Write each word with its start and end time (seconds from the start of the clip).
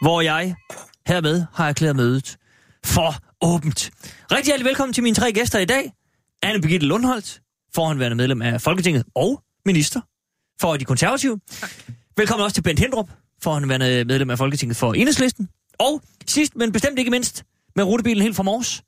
hvor 0.00 0.20
jeg 0.20 0.54
hermed 1.06 1.44
har 1.54 1.68
erklæret 1.68 1.96
mødet 1.96 2.36
for 2.84 3.14
åbent. 3.42 3.90
Rigtig 4.32 4.46
hjertelig 4.46 4.64
velkommen 4.68 4.92
til 4.94 5.02
mine 5.02 5.16
tre 5.16 5.32
gæster 5.32 5.58
i 5.58 5.64
dag. 5.64 5.92
Anne 6.42 6.60
Birgitte 6.62 6.86
Lundholdt, 6.86 7.42
forhåndværende 7.74 8.16
medlem 8.16 8.42
af 8.42 8.60
Folketinget 8.60 9.04
og 9.14 9.42
minister 9.66 10.00
for 10.60 10.76
de 10.76 10.84
konservative. 10.84 11.40
Velkommen 12.16 12.44
også 12.44 12.54
til 12.54 12.62
Bent 12.62 12.78
Hindrup, 12.80 13.10
forhåndværende 13.42 14.04
medlem 14.04 14.30
af 14.30 14.38
Folketinget 14.38 14.76
for 14.76 14.92
Enhedslisten. 14.94 15.48
Og 15.78 16.02
sidst, 16.26 16.56
men 16.56 16.72
bestemt 16.72 16.98
ikke 16.98 17.10
mindst, 17.10 17.44
med 17.76 17.84
rutebilen 17.84 18.22
helt 18.22 18.36
fra 18.36 18.42
Mors, 18.42 18.82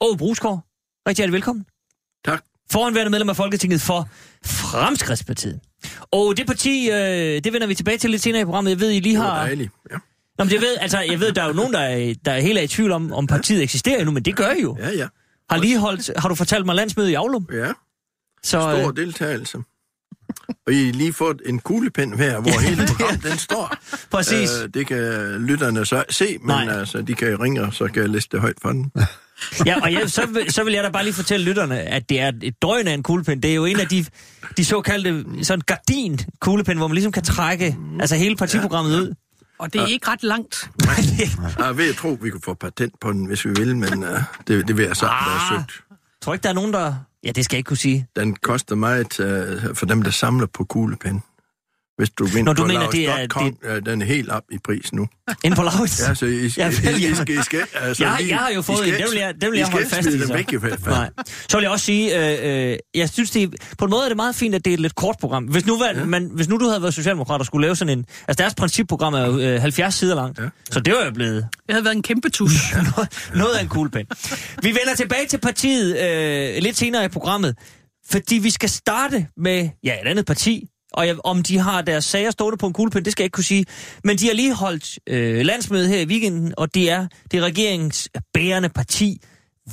Åge 0.00 0.16
Brusgaard. 0.18 0.60
Rigtig 1.08 1.16
hjertelig 1.22 1.32
velkommen. 1.32 1.64
Tak. 2.24 2.44
Forhåndværende 2.70 3.10
medlem 3.10 3.28
af 3.28 3.36
Folketinget 3.36 3.80
for 3.80 4.08
Fremskridtspartiet. 4.44 5.60
Og 6.12 6.36
det 6.36 6.46
parti, 6.46 6.90
øh, 6.90 7.44
det 7.44 7.52
vender 7.52 7.66
vi 7.66 7.74
tilbage 7.74 7.98
til 7.98 8.10
lidt 8.10 8.22
senere 8.22 8.42
i 8.42 8.44
programmet. 8.44 8.70
Jeg 8.70 8.80
ved, 8.80 8.90
I 8.90 9.00
lige 9.00 9.14
Det 9.14 9.22
var 9.22 9.30
har... 9.30 9.38
dejligt. 9.44 9.70
Ja. 9.90 9.96
Nå, 10.38 10.44
men 10.44 10.52
jeg 10.52 10.60
ved, 10.60 10.76
altså, 10.80 11.00
jeg 11.00 11.20
ved, 11.20 11.32
der 11.32 11.42
er 11.42 11.46
jo 11.46 11.52
nogen, 11.52 11.72
der 11.72 11.78
er, 11.80 12.14
der 12.24 12.32
er 12.32 12.40
helt 12.40 12.58
af 12.58 12.62
i 12.62 12.66
tvivl 12.66 12.92
om, 12.92 13.12
om 13.12 13.26
partiet 13.26 13.62
eksisterer 13.62 13.96
endnu, 13.98 14.12
men 14.12 14.22
det 14.22 14.36
gør 14.36 14.50
I 14.50 14.62
jo. 14.62 14.76
ja, 14.80 14.90
ja. 14.90 15.06
Har, 15.50 15.56
lige 15.58 15.78
holdt, 15.78 16.10
har 16.16 16.28
du 16.28 16.34
fortalt 16.34 16.66
mig 16.66 16.74
landsmøde 16.74 17.10
i 17.10 17.14
Aulum? 17.14 17.48
Ja, 17.52 17.72
Så, 18.42 18.50
stor 18.60 18.88
øh, 18.88 18.96
deltagelse. 18.96 19.58
Og 20.66 20.72
I 20.72 20.92
lige 20.92 21.12
fået 21.12 21.42
en 21.46 21.58
kuglepen 21.58 22.18
her, 22.18 22.40
hvor 22.40 22.60
hele 22.60 22.86
programmet 22.96 23.22
den 23.22 23.38
står. 23.38 23.76
præcis. 24.10 24.50
Øh, 24.62 24.68
det 24.74 24.86
kan 24.86 25.02
lytterne 25.40 25.86
så 25.86 26.04
se, 26.10 26.38
men 26.40 26.46
Nej. 26.48 26.78
altså, 26.78 27.02
de 27.02 27.14
kan 27.14 27.40
ringe, 27.40 27.62
og 27.62 27.74
så 27.74 27.86
kan 27.86 28.02
jeg 28.02 28.10
læse 28.10 28.28
det 28.32 28.40
højt 28.40 28.56
for 28.62 28.68
den. 28.68 28.92
Ja, 29.66 29.80
og 29.82 29.92
jeg, 29.92 30.10
så, 30.10 30.26
vil, 30.26 30.52
så 30.52 30.64
vil 30.64 30.72
jeg 30.74 30.84
da 30.84 30.90
bare 30.90 31.04
lige 31.04 31.14
fortælle 31.14 31.46
lytterne, 31.46 31.80
at 31.80 32.08
det 32.08 32.20
er 32.20 32.32
et 32.42 32.62
drøn 32.62 32.88
af 32.88 32.94
en 32.94 33.02
kuglepen. 33.02 33.42
Det 33.42 33.50
er 33.50 33.54
jo 33.54 33.64
en 33.64 33.80
af 33.80 33.88
de, 33.88 34.04
de 34.56 34.64
såkaldte 34.64 35.24
sådan 35.44 35.60
gardin 35.66 36.18
kuglepen, 36.40 36.76
hvor 36.76 36.86
man 36.86 36.94
ligesom 36.94 37.12
kan 37.12 37.22
trække 37.22 37.76
altså 38.00 38.16
hele 38.16 38.36
partiprogrammet 38.36 38.96
ud. 39.00 39.14
Og 39.64 39.72
det 39.72 39.80
er 39.80 39.86
ikke 39.86 40.08
ret 40.08 40.22
langt. 40.22 40.70
Jeg 41.58 41.76
ved, 41.76 41.84
jeg 41.86 41.96
tror, 41.96 42.14
vi 42.14 42.30
kunne 42.30 42.40
få 42.44 42.54
patent 42.54 43.00
på 43.00 43.12
den, 43.12 43.24
hvis 43.24 43.44
vi 43.44 43.50
vil, 43.50 43.76
men 43.76 44.02
uh, 44.02 44.08
det, 44.48 44.68
det 44.68 44.76
vil 44.76 44.84
jeg 44.86 44.96
så 44.96 45.06
Ah. 45.06 45.26
være 45.30 45.60
søgt. 45.60 45.82
Tror 46.22 46.32
ikke, 46.34 46.42
der 46.42 46.48
er 46.48 46.52
nogen, 46.54 46.72
der... 46.72 46.94
Ja, 47.24 47.30
det 47.30 47.44
skal 47.44 47.56
jeg 47.56 47.58
ikke 47.58 47.68
kunne 47.68 47.76
sige. 47.76 48.06
Den 48.16 48.36
koster 48.36 48.74
meget 48.74 49.20
uh, 49.20 49.76
for 49.76 49.86
dem, 49.86 50.02
der 50.02 50.10
samler 50.10 50.46
på 50.46 50.64
kuglepen. 50.64 51.22
Hvis 51.98 52.10
du 52.10 52.24
vinder 52.24 52.42
Nå, 52.44 52.52
du 52.52 52.62
på 52.62 52.66
mener, 52.66 52.90
det 52.90 53.08
er- 53.08 53.52
øh, 53.64 53.86
den 53.86 54.02
er 54.02 54.06
helt 54.06 54.30
op 54.30 54.42
i 54.52 54.58
pris 54.64 54.92
nu. 54.92 55.06
Inden 55.44 55.56
på 55.56 55.62
Laurits. 55.62 56.00
Ja, 56.08 56.14
så 56.14 56.26
I, 56.26 56.46
I, 56.46 56.50
Ja, 56.56 56.70
I, 56.70 56.74
vel, 56.86 57.02
I, 57.02 57.06
ja. 57.08 57.14
skal, 57.14 57.38
I 57.38 57.42
skal, 57.42 57.60
altså, 57.74 58.04
Jeg, 58.04 58.16
lige- 58.18 58.30
jeg 58.30 58.38
har 58.38 58.50
jo 58.50 58.60
I 58.60 58.62
fået 58.62 58.78
skal 58.78 58.94
en, 58.94 59.00
den 59.00 59.10
vil 59.10 59.18
jeg, 59.18 59.34
den 59.40 59.50
vil 59.50 59.56
I 59.56 59.60
jeg 59.60 59.68
holde 59.68 59.84
ikke 59.84 59.96
fast 59.96 60.08
i. 60.08 60.18
Så. 60.26 60.32
væk 60.32 60.52
i 60.52 60.56
hvert 60.56 60.80
fald. 60.80 60.94
Nej. 60.94 61.10
Så 61.48 61.56
vil 61.56 61.62
jeg 61.62 61.70
også 61.70 61.84
sige, 61.84 62.38
øh, 62.42 62.70
øh, 62.72 62.76
jeg 62.94 63.08
synes, 63.10 63.30
det 63.30 63.42
er, 63.42 63.48
på 63.78 63.84
en 63.84 63.90
måde 63.90 64.04
er 64.04 64.08
det 64.08 64.16
meget 64.16 64.34
fint, 64.34 64.54
at 64.54 64.64
det 64.64 64.70
er 64.70 64.74
et 64.74 64.80
lidt 64.80 64.94
kort 64.94 65.16
program. 65.20 65.44
Hvis 65.44 65.66
nu, 65.66 65.84
ja. 65.84 66.04
man, 66.04 66.30
hvis 66.34 66.48
nu 66.48 66.56
du 66.58 66.68
havde 66.68 66.82
været 66.82 66.94
socialdemokrat 66.94 67.40
og 67.40 67.46
skulle 67.46 67.66
lave 67.66 67.76
sådan 67.76 67.98
en... 67.98 68.04
Altså 68.28 68.42
deres 68.42 68.54
principprogram 68.54 69.14
er 69.14 69.26
jo 69.26 69.38
øh, 69.38 69.60
70 69.60 69.94
sider 69.94 70.14
langt, 70.14 70.38
ja. 70.38 70.42
Ja. 70.44 70.48
så 70.70 70.80
det 70.80 70.94
var 70.94 71.04
jo 71.04 71.10
blevet 71.10 71.34
Det 71.66 71.70
havde 71.74 71.84
været 71.84 71.96
en 71.96 72.02
kæmpe 72.02 72.28
tus. 72.28 72.52
noget, 72.96 73.30
noget 73.34 73.54
af 73.54 73.62
en 73.62 73.68
kuglepen. 73.68 74.06
Vi 74.62 74.68
vender 74.68 74.94
tilbage 74.96 75.26
til 75.26 75.38
partiet 75.38 75.98
øh, 76.56 76.62
lidt 76.62 76.76
senere 76.76 77.04
i 77.04 77.08
programmet, 77.08 77.56
fordi 78.10 78.34
vi 78.38 78.50
skal 78.50 78.68
starte 78.68 79.26
med 79.36 79.68
ja, 79.84 79.92
et 80.02 80.08
andet 80.08 80.26
parti, 80.26 80.68
og 80.94 81.06
jeg, 81.06 81.16
om 81.24 81.42
de 81.42 81.58
har 81.58 81.82
deres 81.82 82.04
sager 82.04 82.30
stående 82.30 82.56
på 82.56 82.66
en 82.66 82.72
kuglepind, 82.72 83.04
det 83.04 83.12
skal 83.12 83.22
jeg 83.22 83.26
ikke 83.26 83.34
kunne 83.34 83.44
sige. 83.44 83.66
Men 84.04 84.18
de 84.18 84.26
har 84.26 84.34
lige 84.34 84.54
holdt 84.54 84.98
øh, 85.06 85.40
landsmøde 85.40 85.88
her 85.88 86.00
i 86.00 86.06
weekenden, 86.06 86.54
og 86.56 86.74
det 86.74 86.90
er 86.90 87.06
det 87.30 87.38
er 87.38 87.42
regeringens 87.42 88.08
bærende 88.34 88.68
parti, 88.68 89.20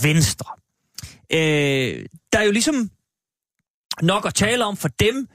Venstre. 0.01 0.49
Øh, 1.33 2.05
der 2.33 2.39
er 2.39 2.43
jo 2.43 2.51
ligesom 2.51 2.89
nok 4.01 4.25
at 4.25 4.33
tale 4.33 4.65
om 4.65 4.77
for 4.77 4.87
dem. 4.87 5.27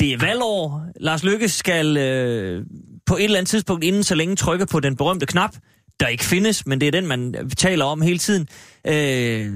Det 0.00 0.12
er 0.12 0.18
valgår. 0.18 0.84
Lars 1.00 1.24
Lykke 1.24 1.48
skal 1.48 1.96
øh, 1.96 2.66
på 3.06 3.16
et 3.16 3.24
eller 3.24 3.38
andet 3.38 3.50
tidspunkt 3.50 3.84
inden 3.84 4.04
så 4.04 4.14
længe 4.14 4.36
trykke 4.36 4.66
på 4.66 4.80
den 4.80 4.96
berømte 4.96 5.26
knap, 5.26 5.56
der 6.00 6.06
ikke 6.06 6.24
findes, 6.24 6.66
men 6.66 6.80
det 6.80 6.86
er 6.86 6.92
den, 6.92 7.06
man 7.06 7.50
taler 7.56 7.84
om 7.84 8.02
hele 8.02 8.18
tiden. 8.18 8.48
Øh, 8.86 9.52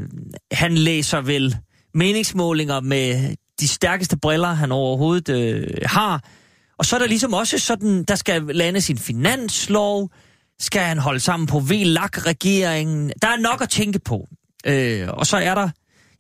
han 0.52 0.74
læser 0.74 1.20
vel 1.20 1.56
meningsmålinger 1.94 2.80
med 2.80 3.34
de 3.60 3.69
stærkeste 3.69 4.16
briller, 4.16 4.48
han 4.48 4.72
overhovedet 4.72 5.28
øh, 5.28 5.69
har. 5.84 6.25
Og 6.78 6.84
så 6.84 6.97
er 6.97 7.00
der 7.00 7.06
ligesom 7.06 7.34
også 7.34 7.59
sådan, 7.59 8.04
der 8.04 8.15
skal 8.15 8.42
lande 8.42 8.81
sin 8.81 8.98
finanslov, 8.98 10.10
skal 10.59 10.82
han 10.82 10.98
holde 10.98 11.20
sammen 11.20 11.47
på 11.47 11.60
VLAG-regeringen. 11.60 13.12
Der 13.22 13.28
er 13.28 13.37
nok 13.37 13.62
at 13.62 13.69
tænke 13.69 13.98
på. 13.98 14.28
Øh, 14.66 15.09
og 15.09 15.26
så 15.26 15.37
er 15.37 15.54
der 15.54 15.69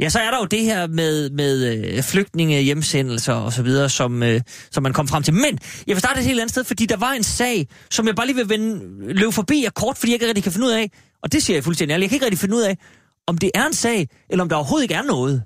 Ja, 0.00 0.08
så 0.08 0.18
er 0.18 0.30
der 0.30 0.38
jo 0.38 0.44
det 0.44 0.60
her 0.60 0.86
med, 0.86 1.30
med 1.30 1.84
øh, 1.96 2.02
flygtninge, 2.02 2.60
hjemsendelser 2.60 3.32
og 3.32 3.52
så 3.52 3.62
videre, 3.62 3.88
som, 3.88 4.22
øh, 4.22 4.40
som 4.70 4.82
man 4.82 4.92
kom 4.92 5.08
frem 5.08 5.22
til. 5.22 5.34
Men 5.34 5.58
jeg 5.86 5.94
vil 5.94 5.98
starte 5.98 6.20
et 6.20 6.26
helt 6.26 6.40
andet 6.40 6.50
sted, 6.50 6.64
fordi 6.64 6.86
der 6.86 6.96
var 6.96 7.12
en 7.12 7.22
sag, 7.22 7.68
som 7.90 8.06
jeg 8.06 8.14
bare 8.14 8.26
lige 8.26 8.36
vil 8.36 8.48
vende, 8.48 8.80
løbe 9.14 9.32
forbi 9.32 9.64
af 9.64 9.74
kort, 9.74 9.98
fordi 9.98 10.12
jeg 10.12 10.14
ikke 10.14 10.26
rigtig 10.26 10.44
kan 10.44 10.52
finde 10.52 10.66
ud 10.66 10.72
af, 10.72 10.90
og 11.22 11.32
det 11.32 11.42
siger 11.42 11.56
jeg 11.56 11.64
fuldstændig 11.64 11.92
ærligt, 11.94 12.04
jeg 12.04 12.10
kan 12.10 12.16
ikke 12.16 12.26
rigtig 12.26 12.38
finde 12.38 12.56
ud 12.56 12.62
af, 12.62 12.78
om 13.26 13.38
det 13.38 13.50
er 13.54 13.66
en 13.66 13.72
sag, 13.72 14.08
eller 14.30 14.42
om 14.42 14.48
der 14.48 14.56
overhovedet 14.56 14.84
ikke 14.84 14.94
er 14.94 15.02
noget. 15.02 15.42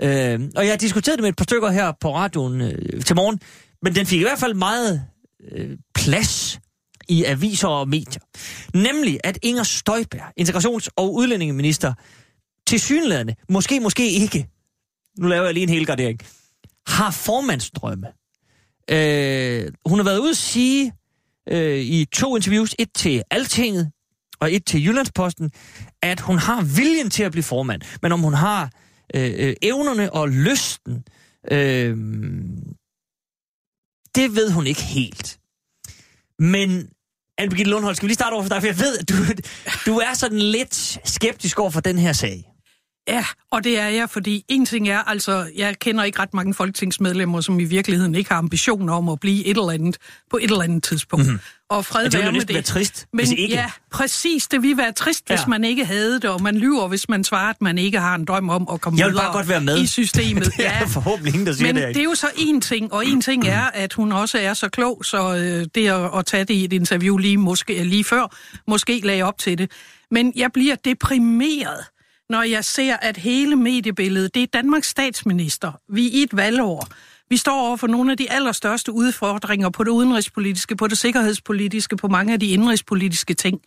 Øh, 0.00 0.40
og 0.56 0.64
jeg 0.64 0.72
har 0.72 0.76
diskuteret 0.76 1.18
det 1.18 1.22
med 1.22 1.28
et 1.28 1.36
par 1.36 1.44
stykker 1.44 1.70
her 1.70 1.92
på 2.00 2.14
radioen 2.14 2.60
øh, 2.60 3.02
til 3.02 3.16
morgen, 3.16 3.40
men 3.82 3.94
den 3.94 4.06
fik 4.06 4.20
i 4.20 4.22
hvert 4.22 4.38
fald 4.38 4.54
meget 4.54 5.04
øh, 5.52 5.76
plads 5.94 6.60
i 7.08 7.24
aviser 7.24 7.68
og 7.68 7.88
medier. 7.88 8.22
Nemlig, 8.74 9.20
at 9.24 9.38
Inger 9.42 9.62
Støjberg, 9.62 10.32
integrations- 10.40 10.88
og 10.96 11.14
udlændingeminister, 11.14 11.94
til 12.66 12.80
synlædende, 12.80 13.34
måske, 13.48 13.80
måske 13.80 14.10
ikke, 14.10 14.48
nu 15.18 15.28
laver 15.28 15.44
jeg 15.44 15.54
lige 15.54 15.62
en 15.62 15.68
hel 15.68 15.86
gardering, 15.86 16.20
har 16.86 17.10
formandsdrømme. 17.10 18.06
Øh, 18.90 19.72
hun 19.86 19.98
har 19.98 20.04
været 20.04 20.18
ude 20.18 20.30
at 20.30 20.36
sige 20.36 20.92
øh, 21.48 21.78
i 21.78 22.04
to 22.04 22.36
interviews, 22.36 22.74
et 22.78 22.88
til 22.94 23.22
Altinget 23.30 23.90
og 24.40 24.52
et 24.52 24.64
til 24.66 24.86
Jyllandsposten, 24.86 25.50
at 26.02 26.20
hun 26.20 26.38
har 26.38 26.62
viljen 26.62 27.10
til 27.10 27.22
at 27.22 27.32
blive 27.32 27.42
formand, 27.42 27.82
men 28.02 28.12
om 28.12 28.20
hun 28.20 28.34
har 28.34 28.70
øh, 29.14 29.32
øh, 29.36 29.54
evnerne 29.62 30.12
og 30.12 30.28
lysten, 30.28 31.04
øh, 31.50 31.96
det 34.14 34.36
ved 34.36 34.50
hun 34.50 34.66
ikke 34.66 34.82
helt. 34.82 35.38
Men 36.38 36.88
anne 37.38 37.50
Birgitte 37.50 37.70
Lundholdt, 37.70 37.96
skal 37.96 38.06
vi 38.06 38.08
lige 38.08 38.14
starte 38.14 38.34
over 38.34 38.42
for 38.42 38.48
dig, 38.48 38.62
for 38.62 38.66
jeg 38.66 38.78
ved, 38.78 38.98
at 38.98 39.08
du, 39.08 39.14
du 39.86 39.98
er 39.98 40.14
sådan 40.14 40.38
lidt 40.38 40.98
skeptisk 41.04 41.58
over 41.58 41.70
for 41.70 41.80
den 41.80 41.98
her 41.98 42.12
sag. 42.12 42.50
Ja, 43.08 43.24
og 43.50 43.64
det 43.64 43.78
er 43.78 43.88
jeg, 43.88 44.10
fordi 44.10 44.44
en 44.48 44.66
ting 44.66 44.88
er, 44.88 44.98
altså, 44.98 45.50
jeg 45.56 45.78
kender 45.78 46.04
ikke 46.04 46.18
ret 46.18 46.34
mange 46.34 46.54
folketingsmedlemmer, 46.54 47.40
som 47.40 47.60
i 47.60 47.64
virkeligheden 47.64 48.14
ikke 48.14 48.30
har 48.30 48.38
ambitioner 48.38 48.94
om 48.94 49.08
at 49.08 49.20
blive 49.20 49.46
et 49.46 49.56
eller 49.56 49.70
andet 49.70 49.96
på 50.30 50.36
et 50.36 50.50
eller 50.50 50.62
andet 50.62 50.82
tidspunkt. 50.82 51.26
Mm-hmm. 51.26 51.40
Og 51.74 51.84
fred 51.84 52.04
Og 52.06 52.12
det 52.12 52.18
ville 52.20 52.32
næsten 52.32 52.48
det. 52.48 52.54
være 52.54 52.62
trist, 52.62 53.06
Men 53.12 53.18
hvis 53.26 53.30
ikke. 53.38 53.54
ja, 53.54 53.70
præcis, 53.92 54.46
det 54.46 54.62
ville 54.62 54.76
være 54.76 54.92
trist, 54.92 55.28
hvis 55.28 55.40
Ja. 55.40 55.46
man 55.46 55.64
ikke 55.64 55.84
havde 55.84 56.14
det, 56.14 56.24
og 56.24 56.42
man 56.42 56.56
lyver, 56.56 56.88
hvis 56.88 57.08
man 57.08 57.24
svarer, 57.24 57.50
at 57.50 57.62
man 57.62 57.78
ikke 57.78 57.98
har 58.00 58.14
en 58.14 58.24
drøm 58.24 58.48
om 58.50 58.68
at 58.72 58.80
komme 58.80 58.98
Jeg 58.98 59.06
vil 59.06 59.14
bare 59.14 59.32
godt 59.32 59.48
være 59.48 59.60
med. 59.60 59.78
i 59.82 59.86
systemet. 59.86 60.44
Det 60.56 60.66
er 60.66 60.86
forhåbentlig 60.86 61.32
ingen, 61.34 61.46
der 61.46 61.52
siger 61.52 61.72
Men 61.72 61.82
det. 61.82 61.88
det 61.94 62.00
er 62.00 62.04
jo 62.04 62.14
så 62.14 62.26
en 62.36 62.60
ting, 62.60 62.92
og 62.92 63.06
en 63.06 63.20
ting 63.20 63.46
er, 63.48 63.62
at 63.74 63.92
hun 63.92 64.12
også 64.12 64.38
er 64.38 64.54
så 64.54 64.68
klog, 64.68 65.04
så 65.04 65.34
øh, 65.36 65.66
det 65.74 65.88
at, 65.88 66.10
at 66.18 66.26
tage 66.26 66.44
det 66.44 66.54
i 66.54 66.64
et 66.64 66.72
interview 66.72 67.16
lige, 67.16 67.36
måske, 67.36 67.84
lige 67.84 68.04
før, 68.04 68.34
måske 68.70 69.00
lagde 69.04 69.22
op 69.22 69.38
til 69.38 69.58
det. 69.58 69.70
Men 70.10 70.32
jeg 70.36 70.52
bliver 70.52 70.74
deprimeret, 70.84 71.84
når 72.30 72.42
jeg 72.42 72.64
ser, 72.64 72.96
at 72.96 73.16
hele 73.16 73.56
mediebilledet, 73.56 74.34
det 74.34 74.42
er 74.42 74.46
Danmarks 74.52 74.88
statsminister. 74.88 75.72
Vi 75.92 76.06
er 76.06 76.10
i 76.12 76.22
et 76.22 76.36
valgår. 76.36 76.88
Vi 77.34 77.38
står 77.38 77.66
over 77.66 77.76
for 77.76 77.86
nogle 77.86 78.10
af 78.10 78.16
de 78.16 78.32
allerstørste 78.32 78.92
udfordringer 78.92 79.70
på 79.70 79.84
det 79.84 79.90
udenrigspolitiske, 79.90 80.76
på 80.76 80.86
det 80.86 80.98
sikkerhedspolitiske, 80.98 81.96
på 81.96 82.08
mange 82.08 82.32
af 82.32 82.40
de 82.40 82.46
indrigspolitiske 82.46 83.34
ting. 83.34 83.60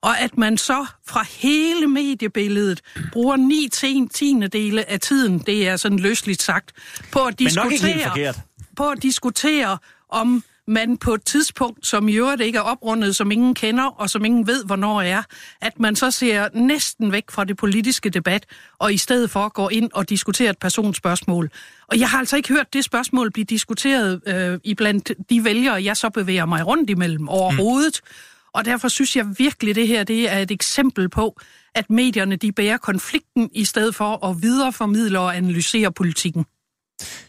Og 0.00 0.20
at 0.20 0.38
man 0.38 0.58
så 0.58 0.86
fra 1.06 1.24
hele 1.30 1.86
mediebilledet 1.86 2.80
bruger 3.12 3.36
9 3.36 3.68
10 3.72 4.08
tiende 4.14 4.48
dele 4.48 4.90
af 4.90 5.00
tiden, 5.00 5.38
det 5.38 5.68
er 5.68 5.76
sådan 5.76 5.98
løsligt 5.98 6.42
sagt, 6.42 6.72
på 7.12 7.20
at 7.20 7.38
diskutere, 7.38 8.34
på 8.76 8.88
at 8.88 9.02
diskutere 9.02 9.78
om 10.08 10.42
man 10.66 10.96
på 10.96 11.14
et 11.14 11.24
tidspunkt, 11.24 11.86
som 11.86 12.08
i 12.08 12.14
øvrigt 12.14 12.42
ikke 12.42 12.58
er 12.58 12.62
oprundet, 12.62 13.16
som 13.16 13.30
ingen 13.30 13.54
kender, 13.54 13.84
og 13.84 14.10
som 14.10 14.24
ingen 14.24 14.46
ved, 14.46 14.64
hvornår 14.64 15.02
er, 15.02 15.22
at 15.60 15.80
man 15.80 15.96
så 15.96 16.10
ser 16.10 16.48
næsten 16.54 17.12
væk 17.12 17.30
fra 17.30 17.44
det 17.44 17.56
politiske 17.56 18.10
debat, 18.10 18.46
og 18.78 18.92
i 18.92 18.96
stedet 18.96 19.30
for 19.30 19.48
går 19.48 19.70
ind 19.70 19.90
og 19.94 20.08
diskuterer 20.08 20.50
et 20.50 20.58
personspørgsmål. 20.58 21.50
Og 21.88 22.00
jeg 22.00 22.08
har 22.08 22.18
altså 22.18 22.36
ikke 22.36 22.48
hørt 22.48 22.72
det 22.72 22.84
spørgsmål 22.84 23.30
blive 23.30 23.44
diskuteret 23.44 24.20
øh, 24.26 24.58
i 24.64 24.74
blandt 24.74 25.12
de 25.30 25.44
vælgere, 25.44 25.84
jeg 25.84 25.96
så 25.96 26.10
bevæger 26.10 26.46
mig 26.46 26.66
rundt 26.66 26.90
imellem 26.90 27.28
overhovedet. 27.28 28.00
Mm. 28.04 28.10
Og 28.54 28.64
derfor 28.64 28.88
synes 28.88 29.16
jeg 29.16 29.38
virkelig, 29.38 29.74
det 29.74 29.88
her 29.88 30.04
det 30.04 30.32
er 30.32 30.38
et 30.38 30.50
eksempel 30.50 31.08
på, 31.08 31.40
at 31.74 31.90
medierne 31.90 32.36
de 32.36 32.52
bærer 32.52 32.76
konflikten 32.76 33.50
i 33.52 33.64
stedet 33.64 33.94
for 33.94 34.26
at 34.26 34.42
videreformidle 34.42 35.20
og 35.20 35.36
analysere 35.36 35.92
politikken. 35.92 36.44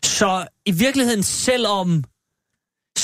Så 0.03 0.47
i 0.65 0.71
virkeligheden, 0.71 1.23
selvom, 1.23 2.03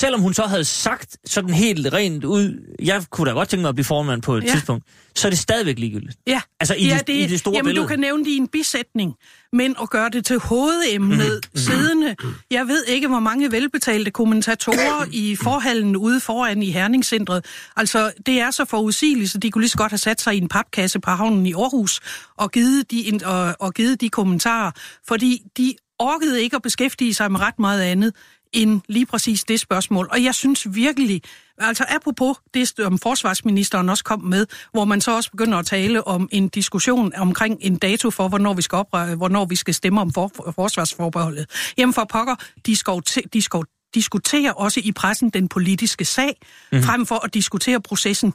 selvom 0.04 0.22
hun 0.22 0.34
så 0.34 0.44
havde 0.44 0.66
sagt 0.66 1.18
sådan 1.26 1.50
helt 1.50 1.94
rent 1.94 2.24
ud, 2.24 2.76
jeg 2.82 3.04
kunne 3.10 3.30
da 3.30 3.34
godt 3.36 3.50
tænke 3.50 3.62
mig 3.62 3.70
at 3.70 3.76
blive 3.76 3.86
formand 3.86 4.22
på 4.22 4.36
et 4.36 4.44
Ja. 4.44 4.52
tidspunkt, 4.52 4.86
så 5.16 5.28
er 5.28 5.30
det 5.30 5.40
stadigvæk 5.40 5.80
ligegyldigt. 5.80 6.18
Ja, 6.28 6.42
Altså 6.60 6.74
i, 6.76 6.88
ja, 6.88 7.00
det, 7.08 7.14
i 7.14 7.28
det 7.28 7.40
store 7.40 7.56
jamen, 7.56 7.66
billede. 7.70 7.84
du 7.84 7.88
kan 7.88 8.00
nævne 8.00 8.24
det 8.26 8.30
i 8.32 8.38
en 8.38 8.48
bisætning, 8.48 9.14
men 9.54 9.76
at 9.82 9.90
gøre 9.90 10.10
det 10.10 10.26
til 10.26 10.40
hovedemnet 10.40 11.18
Mhm. 11.54 11.58
siddende. 11.58 12.16
Jeg 12.52 12.68
ved 12.68 12.84
ikke, 12.86 13.08
hvor 13.08 13.20
mange 13.20 13.52
velbetalte 13.52 14.12
kommentatorer 14.12 15.06
i 15.12 15.36
forhallen 15.36 15.96
ude 15.96 16.20
foran 16.20 16.64
i 16.64 16.72
Herningscentret. 16.72 17.46
Altså, 17.76 18.12
det 18.26 18.40
er 18.40 18.52
så 18.52 18.66
forudsigeligt, 18.66 19.32
så 19.32 19.38
de 19.38 19.52
kunne 19.52 19.62
lige 19.62 19.70
så 19.70 19.78
godt 19.78 19.92
have 19.92 19.98
sat 19.98 20.22
sig 20.22 20.36
i 20.36 20.38
en 20.38 20.48
papkasse 20.50 21.00
på 21.00 21.12
havnen 21.12 21.46
i 21.46 21.54
Aarhus 21.54 22.00
og 22.38 22.52
givet 22.52 22.92
de, 22.92 23.20
og, 23.26 23.56
og 23.60 23.74
givet 23.74 24.02
de 24.02 24.10
kommentarer, 24.10 24.72
fordi 25.08 25.42
de 25.58 25.74
orkede 26.00 26.42
ikke 26.44 26.56
at 26.56 26.62
beskæftige 26.62 27.14
sig 27.14 27.32
med 27.32 27.40
ret 27.40 27.60
meget 27.60 27.82
andet 27.82 28.14
end 28.54 28.82
lige 28.88 29.06
præcis 29.06 29.44
det 29.44 29.60
spørgsmål. 29.60 30.08
Og 30.12 30.24
jeg 30.24 30.36
synes 30.36 30.68
virkelig, 30.76 31.22
altså 31.58 31.86
apropos 31.90 32.38
det, 32.54 32.68
som 32.68 33.00
forsvarsministeren 33.00 33.90
også 33.90 34.04
kom 34.04 34.22
med, 34.24 34.46
hvor 34.72 34.86
man 34.86 35.02
så 35.02 35.16
også 35.16 35.32
begynder 35.32 35.58
at 35.58 35.66
tale 35.66 36.08
om 36.08 36.30
en 36.32 36.50
diskussion 36.50 37.14
omkring 37.16 37.58
en 37.62 37.78
dato 37.78 38.12
for, 38.12 38.28
hvornår 38.28 38.54
vi 38.54 38.62
skal, 38.62 38.76
opre- 38.78 39.16
hvornår 39.16 39.46
vi 39.46 39.56
skal 39.56 39.74
stemme 39.74 40.02
om 40.02 40.14
for, 40.14 40.52
forsvarsforbeholdet. 40.56 41.74
Jamen 41.78 41.94
for 41.94 42.04
pokker, 42.04 42.36
de 42.66 42.76
skal, 42.76 43.02
til- 43.02 43.24
de 43.34 43.42
skal 43.42 43.58
jo 43.58 43.64
diskutere 43.96 44.54
også 44.54 44.82
i 44.84 44.92
pressen 44.92 45.30
den 45.30 45.48
politiske 45.50 46.06
sag, 46.06 46.38
mm. 46.72 46.84
frem 46.84 47.06
for 47.06 47.26
at 47.26 47.34
diskutere 47.34 47.82
processen. 47.82 48.34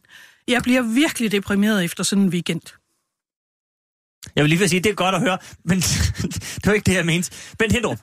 Jeg 0.49 0.63
bliver 0.63 0.83
virkelig 0.83 1.33
deprimeret 1.33 1.85
efter 1.85 2.05
sådan 2.05 2.25
en 2.25 2.31
weekend. 2.31 2.61
Jeg 4.37 4.45
vil 4.45 4.49
lige 4.51 4.69
sige, 4.69 4.81
det 4.81 4.91
er 4.91 4.95
godt 4.95 5.15
at 5.15 5.21
høre, 5.21 5.39
men 5.65 5.79
det 6.61 6.67
var 6.67 6.73
ikke 6.73 6.87
det, 6.87 6.95
jeg 6.95 7.07
mente. 7.07 7.31
Bent 7.59 7.73
Hindrup, 7.73 7.99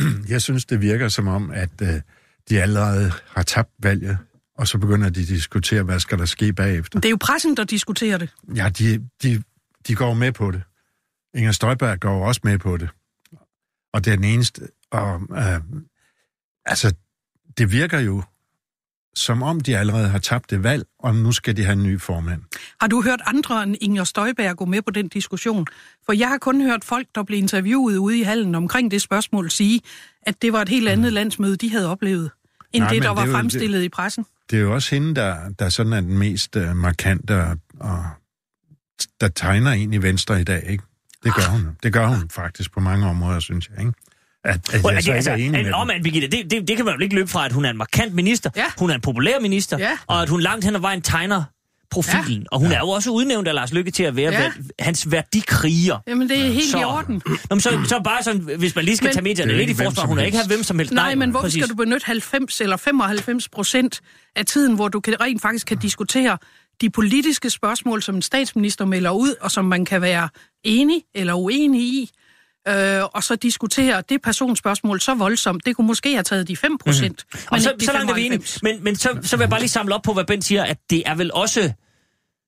Jeg 0.28 0.42
synes, 0.42 0.64
det 0.64 0.80
virker 0.80 1.08
som 1.08 1.28
om, 1.28 1.50
at 1.50 1.70
øh, 1.82 2.00
de 2.48 2.62
allerede 2.62 3.12
har 3.28 3.42
tabt 3.42 3.70
valget, 3.78 4.18
og 4.58 4.68
så 4.68 4.78
begynder 4.78 5.08
de 5.08 5.20
at 5.20 5.28
diskutere, 5.28 5.82
hvad 5.82 6.00
skal 6.00 6.18
der 6.18 6.24
ske 6.24 6.52
bagefter. 6.52 7.00
Det 7.00 7.08
er 7.08 7.10
jo 7.10 7.18
pressen, 7.20 7.56
der 7.56 7.64
diskuterer 7.64 8.18
det. 8.18 8.34
Ja, 8.56 8.68
de, 8.68 9.08
de, 9.22 9.42
de 9.88 9.94
går 9.94 10.14
med 10.14 10.32
på 10.32 10.50
det. 10.50 10.62
Inger 11.34 11.52
Støjberg 11.52 12.00
går 12.00 12.26
også 12.26 12.40
med 12.44 12.58
på 12.58 12.76
det. 12.76 12.88
Og 13.92 14.04
det 14.04 14.12
er 14.12 14.16
den 14.16 14.24
eneste. 14.24 14.68
Og, 14.90 15.20
øh, 15.30 15.60
altså, 16.66 16.94
det 17.58 17.72
virker 17.72 17.98
jo, 17.98 18.22
som 19.16 19.42
om 19.42 19.60
de 19.60 19.76
allerede 19.78 20.08
har 20.08 20.18
tabt 20.18 20.50
det 20.50 20.62
valg, 20.62 20.84
og 20.98 21.14
nu 21.14 21.32
skal 21.32 21.56
de 21.56 21.64
have 21.64 21.72
en 21.72 21.82
ny 21.82 22.00
formand. 22.00 22.42
Har 22.80 22.86
du 22.88 23.02
hørt 23.02 23.20
andre 23.26 23.62
end 23.62 23.76
Inger 23.80 24.04
Støjberg 24.04 24.56
gå 24.56 24.64
med 24.64 24.82
på 24.82 24.90
den 24.90 25.08
diskussion? 25.08 25.66
For 26.06 26.12
jeg 26.12 26.28
har 26.28 26.38
kun 26.38 26.60
hørt 26.62 26.84
folk, 26.84 27.06
der 27.14 27.22
blev 27.22 27.38
interviewet 27.38 27.96
ude 27.96 28.18
i 28.18 28.22
hallen 28.22 28.54
omkring 28.54 28.90
det 28.90 29.02
spørgsmål, 29.02 29.50
sige, 29.50 29.80
at 30.22 30.42
det 30.42 30.52
var 30.52 30.62
et 30.62 30.68
helt 30.68 30.88
andet 30.88 31.12
landsmøde, 31.12 31.56
de 31.56 31.70
havde 31.70 31.90
oplevet, 31.90 32.30
end 32.72 32.82
Nej, 32.82 32.92
det, 32.92 33.02
der 33.02 33.08
det 33.08 33.16
var 33.16 33.22
er 33.22 33.26
jo- 33.26 33.32
fremstillet 33.32 33.82
i 33.82 33.88
pressen. 33.88 34.26
Det 34.50 34.56
er 34.56 34.60
jo 34.60 34.74
også 34.74 34.94
hende, 34.94 35.14
der, 35.14 35.36
der 35.58 35.68
sådan 35.68 35.92
er 35.92 36.00
den 36.00 36.18
mest 36.18 36.56
øh, 36.56 36.76
markante, 36.76 37.42
og, 37.44 37.56
og 37.80 38.04
der 39.20 39.28
tegner 39.28 39.70
en 39.72 39.94
i 39.94 40.02
Venstre 40.02 40.40
i 40.40 40.44
dag, 40.44 40.62
ikke? 40.68 40.84
Det 41.24 41.34
gør 41.34 41.42
hun. 41.50 41.68
Det 41.82 41.92
gør 41.92 42.06
hun 42.06 42.30
faktisk 42.30 42.72
på 42.72 42.80
mange 42.80 43.06
områder, 43.06 43.40
synes 43.40 43.68
jeg, 43.70 43.78
ikke? 43.80 43.92
At, 44.46 44.60
at 44.72 44.94
jeg 44.94 45.02
så 45.02 45.12
ikke 45.12 45.30
er 45.30 45.34
enig 45.34 45.64
med 45.64 45.72
omvendt, 45.72 46.02
Birgitte, 46.04 46.28
det, 46.28 46.50
det, 46.50 46.68
det 46.68 46.76
kan 46.76 46.84
man 46.84 46.94
jo 46.94 47.00
ikke 47.00 47.14
løbe 47.14 47.28
fra, 47.28 47.46
at 47.46 47.52
hun 47.52 47.64
er 47.64 47.70
en 47.70 47.76
markant 47.76 48.14
minister, 48.14 48.50
Ja. 48.56 48.64
hun 48.78 48.90
er 48.90 48.94
en 48.94 49.00
populær 49.00 49.40
minister, 49.40 49.78
Ja. 49.78 49.90
og 50.06 50.22
at 50.22 50.28
hun 50.28 50.40
langt 50.40 50.64
hen 50.64 50.74
ad 50.76 50.80
vejen 50.80 51.02
tegner 51.02 51.42
profilen. 51.90 52.40
Ja. 52.42 52.46
Og 52.52 52.58
hun 52.60 52.68
ja. 52.68 52.74
er 52.74 52.78
jo 52.78 52.88
også 52.88 53.10
udnævnt 53.10 53.48
af 53.48 53.54
Lars 53.54 53.72
Lykke 53.72 53.90
til 53.90 54.02
at 54.02 54.16
være 54.16 54.32
Ja. 54.32 54.42
ja. 54.42 54.50
hans 54.78 55.10
værdikriger. 55.10 55.98
Jamen, 56.08 56.28
det 56.28 56.38
er 56.46 56.50
helt 56.50 56.70
Så- 56.70 56.78
i 56.80 56.84
orden. 56.84 57.22
Nå, 57.26 57.34
men 57.50 57.60
så, 57.60 57.70
så 57.88 58.00
bare 58.04 58.22
sådan, 58.22 58.40
hvis 58.40 58.74
man 58.76 58.84
lige 58.84 58.96
skal 58.96 59.06
Men- 59.06 59.12
tage 59.14 59.22
medierne 59.22 59.52
Det 59.52 59.60
er 59.62 59.66
lidt 59.66 59.80
i 59.80 59.84
forsvar, 59.84 60.06
hun 60.06 60.18
er 60.18 60.22
ikke 60.22 60.36
have 60.38 60.46
hvem 60.46 60.62
som 60.62 60.78
helst. 60.78 60.94
Nej, 60.94 61.14
men 61.14 61.30
hvorfor 61.30 61.44
præcis. 61.44 61.62
skal 61.64 61.68
du 61.70 61.74
benytte 61.74 62.06
90 62.06 62.60
eller 62.60 62.76
95 62.76 63.48
procent 63.48 64.00
af 64.36 64.46
tiden, 64.46 64.74
hvor 64.74 64.88
du 64.88 65.00
kan, 65.00 65.20
rent 65.20 65.42
faktisk 65.42 65.66
kan 65.66 65.76
diskutere 65.78 66.38
de 66.80 66.90
politiske 66.90 67.50
spørgsmål, 67.50 68.02
som 68.02 68.14
en 68.14 68.22
statsminister 68.22 68.84
melder 68.84 69.10
ud, 69.10 69.34
og 69.40 69.50
som 69.50 69.64
man 69.64 69.84
kan 69.84 70.02
være 70.02 70.28
enig 70.64 71.02
eller 71.14 71.34
uenig 71.34 71.80
i, 71.82 72.10
øh, 72.68 73.02
og 73.04 73.24
så 73.24 73.36
diskutere 73.36 74.02
det 74.08 74.22
personspørgsmål 74.22 75.00
så 75.00 75.14
voldsomt. 75.14 75.66
Det 75.66 75.76
kunne 75.76 75.86
måske 75.86 76.12
have 76.12 76.22
taget 76.22 76.48
de 76.48 76.56
5 76.56 76.78
procent, 76.78 77.24
mm. 77.32 77.38
Mhm. 77.38 77.48
Og 77.50 77.60
så, 77.60 77.72
så 77.80 77.92
langt 77.92 78.10
er 78.10 78.14
vi 78.14 78.26
enige. 78.26 78.58
Men, 78.62 78.84
men 78.84 78.96
så, 78.96 79.18
så 79.22 79.36
vil 79.36 79.42
jeg 79.42 79.50
bare 79.50 79.60
lige 79.60 79.68
samle 79.70 79.94
op 79.94 80.02
på, 80.02 80.12
hvad 80.12 80.24
Bent 80.24 80.44
siger, 80.44 80.64
at 80.64 80.78
det 80.90 81.02
er 81.06 81.14
vel 81.14 81.32
også... 81.32 81.72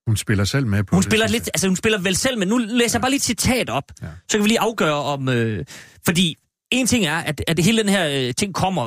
Hun 0.07 0.17
spiller 0.17 0.45
selv 0.45 0.67
med 0.67 0.85
på 0.85 0.97
Hun 0.97 1.03
det. 1.03 1.11
spiller 1.11 1.29
lidt, 1.29 1.51
altså 1.55 1.67
hun 1.67 1.77
spiller 1.77 1.99
vel 1.99 2.17
selv, 2.17 2.39
men 2.39 2.49
nu 2.49 2.59
læser 2.59 2.99
jeg 2.99 3.01
bare 3.01 3.11
lige 3.11 3.19
et 3.19 3.23
citat 3.23 3.71
op, 3.71 3.85
ja. 4.03 4.07
så 4.29 4.39
kan 4.39 4.43
vi 4.43 4.49
lige 4.49 4.61
afgøre 4.61 4.95
om, 4.95 5.29
øh, 5.29 5.65
fordi 6.05 6.37
en 6.71 6.87
ting 6.87 7.07
er, 7.07 7.17
at, 7.17 7.45
at 7.47 7.59
hele 7.59 7.79
den 7.83 7.89
her 7.89 8.09
øh, 8.29 8.35
ting 8.35 8.55
kommer, 8.55 8.87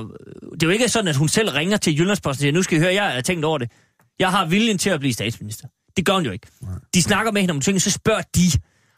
det 0.53 0.63
er 0.63 0.67
jo 0.67 0.69
ikke 0.69 0.89
sådan, 0.89 1.07
at 1.07 1.15
hun 1.15 1.27
selv 1.27 1.49
ringer 1.49 1.77
til 1.77 1.99
Jyllandsposten 1.99 2.39
og 2.39 2.41
siger, 2.41 2.51
nu 2.51 2.63
skal 2.63 2.77
I 2.77 2.81
høre, 2.81 2.93
jeg 2.93 3.03
har 3.03 3.21
tænkt 3.21 3.45
over 3.45 3.57
det. 3.57 3.71
Jeg 4.19 4.29
har 4.31 4.45
viljen 4.45 4.77
til 4.77 4.89
at 4.89 4.99
blive 4.99 5.13
statsminister. 5.13 5.67
Det 5.97 6.05
gør 6.05 6.13
hun 6.13 6.25
jo 6.25 6.31
ikke. 6.31 6.47
De 6.93 7.01
snakker 7.01 7.31
med 7.31 7.41
hende 7.41 7.51
om 7.51 7.61
ting, 7.61 7.81
så 7.81 7.91
spørger 7.91 8.21
de, 8.35 8.41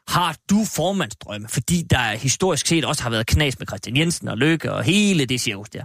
har 0.07 0.35
du 0.49 0.65
formandsdrømme? 0.75 1.47
Fordi 1.47 1.81
der 1.89 2.11
historisk 2.11 2.67
set 2.67 2.85
også 2.85 3.03
har 3.03 3.09
været 3.09 3.27
knas 3.27 3.59
med 3.59 3.67
Christian 3.67 3.97
Jensen 3.97 4.27
og 4.27 4.37
Løkke 4.37 4.73
og 4.73 4.83
hele 4.83 5.25
det 5.25 5.41
cirkus 5.41 5.69
der. 5.69 5.83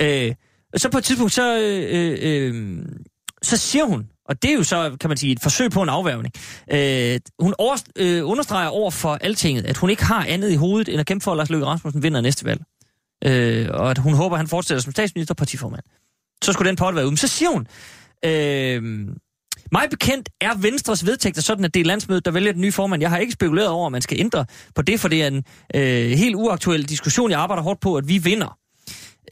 Øh, 0.00 0.34
så 0.76 0.88
på 0.90 0.98
et 0.98 1.04
tidspunkt, 1.04 1.32
så, 1.32 1.60
øh, 1.60 2.18
øh, 2.22 2.84
så 3.42 3.56
siger 3.56 3.84
hun, 3.84 4.08
og 4.28 4.42
det 4.42 4.50
er 4.50 4.54
jo 4.54 4.62
så, 4.62 4.96
kan 5.00 5.10
man 5.10 5.16
sige, 5.16 5.32
et 5.32 5.42
forsøg 5.42 5.70
på 5.70 5.82
en 5.82 5.88
afværgning. 5.88 6.34
Øh, 6.72 7.20
hun 7.38 7.54
over, 7.58 7.76
øh, 7.96 8.28
understreger 8.28 8.68
over 8.68 8.90
for 8.90 9.14
altinget, 9.14 9.64
at 9.64 9.76
hun 9.76 9.90
ikke 9.90 10.04
har 10.04 10.24
andet 10.24 10.50
i 10.50 10.56
hovedet, 10.56 10.88
end 10.88 11.00
at 11.00 11.06
kæmpe 11.06 11.22
for, 11.22 11.30
at 11.30 11.36
Lars 11.36 11.50
Løkke 11.50 11.66
Rasmussen 11.66 12.02
vinder 12.02 12.20
næste 12.20 12.44
valg. 12.44 12.60
Øh, 13.24 13.68
og 13.70 13.90
at 13.90 13.98
hun 13.98 14.14
håber, 14.14 14.36
at 14.36 14.38
han 14.38 14.48
fortsætter 14.48 14.82
som 14.82 14.92
statsminister 14.92 15.32
og 15.32 15.36
partiformand. 15.36 15.84
Så 16.44 16.52
skulle 16.52 16.68
den 16.68 16.76
pot 16.76 16.94
være 16.94 17.04
ude. 17.04 17.10
Men 17.10 17.16
så 17.16 17.28
siger 17.28 17.50
hun, 17.50 17.66
øh, 18.24 19.08
mig 19.72 19.86
bekendt 19.90 20.28
er 20.40 20.54
Venstres 20.58 21.06
vedtægter 21.06 21.42
sådan, 21.42 21.64
at 21.64 21.74
det 21.74 21.80
er 21.80 21.84
landsmødet, 21.84 22.24
der 22.24 22.30
vælger 22.30 22.52
den 22.52 22.60
nye 22.60 22.72
formand. 22.72 23.02
Jeg 23.02 23.10
har 23.10 23.18
ikke 23.18 23.32
spekuleret 23.32 23.68
over, 23.68 23.86
at 23.86 23.92
man 23.92 24.02
skal 24.02 24.20
ændre 24.20 24.44
på 24.74 24.82
det, 24.82 25.00
for 25.00 25.08
det 25.08 25.22
er 25.22 25.26
en 25.26 25.44
øh, 25.74 26.10
helt 26.10 26.34
uaktuel 26.34 26.84
diskussion. 26.88 27.30
Jeg 27.30 27.40
arbejder 27.40 27.62
hårdt 27.62 27.80
på, 27.80 27.96
at 27.96 28.08
vi 28.08 28.18
vinder. 28.18 28.58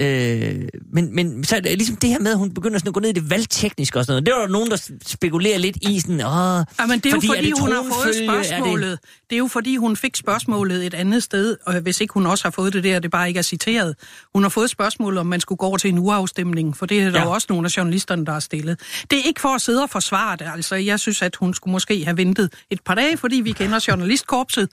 Øh, 0.00 0.68
men, 0.92 1.14
men 1.14 1.44
så 1.44 1.56
er 1.56 1.60
det 1.60 1.78
ligesom 1.78 1.96
det 1.96 2.10
her 2.10 2.18
med, 2.18 2.30
at 2.30 2.38
hun 2.38 2.54
begynder 2.54 2.78
sådan 2.78 2.88
at 2.88 2.94
gå 2.94 3.00
ned 3.00 3.08
i 3.08 3.12
det 3.12 3.30
valgtekniske 3.30 3.98
og 3.98 4.04
sådan 4.04 4.12
noget. 4.12 4.26
Det 4.26 4.34
var 4.34 4.40
der 4.40 4.48
nogen, 4.48 4.70
der 4.70 4.90
spekulerer 5.06 5.58
lidt 5.58 5.76
i 5.76 6.00
sådan, 6.00 6.20
åh, 6.20 6.20
Ja, 6.20 6.86
men 6.86 6.98
det 6.98 7.06
er 7.06 7.10
jo 7.10 7.20
fordi, 7.20 7.38
er 7.38 7.42
det 7.42 7.58
hun 7.60 7.72
har 7.72 7.82
fået 7.82 8.14
spørgsmålet. 8.24 8.98
Det... 9.02 9.23
det 9.34 9.38
er 9.38 9.42
jo 9.42 9.48
fordi, 9.48 9.76
hun 9.76 9.96
fik 9.96 10.16
spørgsmålet 10.16 10.86
et 10.86 10.94
andet 10.94 11.22
sted, 11.22 11.56
og 11.66 11.80
hvis 11.80 12.00
ikke 12.00 12.14
hun 12.14 12.26
også 12.26 12.44
har 12.44 12.50
fået 12.50 12.72
det 12.72 12.84
der, 12.84 12.98
det 12.98 13.10
bare 13.10 13.28
ikke 13.28 13.38
er 13.38 13.42
citeret. 13.42 13.96
Hun 14.34 14.42
har 14.42 14.50
fået 14.50 14.70
spørgsmålet, 14.70 15.20
om 15.20 15.26
man 15.26 15.40
skulle 15.40 15.56
gå 15.56 15.66
over 15.66 15.76
til 15.76 15.90
en 15.90 15.98
uafstemning, 15.98 16.76
for 16.76 16.86
det 16.86 17.00
er 17.02 17.10
der 17.10 17.18
Ja. 17.18 17.24
jo 17.24 17.30
også 17.30 17.46
nogle 17.50 17.66
af 17.66 17.76
journalisterne, 17.76 18.26
der 18.26 18.32
har 18.32 18.40
stillet. 18.40 18.80
Det 19.10 19.18
er 19.18 19.22
ikke 19.26 19.40
for 19.40 19.48
at 19.48 19.60
sidde 19.60 19.82
og 19.82 19.90
forsvare 19.90 20.36
det, 20.36 20.46
altså 20.54 20.74
jeg 20.76 21.00
synes, 21.00 21.22
at 21.22 21.36
hun 21.36 21.54
skulle 21.54 21.72
måske 21.72 22.04
have 22.04 22.16
ventet 22.16 22.52
et 22.70 22.80
par 22.84 22.94
dage, 22.94 23.16
fordi 23.16 23.36
vi 23.36 23.52
kender 23.52 23.84
journalistkorpset, 23.88 24.68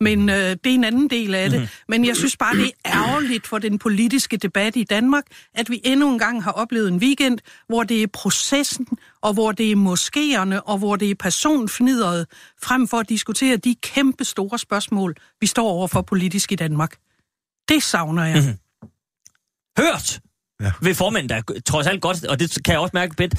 men 0.00 0.28
øh, 0.28 0.34
det 0.36 0.66
er 0.66 0.74
en 0.74 0.84
anden 0.84 1.10
del 1.10 1.34
af 1.34 1.50
det. 1.50 1.58
Mhm. 1.58 1.60
Mm-hmm. 1.60 1.84
Men 1.88 2.04
jeg 2.04 2.16
synes 2.16 2.36
bare, 2.36 2.56
det 2.56 2.70
er 2.84 2.92
ærgerligt 3.08 3.46
for 3.46 3.58
den 3.58 3.78
politiske 3.78 4.36
debat 4.36 4.76
i 4.76 4.84
Danmark, 4.84 5.24
at 5.54 5.70
vi 5.70 5.80
endnu 5.84 6.12
en 6.12 6.18
gang 6.18 6.44
har 6.44 6.52
oplevet 6.52 6.88
en 6.88 6.96
weekend, 6.96 7.38
hvor 7.68 7.82
det 7.82 8.02
er 8.02 8.06
processen, 8.12 8.86
og 9.22 9.32
hvor 9.32 9.52
det 9.52 9.72
er 9.72 9.76
moskéerne, 9.76 10.60
og 10.60 10.78
hvor 10.78 10.96
det 10.96 11.10
er 11.10 11.14
personfnidret, 11.14 12.26
frem 12.62 12.88
for 12.88 12.96
at 12.98 13.08
diskutere 13.08 13.56
de 13.56 13.74
kæmpe 13.82 14.05
store 14.22 14.58
spørgsmål, 14.58 15.14
vi 15.40 15.46
står 15.46 15.68
overfor 15.68 16.02
politisk 16.02 16.52
i 16.52 16.54
Danmark. 16.54 16.96
Det 17.68 17.82
savner 17.82 18.24
jeg. 18.24 18.36
Mm-hmm. 18.36 18.58
hørt 19.78 20.20
Ja. 20.60 20.72
ved 20.82 20.94
formanden, 20.94 21.28
der 21.28 21.36
er 21.36 21.60
trods 21.66 21.86
alt 21.86 22.02
godt, 22.02 22.24
og 22.24 22.40
det 22.40 22.58
kan 22.64 22.72
jeg 22.72 22.80
også 22.80 22.90
mærke, 22.94 23.14
Bent. 23.16 23.34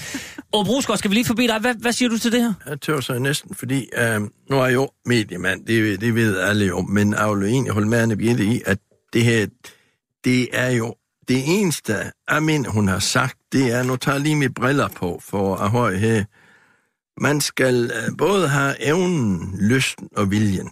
Og 0.54 0.66
Brusgaard, 0.66 0.98
skal 0.98 1.10
vi 1.10 1.16
lige 1.16 1.26
forbi 1.26 1.48
dig? 1.48 1.60
Hvad, 1.60 1.76
hvad 1.76 1.92
siger 1.92 2.10
du 2.10 2.18
til 2.18 2.32
det 2.32 2.42
her? 2.42 2.54
Jeg 2.68 2.82
tør 2.82 3.00
så 3.00 3.20
næsten, 3.20 3.56
fordi 3.56 3.90
øh, 3.98 4.22
nu 4.22 4.60
er 4.60 4.66
jeg 4.66 4.74
jo 4.74 4.90
mediemand, 5.06 5.66
det, 5.66 6.02
det 6.02 6.16
ved 6.16 6.40
alle 6.40 6.66
jo, 6.66 6.82
men 6.82 7.14
jeg 7.14 7.30
vil 7.30 7.40
jo 7.40 7.46
egentlig 7.46 7.74
holde 7.74 7.88
med 7.88 8.00
Anne 8.00 8.18
Birgitte 8.18 8.46
i, 8.46 8.62
at 8.66 8.78
det 9.14 9.24
her, 9.24 9.48
det 10.24 10.48
er 10.54 10.70
jo 10.70 10.96
det 11.28 11.44
eneste, 11.46 12.12
jeg 12.30 12.44
mener, 12.44 12.70
hun 12.70 12.88
har 12.88 13.00
sagt, 13.00 13.38
det 13.52 13.72
er, 13.72 13.84
nu 13.84 13.96
tager 13.96 14.16
jeg 14.16 14.22
lige 14.22 14.36
mine 14.36 14.54
briller 14.54 14.88
på 14.88 15.22
for 15.24 15.56
at 15.56 15.72
høre 15.72 15.98
her, 15.98 16.24
man 17.22 17.42
skal 17.42 17.92
øh, 17.96 18.18
både 18.18 18.48
have 18.48 18.76
evnen, 18.88 19.58
lysten 19.62 20.10
og 20.16 20.32
viljen. 20.32 20.70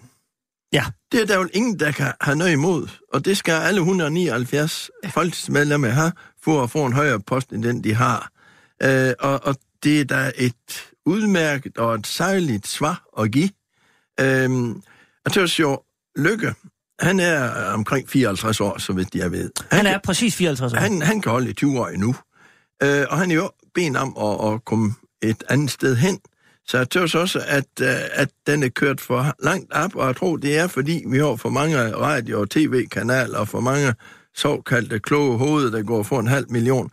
Ja. 0.74 0.86
Det 1.12 1.22
er 1.22 1.26
der 1.26 1.36
jo 1.38 1.48
ingen, 1.54 1.80
der 1.80 1.92
kan 1.92 2.12
have 2.22 2.36
noget 2.38 2.52
imod, 2.52 2.88
og 3.14 3.26
det 3.26 3.38
skal 3.38 3.54
alle 3.54 3.80
179 3.80 4.90
folketingsmedlemmer 5.10 5.88
have, 5.90 6.12
for 6.44 6.64
at 6.64 6.70
få 6.72 6.86
en 6.86 6.94
højere 6.94 7.20
post 7.20 7.50
end 7.50 7.64
den, 7.64 7.84
de 7.84 7.94
har. 7.94 8.30
Øh, 8.84 9.14
og, 9.20 9.44
og 9.44 9.56
det 9.84 10.02
er 10.02 10.06
da 10.06 10.32
et 10.38 10.84
udmærket 11.06 11.78
og 11.78 11.96
et 11.96 12.08
sejligt 12.08 12.68
svar 12.68 13.04
at 13.20 13.32
give. 13.32 13.50
Øh, 14.20 14.76
jeg 15.26 15.34
tørs 15.34 15.60
jo, 15.60 15.80
Lykke, 16.18 16.54
han 17.00 17.20
er 17.20 17.50
omkring 17.74 18.10
54 18.10 18.62
år, 18.62 18.78
så 18.78 18.94
vidt 18.94 19.16
jeg 19.16 19.32
ved. 19.32 19.50
Han 19.72 19.86
er 19.86 19.92
kan- 19.92 20.02
præcis 20.06 20.36
54 20.36 20.74
år. 20.74 20.78
han, 20.78 21.02
han 21.02 21.22
kan 21.22 21.32
holde 21.32 21.50
i 21.50 21.54
20 21.54 21.80
år 21.80 21.88
endnu. 21.88 22.16
Øh, 22.84 23.06
og 23.10 23.18
han 23.18 23.32
er 23.32 23.36
jo 23.36 23.52
ben 23.74 23.96
om 23.96 24.18
at, 24.18 24.54
at 24.54 24.66
komme 24.66 24.94
et 25.22 25.44
andet 25.50 25.72
sted 25.72 25.96
hen. 25.96 26.20
Så 26.68 26.78
jeg 26.78 26.90
tørs 26.90 27.16
også, 27.16 27.42
at, 27.48 27.66
øh, 27.82 27.88
at 28.14 28.30
den 28.48 28.64
er 28.64 28.70
kørt 28.70 29.02
for 29.02 29.36
langt 29.44 29.74
op, 29.74 29.96
og 29.96 30.08
jeg 30.08 30.16
tror, 30.16 30.38
det 30.38 30.58
er, 30.58 30.68
fordi 30.68 31.04
vi 31.08 31.18
har 31.18 31.36
for 31.36 31.50
mange 31.50 31.96
radio- 31.96 32.42
og 32.42 32.50
tv-kanaler, 32.50 33.38
og 33.40 33.48
for 33.48 33.60
mange 33.60 33.94
såkaldte 34.36 35.00
kloge 35.00 35.38
hoveder, 35.38 35.72
der 35.72 35.82
går 35.84 36.04
for 36.04 36.20
en 36.20 36.28
halv 36.28 36.46
million. 36.52 36.90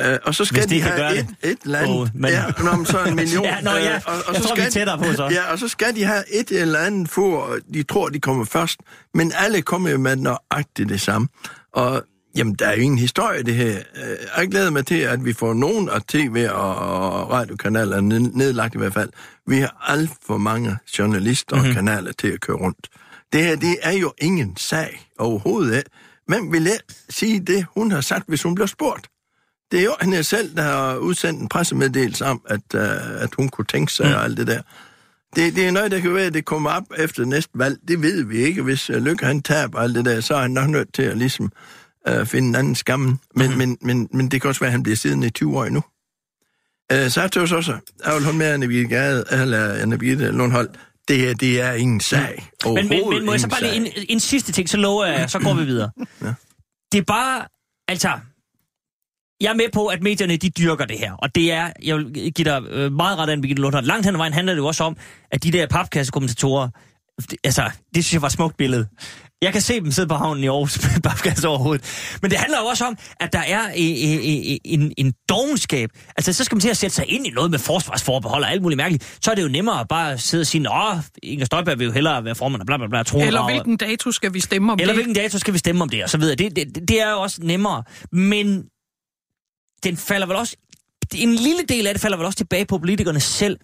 Øh, 0.00 0.18
og 0.24 0.34
så 0.34 0.44
skal 0.44 0.56
Hvis 0.58 0.66
de 0.66 0.74
de 0.74 0.80
have 0.80 1.18
et, 1.18 1.26
et 1.42 1.58
land. 1.64 1.90
Åh, 1.90 2.08
men- 2.14 2.30
Ja, 2.30 2.44
nå, 2.64 2.76
men 2.76 2.86
så 2.86 3.04
en 3.04 3.14
million. 3.22 3.44
Ja, 3.44 3.60
nå, 3.60 3.70
ja. 3.70 3.94
Øh, 3.94 4.00
og, 4.06 4.12
og 4.26 4.34
Jeg 4.34 4.42
så 4.42 4.48
tror, 4.48 4.54
vi 4.54 4.60
skal 4.60 4.72
tættere 4.72 4.98
på, 4.98 5.04
så. 5.12 5.28
Ja, 5.32 5.52
og 5.52 5.58
så 5.58 5.68
skal 5.68 5.94
de 5.96 6.04
have 6.04 6.22
et 6.32 6.50
eller 6.50 6.78
andet 6.78 7.08
for, 7.10 7.56
de 7.74 7.82
tror, 7.82 8.08
de 8.08 8.20
kommer 8.20 8.44
først. 8.44 8.80
Men 9.14 9.32
alle 9.36 9.62
kommer 9.62 9.90
jo 9.90 9.98
med 9.98 10.16
nøjagtigt 10.16 10.88
det 10.88 11.00
samme. 11.00 11.28
Og 11.72 12.02
jamen, 12.36 12.54
der 12.54 12.66
er 12.66 12.76
jo 12.76 12.82
ingen 12.82 12.98
historie 12.98 13.40
i 13.40 13.42
det 13.42 13.54
her. 13.54 13.78
Øh, 13.96 14.16
Jeg 14.36 14.48
glæder 14.48 14.70
mig 14.70 14.86
til, 14.86 14.94
at 14.94 15.24
vi 15.24 15.32
får 15.32 15.54
nogen 15.54 15.88
af 15.88 16.02
tv- 16.02 16.48
og 16.52 17.30
radiokanaler 17.30 18.00
ned- 18.00 18.20
nedlagt 18.34 18.74
i 18.74 18.78
hvert 18.78 18.94
fald. 18.94 19.10
Vi 19.46 19.56
har 19.58 19.84
alt 19.88 20.10
for 20.26 20.36
mange 20.38 20.76
journalister 20.98 21.56
Mhm. 21.56 21.66
og 21.68 21.74
kanaler 21.74 22.12
til 22.12 22.28
at 22.28 22.40
køre 22.40 22.56
rundt. 22.56 22.88
Det 23.32 23.42
her, 23.44 23.56
det 23.56 23.76
er 23.82 23.92
jo 23.92 24.12
ingen 24.18 24.56
sag 24.56 25.08
overhovedet. 25.18 25.82
Hvem 26.26 26.52
vil 26.52 26.62
jeg 26.62 26.78
sige 27.10 27.40
det, 27.40 27.66
hun 27.76 27.90
har 27.90 28.00
sagt, 28.00 28.28
hvis 28.28 28.42
hun 28.42 28.54
bliver 28.54 28.66
spurgt? 28.68 29.06
Det 29.72 29.80
er 29.80 29.84
jo 29.84 29.94
hende 30.02 30.24
selv, 30.24 30.56
der 30.56 30.62
har 30.62 30.96
udsendt 30.96 31.40
en 31.40 31.48
pressemeddelelse 31.48 32.24
om, 32.24 32.40
at, 32.48 32.60
uh, 32.74 33.22
at 33.22 33.28
hun 33.36 33.48
kunne 33.48 33.64
tænke 33.64 33.92
sig 33.92 34.06
mm. 34.06 34.12
og 34.12 34.24
alt 34.24 34.36
det 34.36 34.46
der. 34.46 34.60
Det, 35.36 35.54
det 35.56 35.66
er 35.66 35.70
noget, 35.70 35.90
der 35.90 36.00
kan 36.00 36.14
være, 36.14 36.26
at 36.26 36.34
det 36.34 36.44
kommer 36.44 36.70
op 36.70 36.82
efter 36.98 37.24
næste 37.24 37.50
valg. 37.54 37.78
Det 37.88 38.02
ved 38.02 38.22
vi 38.24 38.36
ikke. 38.36 38.62
Hvis 38.62 38.90
uh, 38.90 38.96
Lykke 38.96 39.26
han 39.26 39.42
taber 39.42 39.78
alt 39.78 39.94
det 39.94 40.04
der, 40.04 40.20
så 40.20 40.34
er 40.34 40.40
han 40.42 40.50
nok 40.50 40.68
nødt 40.68 40.94
til 40.94 41.02
at 41.02 41.18
ligesom 41.18 41.52
uh, 42.10 42.26
finde 42.26 42.48
en 42.48 42.54
anden 42.54 42.74
skammen. 42.74 43.20
Men, 43.34 43.50
mm. 43.50 43.56
men, 43.58 43.78
men, 43.82 44.08
men 44.12 44.28
det 44.30 44.40
kan 44.40 44.48
også 44.48 44.60
være, 44.60 44.68
at 44.68 44.72
han 44.72 44.82
bliver 44.82 44.96
siddende 44.96 45.26
i 45.26 45.30
20 45.30 45.58
år 45.58 45.64
endnu. 45.64 45.82
Så 47.10 47.20
jeg 47.20 47.32
tøs 47.32 47.52
også, 47.52 47.78
holde 48.06 48.32
med 48.38 48.46
Anne 48.46 48.68
Birgitte 48.68 48.94
Gade, 48.94 49.24
eller 49.32 49.74
Anne 49.74 49.98
Birgitte 49.98 50.30
Lundhold. 50.30 50.68
Det 51.08 51.18
her, 51.18 51.34
det 51.34 51.60
er 51.60 51.72
ingen 51.72 52.00
sag. 52.00 52.48
Men, 52.64 52.88
men, 52.88 53.08
men 53.10 53.24
må 53.26 53.32
jeg 53.32 53.40
så 53.40 53.48
bare 53.48 53.60
lige 53.62 53.76
en, 53.76 53.86
en 54.08 54.20
sidste 54.20 54.52
ting, 54.52 54.68
så 54.68 54.76
lover 54.76 55.06
jeg, 55.06 55.30
så 55.30 55.38
går 55.38 55.54
vi 55.54 55.64
videre. 55.64 55.90
Ja. 56.22 56.34
Det 56.92 56.98
er 56.98 57.02
bare, 57.02 57.46
altså, 57.88 58.08
jeg 59.40 59.50
er 59.50 59.54
med 59.54 59.64
på, 59.72 59.86
at 59.86 60.02
medierne, 60.02 60.36
de 60.36 60.50
dyrker 60.50 60.84
det 60.84 60.98
her. 60.98 61.12
Og 61.12 61.34
det 61.34 61.52
er, 61.52 61.72
jeg 61.82 61.96
vil 61.96 62.12
give 62.12 62.44
dig 62.44 62.62
øh, 62.70 62.92
meget 62.92 63.18
ret 63.18 63.30
af, 63.30 63.40
Birgitte 63.40 63.62
Lundholm. 63.62 63.86
Langt 63.86 64.06
hen 64.06 64.14
ad 64.14 64.18
vejen 64.18 64.32
handler 64.32 64.52
det 64.54 64.58
jo 64.58 64.66
også 64.66 64.84
om, 64.84 64.96
at 65.30 65.42
de 65.42 65.50
der 65.52 65.66
papkassekommentatorer, 65.66 66.68
det- 67.30 67.38
altså, 67.44 67.70
det 67.94 68.04
synes 68.04 68.12
jeg 68.12 68.22
var 68.22 68.28
et 68.28 68.32
smukt 68.32 68.56
billede. 68.56 68.88
Jeg 69.46 69.52
kan 69.52 69.62
se 69.62 69.80
dem 69.80 69.90
sidde 69.90 70.08
på 70.08 70.14
havnen 70.14 70.44
i 70.44 70.46
Aarhus 70.46 70.82
med 70.82 71.02
papkasse 71.02 71.48
over 71.48 71.58
hovedet. 71.58 71.84
Men 72.22 72.30
det 72.30 72.38
handler 72.38 72.58
jo 72.58 72.66
også 72.66 72.84
om, 72.84 72.98
at 73.20 73.32
der 73.32 73.38
er 73.38 73.62
øh, 73.62 74.12
øh, 74.12 74.50
øh, 74.50 74.56
en, 74.64 74.92
en 74.96 75.12
dogenskab. 75.28 75.90
Altså, 76.16 76.32
så 76.32 76.44
skal 76.44 76.56
man 76.56 76.60
til 76.60 76.68
at 76.68 76.76
sætte 76.76 76.96
sig 76.96 77.04
ind 77.08 77.26
i 77.26 77.30
noget 77.30 77.50
med 77.50 77.58
forsvarsforbehold 77.58 78.44
og 78.44 78.50
alt 78.50 78.62
muligt 78.62 78.76
mærkeligt. 78.76 79.18
Så 79.24 79.30
er 79.30 79.34
det 79.34 79.42
jo 79.42 79.48
nemmere 79.48 79.80
at 79.80 79.88
bare 79.88 80.18
sidde 80.18 80.42
og 80.42 80.46
sige, 80.46 80.62
Nå, 80.62 80.98
Inger 81.22 81.46
Støjberg 81.46 81.78
vil 81.78 81.84
jo 81.84 81.92
hellere 81.92 82.24
være 82.24 82.34
formand 82.34 82.60
og 82.62 82.66
bla 82.66 82.76
bla 82.76 82.86
bla. 82.86 83.02
Tro, 83.02 83.18
Eller 83.20 83.44
hvilken 83.44 83.76
dato 83.76 84.12
skal 84.12 84.34
vi 84.34 84.40
stemme 84.40 84.72
om 84.72 84.78
eller 84.78 84.94
det? 84.94 84.96
hvilken 84.96 85.14
dato 85.14 85.38
skal 85.38 85.54
vi 85.54 85.58
stemme 85.58 85.82
om 85.82 85.88
det, 85.88 86.04
og 86.04 86.10
så 86.10 86.18
videre. 86.18 86.34
Det, 86.36 86.56
det, 86.56 86.88
det 86.88 87.00
er 87.02 87.10
jo 87.10 87.20
også 87.20 87.38
nemmere. 87.42 87.82
Men 88.12 88.64
den 89.84 89.96
falder 89.96 90.26
vel 90.26 90.36
også... 90.36 90.56
En 91.14 91.34
lille 91.34 91.62
del 91.68 91.86
af 91.86 91.94
det 91.94 92.00
falder 92.00 92.16
vel 92.16 92.26
også 92.26 92.36
tilbage 92.36 92.66
på 92.66 92.78
politikerne 92.78 93.20
selv. 93.20 93.58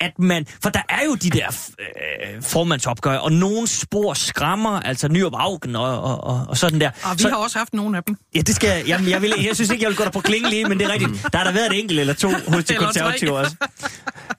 At 0.00 0.18
man, 0.18 0.46
for 0.62 0.70
der 0.70 0.82
er 0.88 1.04
jo 1.04 1.14
de 1.14 1.30
der 1.30 1.70
øh, 1.78 2.42
formandsopgør, 2.42 3.16
og 3.16 3.32
nogle 3.32 3.66
spor 3.66 4.14
skræmmer, 4.14 4.80
altså 4.80 5.08
Nyrup 5.08 5.32
Augen 5.34 5.76
og, 5.76 6.02
og, 6.02 6.24
og, 6.24 6.46
og 6.48 6.56
sådan 6.56 6.80
der. 6.80 6.90
Og 7.04 7.18
vi 7.18 7.22
så, 7.22 7.28
har 7.28 7.36
også 7.36 7.58
haft 7.58 7.74
nogle 7.74 7.96
af 7.96 8.02
dem. 8.04 8.16
Ja, 8.34 8.40
det 8.40 8.54
skal 8.56 8.68
jeg. 8.68 8.86
Jamen, 8.86 9.10
jeg, 9.10 9.22
vil, 9.22 9.32
jeg 9.44 9.54
synes 9.54 9.70
ikke, 9.70 9.82
jeg 9.82 9.88
vil 9.88 9.96
gå 9.96 10.04
der 10.04 10.10
på 10.10 10.20
klingen 10.20 10.50
lige, 10.50 10.64
men 10.64 10.78
det 10.78 10.86
er 10.86 10.92
rigtigt. 10.92 11.26
Der 11.32 11.38
har 11.38 11.44
der 11.44 11.52
været 11.52 11.72
et 11.72 11.80
enkelt 11.80 12.00
eller 12.00 12.14
to 12.14 12.28
hos 12.48 12.64
de 12.64 12.74
konservative 12.84 13.38
også. 13.38 13.56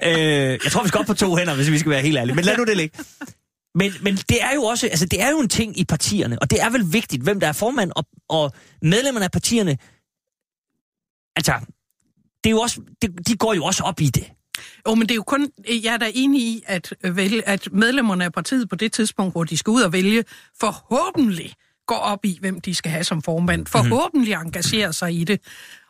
Øh, 0.03 0.59
jeg 0.63 0.71
tror, 0.71 0.81
vi 0.83 0.87
skal 0.87 0.99
op 0.99 1.05
på 1.05 1.13
to 1.13 1.35
hænder, 1.35 1.55
hvis 1.55 1.71
vi 1.71 1.79
skal 1.79 1.89
være 1.89 2.01
helt 2.01 2.17
ærlige. 2.17 2.35
Men 2.35 2.45
lad 2.45 2.57
nu 2.57 2.63
det 2.63 2.77
ligge. 2.77 2.97
Men, 3.75 3.93
men 4.01 4.15
det 4.15 4.43
er 4.43 4.53
jo 4.55 4.63
også, 4.63 4.87
altså 4.87 5.05
det 5.05 5.21
er 5.21 5.29
jo 5.29 5.39
en 5.39 5.49
ting 5.49 5.79
i 5.79 5.85
partierne, 5.85 6.39
og 6.39 6.51
det 6.51 6.61
er 6.61 6.69
vel 6.69 6.93
vigtigt, 6.93 7.23
hvem 7.23 7.39
der 7.39 7.47
er 7.47 7.51
formand, 7.51 7.91
og, 7.95 8.05
og 8.29 8.51
medlemmerne 8.81 9.25
af 9.25 9.31
partierne, 9.31 9.77
altså, 11.35 11.53
det 12.43 12.49
er 12.49 12.51
jo 12.51 12.59
også, 12.59 12.81
det, 13.01 13.27
de 13.27 13.37
går 13.37 13.53
jo 13.53 13.63
også 13.63 13.83
op 13.83 14.01
i 14.01 14.09
det. 14.09 14.25
Jo, 14.87 14.95
men 14.95 15.01
det 15.01 15.11
er 15.11 15.15
jo 15.15 15.23
kun, 15.23 15.51
jeg 15.83 15.93
er 15.93 15.97
da 15.97 16.11
enig 16.13 16.41
i, 16.41 16.63
at, 16.67 16.93
vælge, 17.03 17.47
at 17.47 17.67
medlemmerne 17.71 18.25
af 18.25 18.33
partiet 18.33 18.69
på 18.69 18.75
det 18.75 18.93
tidspunkt, 18.93 19.33
hvor 19.33 19.43
de 19.43 19.57
skal 19.57 19.71
ud 19.71 19.81
og 19.81 19.93
vælge, 19.93 20.23
forhåbentlig 20.59 21.53
går 21.87 21.95
op 21.95 22.25
i, 22.25 22.37
hvem 22.41 22.61
de 22.61 22.75
skal 22.75 22.91
have 22.91 23.03
som 23.03 23.21
formand. 23.21 23.65
Forhåbentlig 23.65 24.33
engagerer 24.33 24.91
sig 24.91 25.13
i 25.13 25.23
det. 25.23 25.39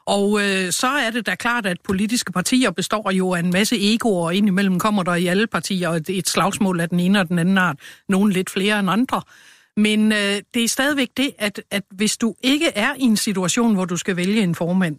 Og 0.05 0.41
øh, 0.41 0.71
så 0.71 0.87
er 0.87 1.11
det 1.11 1.25
da 1.25 1.35
klart, 1.35 1.65
at 1.65 1.77
politiske 1.83 2.31
partier 2.31 2.71
består 2.71 3.11
jo 3.11 3.33
af 3.33 3.39
en 3.39 3.51
masse 3.51 3.93
egoer, 3.93 4.25
og 4.25 4.35
indimellem 4.35 4.79
kommer 4.79 5.03
der 5.03 5.15
i 5.15 5.27
alle 5.27 5.47
partier 5.47 5.89
et, 5.89 6.09
et 6.09 6.29
slagsmål 6.29 6.79
af 6.79 6.89
den 6.89 6.99
ene 6.99 7.19
og 7.19 7.27
den 7.27 7.39
anden 7.39 7.57
art. 7.57 7.77
Nogle 8.09 8.33
lidt 8.33 8.49
flere 8.49 8.79
end 8.79 8.89
andre. 8.89 9.21
Men 9.77 10.11
øh, 10.11 10.41
det 10.53 10.63
er 10.63 10.67
stadigvæk 10.67 11.09
det, 11.17 11.31
at, 11.37 11.61
at 11.71 11.83
hvis 11.91 12.17
du 12.17 12.35
ikke 12.43 12.67
er 12.67 12.93
i 12.97 13.01
en 13.03 13.17
situation, 13.17 13.73
hvor 13.73 13.85
du 13.85 13.97
skal 13.97 14.15
vælge 14.15 14.41
en 14.41 14.55
formand, 14.55 14.97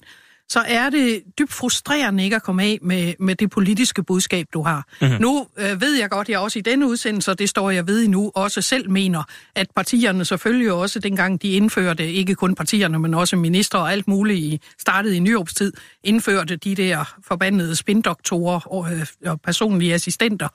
så 0.48 0.64
er 0.66 0.90
det 0.90 1.22
dybt 1.38 1.52
frustrerende 1.52 2.24
ikke 2.24 2.36
at 2.36 2.42
komme 2.42 2.62
af 2.62 2.78
med, 2.82 3.14
med 3.18 3.34
det 3.34 3.50
politiske 3.50 4.02
budskab, 4.02 4.46
du 4.52 4.62
har. 4.62 4.86
Mm-hmm. 5.00 5.20
Nu 5.20 5.46
øh, 5.58 5.80
ved 5.80 5.98
jeg 5.98 6.10
godt, 6.10 6.28
jeg 6.28 6.38
også 6.38 6.58
i 6.58 6.62
denne 6.62 6.86
udsendelse, 6.86 7.30
og 7.30 7.38
det 7.38 7.48
står 7.48 7.70
jeg 7.70 7.86
ved 7.86 8.04
endnu, 8.04 8.32
også 8.34 8.62
selv 8.62 8.90
mener, 8.90 9.22
at 9.54 9.66
partierne 9.76 10.24
selvfølgelig 10.24 10.72
også, 10.72 10.98
dengang 10.98 11.42
de 11.42 11.52
indførte, 11.52 12.12
ikke 12.12 12.34
kun 12.34 12.54
partierne, 12.54 12.98
men 12.98 13.14
også 13.14 13.36
minister 13.36 13.78
og 13.78 13.92
alt 13.92 14.08
muligt, 14.08 14.38
i, 14.38 14.60
startede 14.78 15.16
i 15.16 15.18
nyåbstid, 15.18 15.72
indførte 16.04 16.56
de 16.56 16.74
der 16.74 17.14
forbandede 17.24 17.76
spindoktorer 17.76 18.60
og, 18.72 18.92
øh, 18.92 19.06
og 19.26 19.40
personlige 19.40 19.94
assistenter. 19.94 20.48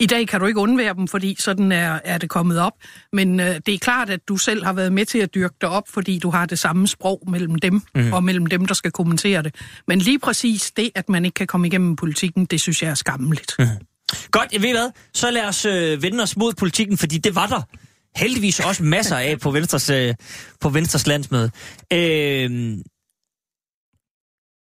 I 0.00 0.06
dag 0.06 0.28
kan 0.28 0.40
du 0.40 0.46
ikke 0.46 0.60
undvære 0.60 0.94
dem, 0.94 1.08
fordi 1.08 1.36
sådan 1.38 1.72
er, 1.72 2.00
er 2.04 2.18
det 2.18 2.30
kommet 2.30 2.58
op. 2.58 2.72
Men 3.12 3.40
øh, 3.40 3.60
det 3.66 3.74
er 3.74 3.78
klart, 3.78 4.10
at 4.10 4.20
du 4.28 4.36
selv 4.36 4.64
har 4.64 4.72
været 4.72 4.92
med 4.92 5.06
til 5.06 5.18
at 5.18 5.34
dyrke 5.34 5.54
det 5.60 5.68
op, 5.68 5.88
fordi 5.88 6.18
du 6.18 6.30
har 6.30 6.46
det 6.46 6.58
samme 6.58 6.88
sprog 6.88 7.22
mellem 7.28 7.54
dem 7.54 7.82
mm. 7.94 8.12
og 8.12 8.24
mellem 8.24 8.46
dem, 8.46 8.66
der 8.66 8.74
skal 8.74 8.90
kommentere 8.90 9.42
det. 9.42 9.54
Men 9.88 9.98
lige 9.98 10.18
præcis 10.18 10.70
det, 10.70 10.90
at 10.94 11.08
man 11.08 11.24
ikke 11.24 11.34
kan 11.34 11.46
komme 11.46 11.66
igennem 11.66 11.96
politikken, 11.96 12.44
det 12.46 12.60
synes 12.60 12.82
jeg 12.82 12.90
er 12.90 12.94
skammeligt. 12.94 13.54
Mm. 13.58 13.66
Godt, 14.30 14.52
jeg 14.52 14.62
ved 14.62 14.70
hvad, 14.70 14.90
så 15.14 15.30
lad 15.30 15.44
os 15.44 15.64
øh, 15.64 16.02
vende 16.02 16.22
os 16.22 16.36
mod 16.36 16.54
politikken, 16.54 16.98
fordi 16.98 17.18
det 17.18 17.34
var 17.34 17.46
der 17.46 17.62
heldigvis 18.16 18.60
også 18.60 18.82
masser 18.82 19.16
af 19.16 19.40
på 19.40 19.50
Venstres, 19.50 19.90
øh, 19.90 20.14
på 20.60 20.68
Venstres 20.68 21.06
landsmøde. 21.06 21.50
Øh, 21.92 22.78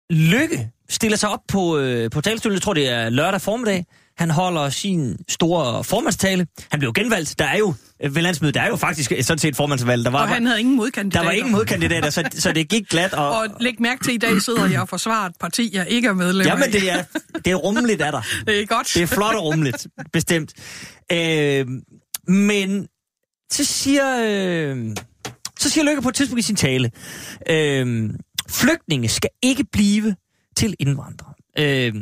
Lykke 0.09 0.71
stiller 0.89 1.17
sig 1.17 1.29
op 1.29 1.39
på, 1.47 1.77
øh, 1.77 2.11
på 2.11 2.21
talerstolen, 2.21 2.53
jeg 2.53 2.61
tror 2.61 2.73
det 2.73 2.89
er 2.89 3.09
lørdag 3.09 3.41
formiddag. 3.41 3.85
Han 4.17 4.29
holder 4.29 4.69
sin 4.69 5.17
store 5.29 5.83
formandstale. 5.83 6.47
Han 6.71 6.79
blev 6.79 6.93
genvalgt. 6.93 7.35
Der 7.39 7.45
er 7.45 7.57
jo 7.57 7.73
øh, 8.03 8.15
ved 8.15 8.21
landsmødet, 8.21 8.55
der 8.55 8.61
er 8.61 8.67
jo 8.67 8.75
faktisk 8.75 9.11
sådan 9.21 9.37
set 9.39 9.55
formandsvalg. 9.55 10.05
Der 10.05 10.11
var, 10.11 10.21
Og 10.21 10.27
han 10.27 10.45
havde 10.45 10.59
ingen 10.59 10.75
modkandidater. 10.75 11.21
der 11.21 11.27
var 11.27 11.31
ingen 11.31 11.51
modkandidater, 11.51 12.09
så, 12.09 12.29
så 12.33 12.51
det 12.51 12.69
gik 12.69 12.89
glat. 12.89 13.13
Og, 13.13 13.37
Og 13.37 13.47
læg 13.59 13.81
mærke 13.81 14.03
til, 14.03 14.13
i 14.13 14.17
dag 14.17 14.41
sidder 14.41 14.67
jeg 14.69 14.81
og 14.81 14.89
forsvarer 14.89 15.25
et 15.25 15.35
parti, 15.39 15.69
jeg 15.73 15.87
ikke 15.89 16.07
er 16.07 16.13
medlem 16.13 16.47
Jamen, 16.47 16.63
af. 16.63 16.71
det 16.71 16.91
er, 16.91 17.03
det 17.45 17.51
er 17.51 17.55
rummeligt 17.55 18.01
af 18.01 18.11
dig. 18.11 18.23
det 18.47 18.61
er 18.61 18.65
godt. 18.65 18.91
Det 18.93 19.01
er 19.01 19.07
flot 19.07 19.35
og 19.35 19.43
rummeligt, 19.43 19.87
bestemt. 20.13 20.53
Øh, 21.11 21.65
men 22.27 22.87
så 23.51 23.65
siger, 23.65 24.05
øh, 24.23 24.95
så 25.59 25.69
siger 25.69 25.83
Lykke 25.85 26.01
på 26.01 26.09
et 26.09 26.15
tidspunkt 26.15 26.39
i 26.39 26.43
sin 26.43 26.55
tale, 26.55 26.91
øh, 27.49 28.09
flygtninge 28.49 29.09
skal 29.09 29.29
ikke 29.43 29.63
blive 29.71 30.15
til 30.57 30.75
indvandrere. 30.79 31.33
Øh, 31.59 31.93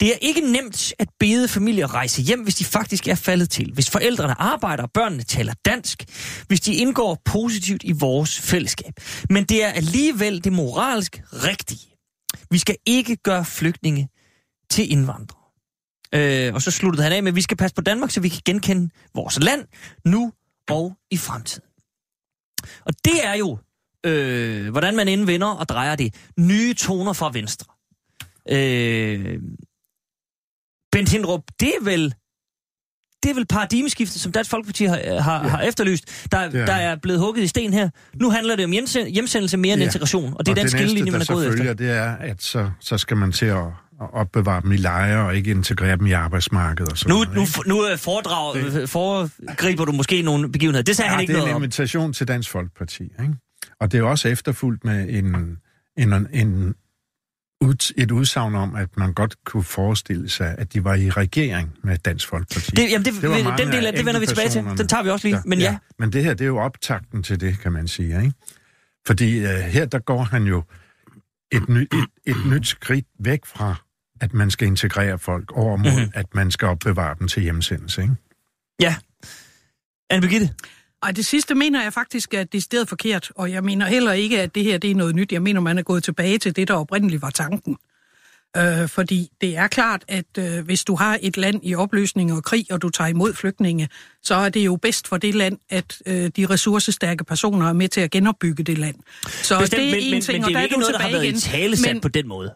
det 0.00 0.08
er 0.08 0.18
ikke 0.20 0.40
nemt 0.40 0.92
at 0.98 1.08
bede 1.18 1.48
familier 1.48 1.94
rejse 1.94 2.22
hjem, 2.22 2.42
hvis 2.42 2.54
de 2.54 2.64
faktisk 2.64 3.08
er 3.08 3.14
faldet 3.14 3.50
til. 3.50 3.72
Hvis 3.72 3.90
forældrene 3.90 4.40
arbejder, 4.40 4.82
og 4.82 4.90
børnene 4.92 5.22
taler 5.22 5.54
dansk. 5.64 6.04
Hvis 6.48 6.60
de 6.60 6.74
indgår 6.74 7.22
positivt 7.24 7.82
i 7.84 7.92
vores 7.92 8.40
fællesskab. 8.40 8.92
Men 9.30 9.44
det 9.44 9.64
er 9.64 9.68
alligevel 9.68 10.44
det 10.44 10.52
moralsk 10.52 11.22
rigtige. 11.32 11.96
Vi 12.50 12.58
skal 12.58 12.76
ikke 12.86 13.16
gøre 13.16 13.44
flygtninge 13.44 14.08
til 14.70 14.92
indvandrere. 14.92 15.42
Øh, 16.14 16.54
og 16.54 16.62
så 16.62 16.70
sluttede 16.70 17.02
han 17.02 17.12
af 17.12 17.22
med, 17.22 17.32
at 17.32 17.36
vi 17.36 17.42
skal 17.42 17.56
passe 17.56 17.74
på 17.74 17.82
Danmark, 17.82 18.10
så 18.10 18.20
vi 18.20 18.28
kan 18.28 18.40
genkende 18.44 18.90
vores 19.14 19.38
land 19.42 19.64
nu 20.04 20.32
og 20.70 20.96
i 21.10 21.16
fremtiden. 21.16 21.68
Og 22.86 22.92
det 23.04 23.24
er 23.24 23.34
jo, 23.34 23.58
øh, 24.06 24.70
hvordan 24.70 24.96
man 24.96 25.08
indvender 25.08 25.46
og 25.46 25.68
drejer 25.68 25.96
det, 25.96 26.14
nye 26.38 26.74
toner 26.74 27.12
fra 27.12 27.30
Venstre. 27.32 27.71
Øh, 28.50 29.38
Bent 30.92 31.08
Hindrup, 31.08 31.42
det 31.60 31.68
er 31.68 31.84
vel 31.84 32.14
det 33.22 33.30
er 33.30 33.34
vel 33.34 33.46
paradigmeskiftet, 33.46 34.20
som 34.20 34.32
Dansk 34.32 34.50
Folkeparti 34.50 34.84
har, 34.84 35.20
har, 35.20 35.42
ja. 35.42 35.48
har 35.48 35.60
efterlyst, 35.60 36.26
der, 36.32 36.50
Det 36.50 36.60
er 36.60 36.66
der 36.66 36.74
det. 36.76 36.84
er 36.84 36.96
blevet 37.02 37.20
hugget 37.20 37.42
i 37.42 37.46
sten 37.46 37.72
her. 37.72 37.90
Nu 38.14 38.30
handler 38.30 38.56
det 38.56 38.64
om 38.64 38.70
hjemsen- 38.72 39.06
hjemsendelse 39.08 39.56
mere 39.56 39.72
end 39.72 39.80
Ja. 39.82 39.86
integration, 39.86 40.34
og 40.38 40.46
det 40.46 40.50
er 40.52 40.54
den 40.54 40.62
det 40.62 40.70
skillelinje, 40.70 41.10
man 41.12 41.20
er 41.20 41.32
gået 41.32 41.48
efter. 41.48 41.74
det 41.74 41.90
er, 41.90 42.16
at 42.16 42.42
så, 42.42 42.70
så 42.80 42.98
skal 42.98 43.16
man 43.16 43.32
til 43.32 43.46
at, 43.46 43.58
at 44.00 44.08
opbevare 44.12 44.62
dem 44.62 44.72
i 44.72 44.76
lejre 44.76 45.26
og 45.26 45.36
ikke 45.36 45.50
integrere 45.50 45.96
dem 45.96 46.06
i 46.06 46.12
arbejdsmarkedet 46.12 46.92
og 46.92 46.98
sådan 46.98 47.16
Nu, 47.16 47.24
noget, 47.24 47.56
nu, 47.66 47.74
nu 47.74 47.88
øh, 47.88 47.98
foredrag, 47.98 48.56
øh, 48.56 48.88
foregriber 48.88 49.84
du 49.84 49.92
måske 49.92 50.22
nogle 50.22 50.52
begivenheder. 50.52 50.82
Det 50.82 50.96
sagde 50.96 51.06
Ja, 51.08 51.12
han 51.12 51.20
ikke 51.20 51.32
det 51.32 51.36
er 51.36 51.40
noget 51.40 51.50
en 51.50 51.56
om. 51.56 51.62
invitation 51.62 52.12
til 52.12 52.28
Dansk 52.28 52.50
Folkeparti. 52.50 53.02
Ikke? 53.02 53.34
Og 53.80 53.92
det 53.92 53.98
er 53.98 54.02
også 54.04 54.28
efterfulgt 54.28 54.84
med 54.84 55.06
en, 55.08 55.36
en, 55.98 56.26
en, 56.32 56.74
ud, 57.62 57.92
et 57.96 58.10
udsagn 58.10 58.54
om, 58.54 58.74
at 58.74 58.88
man 58.96 59.12
godt 59.14 59.36
kunne 59.44 59.64
forestille 59.64 60.28
sig, 60.28 60.54
at 60.58 60.72
de 60.72 60.84
var 60.84 60.94
i 60.94 61.10
regering 61.10 61.74
med 61.84 61.98
Dansk 61.98 62.28
Folkeparti. 62.28 62.70
Det, 62.70 62.90
jamen, 62.90 63.04
det, 63.04 63.14
Det 63.22 63.30
var 63.30 63.56
den 63.56 63.68
del 63.72 63.86
af 63.86 63.92
det 63.92 64.06
vender 64.06 64.20
vi 64.20 64.26
tilbage 64.26 64.48
til. 64.48 64.64
Den 64.64 64.88
tager 64.88 65.02
vi 65.02 65.08
også 65.10 65.28
lige, 65.28 65.40
men 65.44 65.58
ja. 65.58 65.78
Men 65.98 66.12
det 66.12 66.24
her, 66.24 66.34
det 66.34 66.40
er 66.44 66.46
jo 66.48 66.58
optakten 66.58 67.22
til 67.22 67.40
det, 67.40 67.58
kan 67.60 67.72
man 67.72 67.88
sige. 67.88 68.18
Ikke? 68.20 68.32
Fordi 69.06 69.44
uh, 69.44 69.50
her, 69.50 69.84
der 69.86 69.98
går 69.98 70.22
han 70.22 70.44
jo 70.44 70.62
et, 71.52 71.68
ny, 71.68 71.78
et, 71.80 72.06
et 72.26 72.36
nyt 72.46 72.66
skridt 72.66 73.06
væk 73.20 73.40
fra, 73.46 73.74
at 74.20 74.34
man 74.34 74.50
skal 74.50 74.68
integrere 74.68 75.18
folk 75.18 75.52
over 75.52 75.76
mod, 75.76 75.90
Mhm. 75.90 75.98
mm-hmm. 75.98 76.10
at 76.14 76.26
man 76.34 76.50
skal 76.50 76.68
opbevare 76.68 77.14
dem 77.18 77.28
til 77.28 77.42
hjemsendelse. 77.42 78.02
Ikke? 78.02 78.14
Ja. 78.80 78.96
Anne 80.10 80.28
Ej, 81.02 81.10
det 81.12 81.26
sidste 81.26 81.54
mener 81.54 81.82
jeg 81.82 81.92
faktisk 81.92 82.34
er 82.34 82.44
decideret 82.44 82.88
forkert, 82.88 83.30
og 83.34 83.50
jeg 83.52 83.64
mener 83.64 83.86
heller 83.86 84.12
ikke, 84.12 84.40
at 84.42 84.54
det 84.54 84.64
her 84.64 84.78
det 84.78 84.90
er 84.90 84.94
noget 84.94 85.14
nyt. 85.14 85.32
Jeg 85.32 85.42
mener, 85.42 85.60
man 85.60 85.78
er 85.78 85.82
gået 85.82 86.04
tilbage 86.04 86.38
til 86.38 86.56
det, 86.56 86.68
der 86.68 86.74
oprindeligt 86.74 87.22
var 87.22 87.30
tanken. 87.30 87.76
Øh, 88.56 88.88
fordi 88.88 89.28
det 89.40 89.56
er 89.56 89.66
klart, 89.66 90.04
at 90.08 90.24
øh, 90.38 90.64
hvis 90.64 90.84
du 90.84 90.94
har 90.96 91.18
et 91.22 91.36
land 91.36 91.60
i 91.62 91.74
opløsning 91.74 92.32
og 92.32 92.44
krig, 92.44 92.66
og 92.70 92.82
du 92.82 92.88
tager 92.88 93.08
imod 93.08 93.34
flygtninge, 93.34 93.88
så 94.22 94.34
er 94.34 94.48
det 94.48 94.64
jo 94.64 94.76
bedst 94.76 95.08
for 95.08 95.16
det 95.16 95.34
land, 95.34 95.58
at 95.70 95.96
øh, 96.06 96.30
de 96.36 96.46
ressourcestærke 96.46 97.24
personer 97.24 97.68
er 97.68 97.72
med 97.72 97.88
til 97.88 98.00
at 98.00 98.10
genopbygge 98.10 98.62
det 98.62 98.78
land. 98.78 98.94
Så 99.26 99.58
Bestemt, 99.60 99.80
det 99.80 99.88
er 99.88 99.94
men, 99.94 100.04
en 100.04 100.10
men, 100.10 100.22
ting, 100.22 100.34
men 100.34 100.44
og 100.44 100.48
det 100.48 100.54
der 100.54 100.58
er 100.58 100.60
er 100.60 100.64
ikke 100.64 100.74
du 100.74 100.80
noget, 100.80 100.94
der 100.94 101.00
har 101.00 101.10
været 101.10 101.24
i 101.24 101.28
igen. 101.28 101.40
tale 101.40 101.76
sat 101.76 101.92
Men- 101.94 102.00
på 102.00 102.08
den 102.08 102.28
måde. 102.28 102.52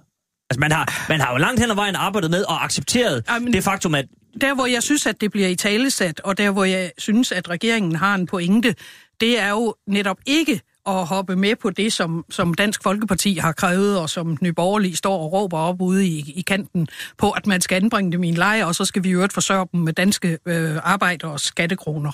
Altså, 0.50 0.60
man 0.60 0.72
har, 0.72 1.06
man 1.08 1.20
har 1.20 1.32
jo 1.32 1.38
langt 1.38 1.60
hen 1.60 1.70
ad 1.70 1.74
vejen 1.74 1.94
arbejdet 1.94 2.30
med 2.30 2.44
og 2.44 2.64
accepteret 2.64 3.24
Ej, 3.28 3.38
men- 3.38 3.52
det 3.52 3.64
faktum, 3.64 3.94
at 3.94 4.06
der, 4.40 4.54
hvor 4.54 4.66
jeg 4.66 4.82
synes, 4.82 5.06
at 5.06 5.20
det 5.20 5.30
bliver 5.30 5.48
i 5.48 5.54
talesat, 5.54 6.20
og 6.20 6.38
der, 6.38 6.50
hvor 6.50 6.64
jeg 6.64 6.92
synes, 6.98 7.32
at 7.32 7.50
regeringen 7.50 7.96
har 7.96 8.14
en 8.14 8.26
pointe, 8.26 8.74
det 9.20 9.40
er 9.40 9.50
jo 9.50 9.74
netop 9.86 10.18
ikke 10.26 10.60
at 10.86 11.06
hoppe 11.06 11.36
med 11.36 11.56
på 11.56 11.70
det, 11.70 11.92
som, 11.92 12.24
som 12.30 12.54
Dansk 12.54 12.82
Folkeparti 12.82 13.34
har 13.34 13.52
krævet, 13.52 13.98
og 13.98 14.10
som 14.10 14.38
Nyborgerlig 14.40 14.96
står 14.96 15.18
og 15.18 15.32
råber 15.32 15.58
op 15.58 15.80
ude 15.80 16.06
i, 16.06 16.32
i 16.36 16.42
kanten 16.42 16.88
på, 17.18 17.30
at 17.30 17.46
man 17.46 17.60
skal 17.60 17.76
anbringe 17.76 18.12
dem 18.12 18.24
i 18.24 18.28
en 18.28 18.34
lejr, 18.34 18.64
og 18.64 18.74
så 18.74 18.84
skal 18.84 19.04
vi 19.04 19.08
i 19.08 19.12
øvrigt 19.12 19.32
forsørge 19.32 19.66
dem 19.72 19.80
med 19.80 19.92
danske 19.92 20.38
øh, 20.46 20.76
arbejder 20.82 21.28
og 21.28 21.40
skattekroner. 21.40 22.12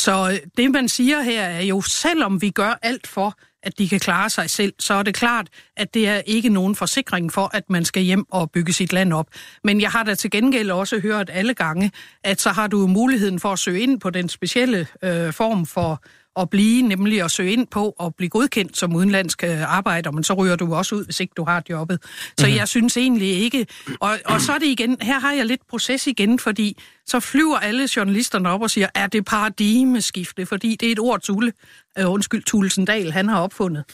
Så 0.00 0.30
øh, 0.30 0.38
det, 0.56 0.70
man 0.70 0.88
siger 0.88 1.20
her, 1.20 1.42
er 1.42 1.62
jo, 1.62 1.80
selvom 1.80 2.42
vi 2.42 2.50
gør 2.50 2.78
alt 2.82 3.06
for, 3.06 3.38
at 3.62 3.78
de 3.78 3.88
kan 3.88 4.00
klare 4.00 4.30
sig 4.30 4.50
selv, 4.50 4.72
så 4.78 4.94
er 4.94 5.02
det 5.02 5.14
klart, 5.14 5.48
at 5.76 5.94
det 5.94 6.08
er 6.08 6.22
ikke 6.26 6.48
nogen 6.48 6.76
forsikring 6.76 7.32
for, 7.32 7.50
at 7.52 7.70
man 7.70 7.84
skal 7.84 8.02
hjem 8.02 8.24
og 8.30 8.50
bygge 8.50 8.72
sit 8.72 8.92
land 8.92 9.12
op. 9.12 9.28
Men 9.64 9.80
jeg 9.80 9.90
har 9.90 10.02
da 10.02 10.14
til 10.14 10.30
gengæld 10.30 10.70
også 10.70 11.00
hørt 11.00 11.30
alle 11.32 11.54
gange, 11.54 11.92
at 12.24 12.40
så 12.40 12.50
har 12.50 12.66
du 12.66 12.86
muligheden 12.86 13.40
for 13.40 13.52
at 13.52 13.58
søge 13.58 13.80
ind 13.80 14.00
på 14.00 14.10
den 14.10 14.28
specielle 14.28 14.86
øh, 15.02 15.32
form 15.32 15.66
for 15.66 16.02
at 16.36 16.50
blive, 16.50 16.82
nemlig 16.82 17.22
at 17.22 17.30
søge 17.30 17.52
ind 17.52 17.66
på 17.66 17.94
og 17.98 18.14
blive 18.14 18.28
godkendt 18.28 18.76
som 18.76 18.96
udenlandsk 18.96 19.44
øh, 19.44 19.76
arbejder, 19.76 20.10
men 20.10 20.24
så 20.24 20.34
ryger 20.34 20.56
du 20.56 20.74
også 20.74 20.94
ud, 20.94 21.04
hvis 21.04 21.20
ikke 21.20 21.32
du 21.36 21.44
har 21.44 21.62
jobbet. 21.70 21.98
Så 22.02 22.46
mm-hmm. 22.46 22.56
jeg 22.56 22.68
synes 22.68 22.96
egentlig 22.96 23.28
ikke... 23.28 23.66
Og, 24.00 24.18
og 24.24 24.40
så 24.40 24.52
er 24.52 24.58
det 24.58 24.66
igen, 24.66 24.96
her 25.00 25.20
har 25.20 25.32
jeg 25.32 25.46
lidt 25.46 25.60
proces 25.70 26.06
igen, 26.06 26.38
fordi 26.38 26.76
så 27.06 27.20
flyver 27.20 27.58
alle 27.58 27.88
journalisterne 27.96 28.50
op 28.50 28.62
og 28.62 28.70
siger, 28.70 28.88
er 28.94 29.06
det 29.06 29.24
paradigmeskifte? 29.24 30.46
Fordi 30.46 30.76
det 30.80 30.88
er 30.88 30.92
et 30.92 30.98
ord, 30.98 31.20
Tule, 31.20 31.52
øh, 31.98 32.10
undskyld, 32.10 32.42
Tulsendal, 32.42 33.12
han 33.12 33.28
har 33.28 33.40
opfundet. 33.40 33.84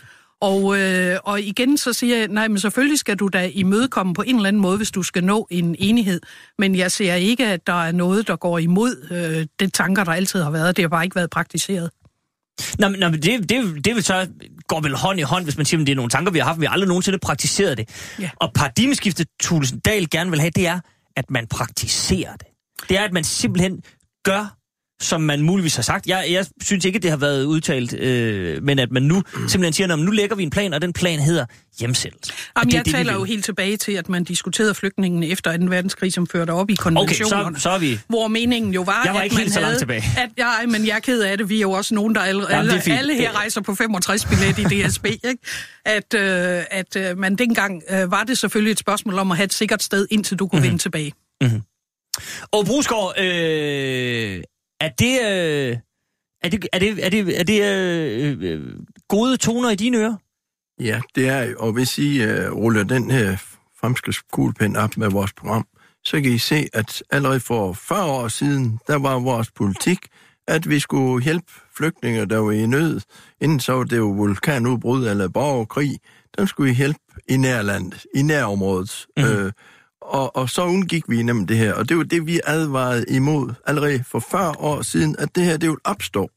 Og, 0.41 0.79
øh, 0.79 1.19
og 1.25 1.41
igen 1.41 1.79
så 1.79 1.93
siger 1.93 2.17
jeg, 2.17 2.29
nej, 2.29 2.49
men 2.49 2.59
selvfølgelig 2.59 2.99
skal 2.99 3.17
du 3.17 3.29
da 3.29 3.51
imødekomme 3.55 4.15
på 4.15 4.23
en 4.23 4.37
eller 4.37 4.49
anden 4.49 4.63
måde, 4.63 4.77
hvis 4.77 4.91
du 4.91 5.03
skal 5.03 5.25
nå 5.25 5.47
en 5.51 5.77
enighed. 5.79 6.21
Men 6.59 6.77
jeg 6.77 6.93
ser 6.93 7.15
ikke, 7.15 7.47
at 7.47 7.67
der 7.67 7.85
er 7.85 7.93
noget, 7.93 8.29
der 8.29 8.37
går 8.37 8.59
imod 8.59 9.07
øh, 9.11 9.47
det 9.61 9.73
tanker, 9.73 10.05
der 10.05 10.13
altid 10.13 10.43
har 10.43 10.51
været. 10.51 10.77
Det 10.77 10.83
har 10.83 10.89
bare 10.89 11.05
ikke 11.05 11.17
været 11.17 11.31
praktiseret. 11.31 11.91
Nå, 12.79 12.89
men, 12.89 13.01
nå, 13.01 13.09
men 13.09 13.23
det, 13.23 13.49
det, 13.49 13.85
det 13.85 13.95
vil 13.95 14.05
så 14.05 14.29
går 14.69 14.81
vel 14.81 14.95
hånd 14.95 15.19
i 15.19 15.23
hånd, 15.23 15.45
hvis 15.45 15.57
man 15.57 15.67
siger, 15.67 15.81
at 15.81 15.87
det 15.87 15.93
er 15.93 15.97
nogle 15.97 16.11
tanker, 16.11 16.33
vi 16.33 16.39
har 16.39 16.47
haft, 16.47 16.61
vi 16.61 16.67
har 16.67 16.73
aldrig 16.73 16.89
nogensinde 16.89 17.19
praktiseret 17.19 17.79
det. 17.79 17.89
Ja. 18.21 18.31
Og 18.37 18.53
paradigmeskiftet, 18.53 19.27
Thulesen 19.43 19.79
Dahl 19.79 20.11
gerne 20.11 20.31
vil 20.31 20.41
have, 20.41 20.51
det 20.51 20.67
er, 20.67 20.81
at 21.17 21.31
man 21.31 21.47
praktiserer 21.47 22.37
det. 22.37 22.47
Det 22.89 22.99
er, 22.99 23.05
at 23.05 23.13
man 23.13 23.25
simpelthen 23.25 23.83
gør, 24.25 24.56
som 25.01 25.21
man 25.21 25.43
muligvis 25.43 25.75
har 25.77 25.83
sagt. 25.83 26.07
Jeg, 26.07 26.27
jeg 26.31 26.47
synes 26.63 26.85
ikke, 26.85 26.99
det 26.99 27.11
har 27.11 27.17
været 27.17 27.45
udtalt, 27.45 27.95
øh, 28.01 28.63
men 28.63 28.79
at 28.79 28.91
man 28.91 29.03
nu 29.03 29.23
simpelthen 29.35 29.73
siger, 29.73 29.93
at 29.93 29.99
nu 29.99 30.11
lægger 30.11 30.37
vi 30.37 30.43
en 30.43 30.51
plan, 30.51 30.75
og 30.75 30.83
den 30.83 30.93
plan 30.93 31.19
hedder 31.19 31.45
hjemsendelse. 31.79 32.33
Jamen, 32.57 32.71
det 32.71 32.77
jeg 32.77 32.85
det, 32.85 32.93
taler 32.95 33.13
jo 33.13 33.25
helt 33.25 33.45
tilbage 33.45 33.77
til, 33.77 33.93
at 33.93 34.09
man 34.09 34.25
diskuterede 34.25 34.75
flygtningen 34.75 35.23
efter 35.23 35.57
2. 35.57 35.65
verdenskrig, 35.65 36.13
som 36.13 36.27
førte 36.27 36.51
op 36.51 36.71
i 36.71 36.73
Okay, 36.73 36.83
konventionerne. 36.83 37.57
så, 37.57 37.63
så 37.63 37.71
er 37.71 37.79
vi... 37.79 37.99
Hvor 38.09 38.29
meningen 38.29 38.75
jo 38.75 38.83
var, 38.83 39.03
Jeg 39.05 39.13
var 39.15 39.19
at 39.21 39.25
ikke 39.25 39.35
man 39.35 39.43
helt 39.43 39.55
så 39.55 39.61
havde, 39.61 39.79
tilbage. 39.79 40.03
At, 40.19 40.29
ja, 40.39 40.67
men 40.67 40.87
jeg 40.87 40.97
er 40.97 41.01
ked 41.01 41.21
af 41.23 41.39
det. 41.39 41.49
Vi 41.49 41.57
er 41.57 41.61
jo 41.61 41.71
også 41.71 41.95
nogen, 41.95 42.15
der 42.15 42.21
alle, 42.21 42.47
Jamen, 42.51 42.71
alle, 42.71 42.99
alle 42.99 43.15
her 43.15 43.33
rejser 43.37 43.61
på 43.61 43.75
65 43.75 44.25
billet 44.25 44.59
i 44.59 44.89
DSB. 44.89 45.05
Ikke? 45.07 45.39
At, 45.85 46.15
øh, 46.15 46.63
at 46.71 46.97
øh, 46.97 47.19
man 47.19 47.37
dengang 47.37 47.83
øh, 47.91 48.11
var 48.11 48.25
det 48.25 48.39
selvfølgelig 48.39 48.73
et 48.73 48.79
spørgsmål 48.79 49.19
om 49.19 49.31
at 49.31 49.37
have 49.37 49.45
et 49.45 49.53
sikkert 49.55 49.83
sted, 49.83 50.07
indtil 50.11 50.37
du 50.39 50.47
kunne 50.49 50.61
Mhm. 50.61 50.67
vende 50.69 50.79
tilbage. 50.83 51.13
Og 52.53 52.65
Brusgaard, 52.67 53.21
øh, 53.21 54.41
er 54.81 54.89
det... 54.89 55.21
Øh, 55.23 55.77
er 56.43 56.49
det, 56.49 56.69
er 56.73 56.79
det, 56.79 57.05
er 57.07 57.09
det, 57.11 57.41
er 57.41 57.45
det 57.45 57.63
øh, 57.63 58.39
øh, 58.41 58.73
gode 59.09 59.37
toner 59.37 59.71
i 59.71 59.75
dine 59.75 59.99
ører? 59.99 60.17
Ja, 60.81 61.01
det 61.15 61.29
er 61.29 61.57
og 61.57 61.73
hvis 61.73 61.99
I 61.99 62.25
uh, 62.25 62.53
ruller 62.53 62.85
den 62.85 63.11
her 63.11 63.37
fremskridtskuglepen 63.81 64.77
op 64.77 64.97
med 64.97 65.11
vores 65.11 65.33
program, 65.33 65.67
så 66.05 66.21
kan 66.21 66.33
I 66.33 66.39
se, 66.39 66.69
at 66.73 67.03
allerede 67.11 67.41
for 67.41 67.73
40 67.73 68.05
år 68.05 68.29
siden, 68.29 68.79
der 68.87 68.99
var 68.99 69.19
vores 69.19 69.51
politik, 69.51 69.99
at 70.49 70.69
vi 70.69 70.79
skulle 70.79 71.25
hjælpe 71.25 71.53
flygtninge, 71.77 72.27
der 72.27 72.39
var 72.39 72.53
i 72.53 72.67
nød. 72.67 73.01
Inden 73.41 73.61
så 73.61 73.73
var 73.73 73.85
det 73.85 73.97
jo 73.97 74.07
vulkanudbrud 74.07 75.07
eller 75.07 75.29
borgerkrig. 75.29 75.99
Dem 76.39 76.47
skulle 76.47 76.71
vi 76.71 76.77
hjælpe 76.77 77.01
i 77.29 77.37
nærlandet, 77.37 78.07
i 78.15 78.23
nærområdet. 78.23 79.07
Mm. 79.17 79.25
Øh, 79.25 79.53
og, 80.07 80.37
og 80.37 80.51
så 80.51 80.65
undgik 80.65 81.05
vi 81.09 81.23
nemlig 81.23 81.49
det 81.49 81.57
her. 81.57 81.75
Og 81.75 81.89
det 81.89 81.97
var 81.97 82.03
det, 82.03 82.27
vi 82.27 82.41
advarede 82.45 83.05
imod 83.09 83.55
allerede 83.67 84.05
for 84.07 84.19
40 84.19 84.55
år 84.59 84.83
siden, 84.83 85.17
at 85.19 85.35
det 85.35 85.45
her, 85.45 85.57
det 85.57 85.69
vil 85.69 85.79
opstå. 85.85 86.31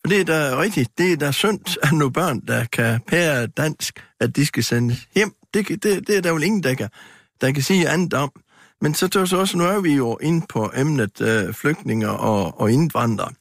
For 0.00 0.08
det 0.08 0.20
er 0.20 0.24
da 0.24 0.60
rigtigt, 0.60 0.98
det 0.98 1.12
er 1.12 1.16
da 1.16 1.32
synd, 1.32 1.78
at 1.82 1.92
nogle 1.92 2.12
børn, 2.12 2.40
der 2.40 2.64
kan 2.64 3.00
pære 3.06 3.46
dansk, 3.46 4.04
at 4.20 4.36
de 4.36 4.46
skal 4.46 4.64
sendes 4.64 5.08
hjem. 5.14 5.32
Det, 5.54 5.68
det, 5.68 5.82
det 5.82 6.16
er 6.16 6.20
der 6.20 6.30
jo 6.30 6.38
ingen, 6.38 6.62
der 6.62 6.74
kan, 6.74 6.88
der 7.40 7.52
kan 7.52 7.62
sige 7.62 7.88
andet 7.88 8.14
om. 8.14 8.32
Men 8.80 8.94
så 8.94 9.08
tør 9.08 9.24
så 9.24 9.36
også, 9.36 9.58
nu 9.58 9.64
er 9.64 9.80
vi 9.80 9.92
jo 9.92 10.18
inde 10.22 10.46
på 10.48 10.70
emnet 10.76 11.20
øh, 11.20 11.54
flygtninge 11.54 12.10
og, 12.10 12.60
og 12.60 12.72
indvandrere. 12.72 13.32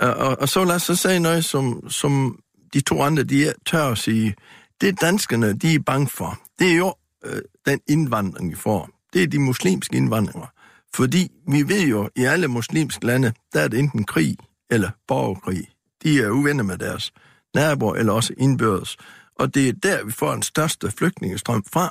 Og, 0.00 0.14
og, 0.14 0.40
og 0.40 0.48
så 0.48 0.64
lad 0.64 0.74
os 0.74 0.82
så 0.82 0.96
sige 0.96 1.20
noget, 1.20 1.44
som, 1.44 1.90
som 1.90 2.38
de 2.74 2.80
to 2.80 3.02
andre, 3.02 3.22
de 3.22 3.52
tør 3.66 3.84
at 3.84 3.98
sige, 3.98 4.34
det 4.80 5.00
danskerne, 5.00 5.52
de 5.52 5.74
er 5.74 5.78
bange 5.78 6.08
for, 6.08 6.40
det 6.58 6.72
er 6.72 6.76
jo 6.76 6.94
øh, 7.24 7.42
den 7.66 7.80
indvandring, 7.88 8.50
vi 8.50 8.56
får. 8.56 8.90
Det 9.12 9.22
er 9.22 9.26
de 9.26 9.38
muslimske 9.38 9.96
indvandrere. 9.96 10.46
Fordi 10.94 11.30
vi 11.48 11.68
ved 11.68 11.86
jo, 11.86 12.10
i 12.16 12.24
alle 12.24 12.48
muslimske 12.48 13.06
lande, 13.06 13.32
der 13.52 13.60
er 13.60 13.68
det 13.68 13.78
enten 13.78 14.04
krig 14.04 14.36
eller 14.70 14.90
borgerkrig. 15.08 15.68
De 16.02 16.22
er 16.22 16.30
uvenner 16.30 16.64
med 16.64 16.78
deres 16.78 17.12
naboer 17.54 17.94
eller 17.94 18.12
også 18.12 18.34
indbyrdes. 18.38 18.96
Og 19.38 19.54
det 19.54 19.68
er 19.68 19.72
der, 19.72 20.04
vi 20.04 20.12
får 20.12 20.32
den 20.32 20.42
største 20.42 20.90
flygtningestrøm 20.90 21.64
fra. 21.72 21.90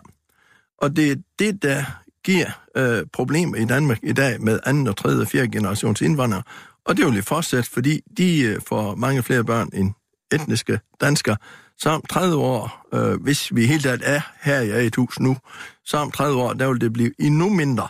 Og 0.77 0.95
det 0.95 1.11
er 1.11 1.15
det, 1.39 1.63
der 1.63 1.83
giver 2.23 2.49
øh, 2.77 3.05
problemer 3.13 3.57
i 3.57 3.65
Danmark 3.65 3.99
i 4.03 4.13
dag 4.13 4.41
med 4.41 4.59
anden 4.65 4.87
og 4.87 4.97
tredje 4.97 5.21
og 5.21 5.27
fjerde 5.27 5.51
generations 5.51 6.01
indvandrere. 6.01 6.43
Og 6.85 6.97
det 6.97 7.05
vil 7.05 7.15
jo 7.15 7.21
fortsætte, 7.21 7.69
fordi 7.69 8.01
de 8.17 8.41
øh, 8.41 8.61
får 8.67 8.95
mange 8.95 9.23
flere 9.23 9.43
børn 9.43 9.69
end 9.73 9.93
etniske 10.31 10.79
danskere. 11.01 11.37
Så 11.81 11.89
om 11.89 12.03
30 12.09 12.35
år, 12.35 12.87
øh, 12.93 13.21
hvis 13.21 13.55
vi 13.55 13.65
helt 13.65 13.85
ærligt 13.85 14.09
er 14.09 14.21
her 14.41 14.61
i 14.61 14.87
et 14.87 14.95
hus 14.95 15.19
nu, 15.19 15.37
så 15.85 15.97
om 15.97 16.11
30 16.11 16.41
år, 16.41 16.53
der 16.53 16.67
vil 16.67 16.81
det 16.81 16.93
blive 16.93 17.11
endnu 17.19 17.49
mindre. 17.49 17.87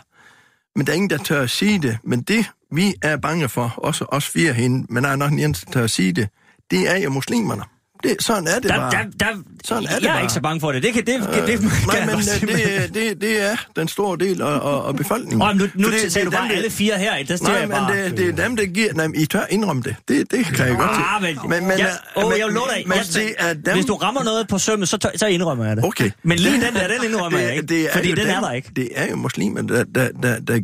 Men 0.76 0.86
der 0.86 0.92
er 0.92 0.96
ingen, 0.96 1.10
der 1.10 1.18
tør 1.18 1.42
at 1.42 1.50
sige 1.50 1.78
det. 1.78 1.98
Men 2.04 2.22
det, 2.22 2.50
vi 2.70 2.94
er 3.02 3.16
bange 3.16 3.48
for, 3.48 3.74
også 3.76 4.04
os 4.08 4.28
fire 4.28 4.52
hende, 4.52 4.86
men 4.88 5.04
der 5.04 5.10
er 5.10 5.16
nok 5.16 5.32
en 5.32 5.38
eneste, 5.38 5.66
der 5.66 5.72
tør 5.72 5.84
at 5.84 5.90
sige 5.90 6.12
det, 6.12 6.28
det 6.70 6.90
er 6.90 6.96
jo 6.96 7.10
muslimerne. 7.10 7.62
Det, 8.02 8.16
sådan 8.20 8.46
er 8.46 8.54
det 8.54 8.62
Der, 8.70 8.76
bare. 8.76 8.90
der, 8.90 8.98
der, 9.26 9.26
Sådan 9.64 9.82
er 9.84 9.94
det 9.94 10.02
jeg 10.02 10.08
er 10.08 10.12
bare. 10.12 10.22
ikke 10.22 10.32
så 10.32 10.40
bange 10.40 10.60
for 10.60 10.72
det. 10.72 10.82
Det 10.82 10.92
kan, 10.94 11.06
det, 11.06 11.20
det, 11.20 11.28
det, 11.46 11.46
det 11.46 11.62
Nej, 11.86 11.96
kan 11.98 12.06
men 12.06 12.16
øh, 12.18 12.80
det, 12.80 12.94
det, 12.94 13.20
det 13.20 13.42
er 13.50 13.56
den 13.76 13.88
store 13.88 14.18
del 14.18 14.42
af, 14.42 14.46
af, 14.58 14.88
af 14.88 14.96
befolkningen. 14.96 15.42
Åh, 15.42 15.48
men 15.48 15.56
nu, 15.56 15.68
nu 15.74 15.90
det- 15.90 16.12
sagde 16.12 16.24
det 16.24 16.32
du 16.32 16.36
bare 16.38 16.48
dem, 16.48 16.56
alle 16.56 16.70
fire 16.70 16.98
her. 16.98 17.24
Der 17.24 17.38
Nej, 17.42 17.52
jeg 17.52 17.68
men 17.68 17.76
bare... 17.76 18.04
det, 18.04 18.16
det 18.16 18.28
er 18.38 18.44
dem, 18.44 18.56
der 18.56 18.66
giver... 18.66 18.92
Nej, 18.94 19.06
I 19.14 19.26
tør 19.26 19.44
indrømme 19.50 19.82
det. 19.82 19.96
Det, 20.08 20.30
det 20.30 20.44
kan 20.46 20.66
jeg 20.68 20.76
godt 20.76 20.90
Ah, 20.90 21.22
men, 21.22 21.38
men, 21.68 21.80
øh, 21.80 21.86
åh, 22.16 22.32
jeg 22.38 22.46
vil 22.46 22.54
love 22.54 22.66
dig. 22.76 22.82
Men 22.86 22.96
jeg, 22.98 23.04
det 23.14 23.34
er 23.38 23.52
dem... 23.54 23.74
Hvis 23.74 23.84
du 23.84 23.94
rammer 23.94 24.22
noget 24.24 24.48
på 24.48 24.58
sømmet, 24.58 24.88
så, 24.88 24.96
tør- 25.04 25.18
så 25.18 25.26
indrømmer 25.26 25.64
jeg 25.66 25.76
det. 25.76 25.84
Okay. 25.84 26.10
Men 26.22 26.38
lige 26.38 26.54
den 26.54 26.74
der, 26.74 26.88
den 26.88 27.04
indrømmer 27.10 27.38
jeg 27.38 27.54
ikke. 27.54 27.66
det 27.66 27.80
er 27.84 27.92
fordi 27.92 28.08
den 28.08 28.16
dem, 28.16 28.28
er 28.28 28.40
der 28.40 28.52
ikke. 28.52 28.70
Det 28.76 28.88
er 28.94 29.06
jo 29.10 29.16
muslimer, 29.16 29.62
der, 29.62 29.84
der, 29.94 30.08
der, 30.22 30.40
der 30.40 30.60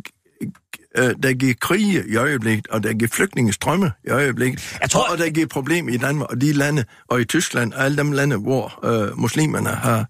øh, 0.99 1.15
der 1.23 1.33
giver 1.33 1.55
krige 1.61 2.05
i 2.09 2.17
øjeblikket, 2.17 2.67
og 2.67 2.83
der 2.83 2.93
giver 2.93 3.09
flygtningestrømme 3.13 3.93
i 4.07 4.11
øjeblikket, 4.11 4.77
Jeg 4.81 4.91
tror- 4.91 5.05
og, 5.05 5.13
og 5.13 5.19
der 5.19 5.31
giver 5.31 5.47
problemer 5.47 5.93
i 5.93 5.97
Danmark 5.97 6.31
og 6.31 6.41
de 6.41 6.53
lande, 6.53 6.85
og 7.09 7.21
i 7.21 7.25
Tyskland, 7.25 7.73
og 7.73 7.85
alle 7.85 7.97
de 8.03 8.15
lande, 8.15 8.37
hvor 8.37 8.81
øh, 8.85 9.19
muslimerne 9.19 9.69
har, 9.69 10.07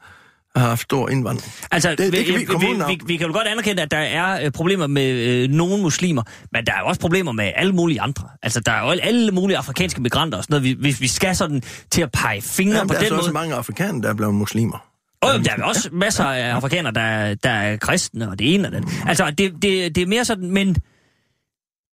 har 0.59 0.69
haft 0.69 0.83
stor 0.83 1.09
indvandring. 1.09 1.53
Altså, 1.71 1.91
Det- 1.91 1.99
det 1.99 2.13
vi, 2.13 2.23
kan 2.23 2.35
vi 2.35 2.39
vi, 2.39 2.45
komme 2.45 2.67
vi, 2.67 2.83
vi, 2.89 3.01
vi 3.07 3.17
kan 3.17 3.27
jo 3.27 3.33
godt 3.33 3.47
anerkende, 3.47 3.83
at 3.83 3.91
der 3.91 3.99
er 3.99 4.45
øh, 4.45 4.51
problemer 4.51 4.87
med 4.87 5.11
øh, 5.11 5.49
nogle 5.51 5.83
muslimer, 5.83 6.23
men 6.53 6.67
der 6.67 6.73
er 6.73 6.81
jo 6.81 6.87
også 6.87 7.01
problemer 7.01 7.33
med 7.33 7.53
alle 7.57 7.73
mulige 7.73 8.01
andre. 8.01 8.29
Altså, 8.43 8.61
der 8.61 8.73
er 8.73 8.81
jo 8.85 8.91
alle 9.03 9.31
mulige 9.33 9.57
afrikanske 9.57 10.03
migranter 10.03 10.39
og 10.39 10.45
sådan 10.45 10.55
noget. 10.63 10.65
Vi- 10.79 10.81
Hvis 10.83 11.01
vi 11.01 11.09
skal 11.09 11.37
sådan 11.37 11.63
til 11.91 12.03
at 12.03 12.13
pege 12.13 12.43
fingre 12.43 12.77
Jamen, 12.77 12.89
på 12.89 12.95
der 12.95 12.99
er 13.01 13.03
den 13.03 13.09
så 13.09 13.15
også 13.15 13.27
måde... 13.31 13.33
mange 13.35 13.55
afrikanere, 13.55 14.03
der 14.03 14.09
er 14.09 14.15
blevet 14.15 14.35
muslimer. 14.35 14.88
Og 15.23 15.45
der 15.45 15.51
er 15.59 15.63
også 15.63 15.89
masser 15.93 16.25
af 16.25 16.51
afrikanere, 16.55 16.93
der, 16.95 17.01
er- 17.01 17.35
der 17.35 17.51
er 17.51 17.77
kristne, 17.77 18.29
og 18.31 18.39
det 18.39 18.55
ene 18.55 18.69
og 18.69 18.73
det 18.73 18.77
andet. 18.79 18.93
Altså, 19.07 19.31
det, 19.31 19.53
det, 19.63 19.95
det 19.95 20.03
er 20.03 20.07
mere 20.07 20.25
sådan, 20.25 20.51
men... 20.51 20.77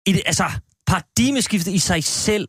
I 0.07 0.21
altså, 0.27 0.45
paradigmeskiftet 0.87 1.73
i 1.73 1.79
sig 1.79 2.05
selv, 2.05 2.49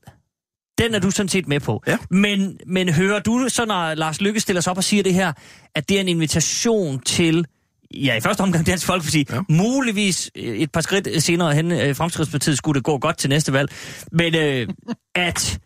den 0.78 0.96
er 0.96 1.00
du 1.00 1.12
sådan 1.12 1.30
set 1.30 1.48
med 1.48 1.60
på. 1.60 1.84
Ja. 1.88 1.98
Men, 2.10 2.60
men 2.68 2.90
hører 2.94 3.20
du 3.20 3.46
så, 3.50 3.66
når 3.66 3.94
Lars 3.94 4.22
Lykke 4.22 4.40
stiller 4.40 4.62
sig 4.62 4.72
op 4.72 4.78
og 4.78 4.84
siger 4.84 5.04
det 5.04 5.14
her, 5.14 5.34
at 5.76 5.90
det 5.90 5.98
er 5.98 6.02
en 6.02 6.08
invitation 6.08 7.00
til, 7.00 7.46
ja, 7.94 8.16
i 8.16 8.22
første 8.22 8.42
omgang 8.42 8.66
Dansk 8.68 8.86
Folkeparti, 8.86 9.26
ja. 9.32 9.42
Muligvis 9.50 10.32
øh, 10.36 10.44
et 10.58 10.72
par 10.72 10.82
skridt 10.82 11.24
senere 11.24 11.56
hen, 11.56 11.72
øh, 11.72 11.96
Fremskridtspartiet 11.96 12.58
skulle 12.58 12.76
det 12.76 12.84
gå 12.84 12.98
godt 12.98 13.18
til 13.18 13.30
næste 13.30 13.54
valg, 13.54 13.70
men 14.12 14.36
øh, 14.36 14.68
at 15.16 15.60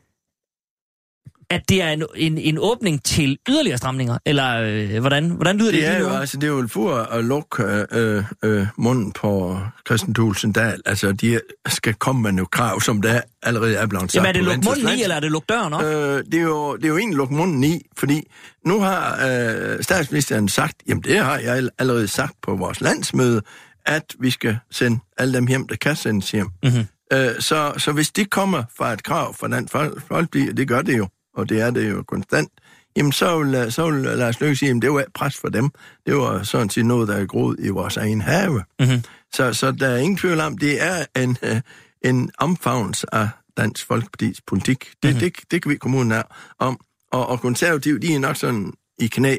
at 1.49 1.69
det 1.69 1.81
er 1.81 1.89
en, 1.89 2.03
en, 2.15 2.38
en 2.38 2.57
åbning 2.57 3.03
til 3.03 3.38
yderligere 3.49 3.77
stramninger, 3.77 4.17
eller 4.25 4.62
øh, 4.62 4.99
hvordan, 4.99 5.29
hvordan 5.29 5.57
lyder 5.57 5.71
det, 5.71 5.79
Det 5.79 5.88
er 5.88 5.97
lige 5.97 6.09
jo, 6.09 6.15
altså, 6.15 6.38
det 6.38 6.43
er 6.43 6.51
jo 6.51 6.67
for 6.67 6.95
at 6.95 7.25
lukke 7.25 7.63
øh, 7.91 8.23
øh, 8.43 8.67
munden 8.77 9.12
på 9.12 9.59
Christian 9.88 10.13
Thulsen 10.13 10.51
Dahl. 10.51 10.81
Altså, 10.85 11.12
de 11.12 11.39
skal 11.67 11.93
komme 11.93 12.21
med 12.21 12.31
nogle 12.31 12.47
krav, 12.47 12.81
som 12.81 13.01
der 13.01 13.21
allerede 13.43 13.75
er 13.75 13.85
blevet 13.85 14.12
sagt. 14.12 14.15
Jamen 14.15 14.27
er 14.27 14.33
det 14.33 14.39
på 14.39 14.45
luk 14.45 14.53
Venstres 14.53 14.77
munden 14.77 14.99
i, 14.99 15.03
eller 15.03 15.15
er 15.15 15.19
det 15.19 15.31
luk 15.31 15.49
døren 15.49 15.73
op? 15.73 15.83
Øh, 15.83 16.23
det, 16.31 16.33
er 16.33 16.41
jo, 16.41 16.75
det 16.75 16.83
er 16.85 16.89
jo 16.89 16.97
egentlig 16.97 17.17
lukket 17.17 17.38
munden 17.38 17.63
i, 17.63 17.81
fordi 17.97 18.23
nu 18.65 18.79
har 18.79 19.27
øh, 19.27 19.83
statsministeren 19.83 20.49
sagt, 20.49 20.75
jamen 20.88 21.03
det 21.03 21.19
har 21.19 21.38
jeg 21.38 21.69
allerede 21.79 22.07
sagt 22.07 22.33
på 22.41 22.55
vores 22.55 22.81
landsmøde, 22.81 23.41
at 23.85 24.15
vi 24.19 24.29
skal 24.29 24.57
sende 24.71 24.99
alle 25.17 25.33
dem 25.33 25.47
hjem, 25.47 25.67
der 25.67 25.75
kan 25.75 25.95
sendes 25.95 26.31
hjem. 26.31 26.47
Mhm. 26.63 26.85
Øh, 27.13 27.39
så, 27.39 27.73
så 27.77 27.91
hvis 27.91 28.12
de 28.12 28.25
kommer 28.25 28.63
fra 28.77 28.93
et 28.93 29.03
krav 29.03 29.33
fra 29.33 29.47
den 29.47 29.67
folk, 29.67 30.07
folk 30.07 30.33
det 30.33 30.67
gør 30.67 30.81
det 30.81 30.97
jo, 30.97 31.07
og 31.34 31.50
det 31.50 31.62
er 31.62 31.72
det 31.72 31.89
jo 31.89 32.04
konstant, 32.04 32.50
jamen 32.98 33.12
så 33.12 33.39
vil, 33.39 33.72
så 33.72 33.92
vil 33.92 34.02
Lars 34.02 34.39
Løkke 34.39 34.56
sige, 34.56 34.72
at 34.72 34.82
det 34.82 34.92
var 34.92 35.06
pres 35.13 35.38
for 35.38 35.50
dem. 35.50 35.70
Det 36.06 36.15
var 36.15 36.44
sådan 36.44 36.70
set 36.70 36.86
noget, 36.86 37.08
der 37.08 37.15
er 37.15 37.26
groet 37.26 37.60
i 37.60 37.70
vores 37.70 37.98
egen 37.98 38.22
have. 38.22 38.63
Mhm. 38.80 39.04
Så, 39.34 39.54
så 39.54 39.72
der 39.72 39.88
er 39.88 39.98
ingen 39.98 40.18
tvivl 40.18 40.39
om, 40.39 40.58
det 40.58 40.84
er 40.84 41.06
en, 41.15 41.38
øh, 41.44 41.62
en 42.02 42.32
omfavns 42.38 43.04
af 43.04 43.30
Dansk 43.58 43.88
Folkepartis 43.88 44.42
politik. 44.42 44.80
Det, 45.04 45.10
mm-hmm. 45.10 45.20
det, 45.20 45.52
det 45.52 45.62
kan 45.62 45.72
vi 45.72 45.76
kommunen 45.76 46.12
er 46.12 46.24
om. 46.60 46.80
Og, 47.12 47.28
og 47.28 47.39
konservative, 47.39 48.00
de 48.00 48.15
er 48.15 48.20
nok 48.20 48.36
sådan 48.36 48.74
i 49.00 49.08
knæ, 49.08 49.36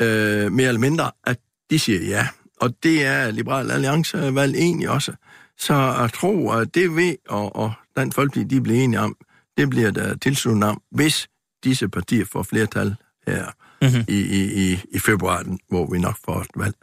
øh, 0.00 0.52
mere 0.52 0.68
eller 0.68 0.80
mindre, 0.80 1.10
at 1.24 1.38
de 1.70 1.78
siger 1.78 2.00
ja. 2.00 2.28
Og 2.60 2.74
det 2.82 3.06
er 3.06 3.30
Liberal 3.30 3.70
Alliance 3.70 4.34
valg 4.34 4.56
egentlig 4.56 4.90
også. 4.90 5.12
Så 5.58 5.74
jeg 5.74 6.10
tror, 6.14 6.54
at 6.54 6.74
det 6.74 6.96
ved, 6.96 7.16
og, 7.28 7.56
og 7.56 7.72
Dansk 7.96 8.14
Folkeparti, 8.14 8.44
de 8.44 8.60
bliver 8.60 8.84
enige 8.84 9.00
om, 9.00 9.16
det 9.58 9.70
bliver 9.70 9.90
der 9.90 10.14
tilslutning 10.16 10.64
om, 10.64 10.82
hvis 10.90 11.28
disse 11.64 11.88
partier 11.88 12.24
får 12.32 12.42
flertal 12.42 12.96
her 13.26 13.44
Mhm. 13.82 13.90
mm-hmm. 13.90 14.04
i, 14.08 14.20
i, 14.20 14.70
i, 14.72 14.80
i 14.92 14.98
februar, 14.98 15.44
hvor 15.68 15.90
vi 15.92 15.98
nok 15.98 16.16
får 16.24 16.40
et 16.40 16.46
valg. 16.56 16.74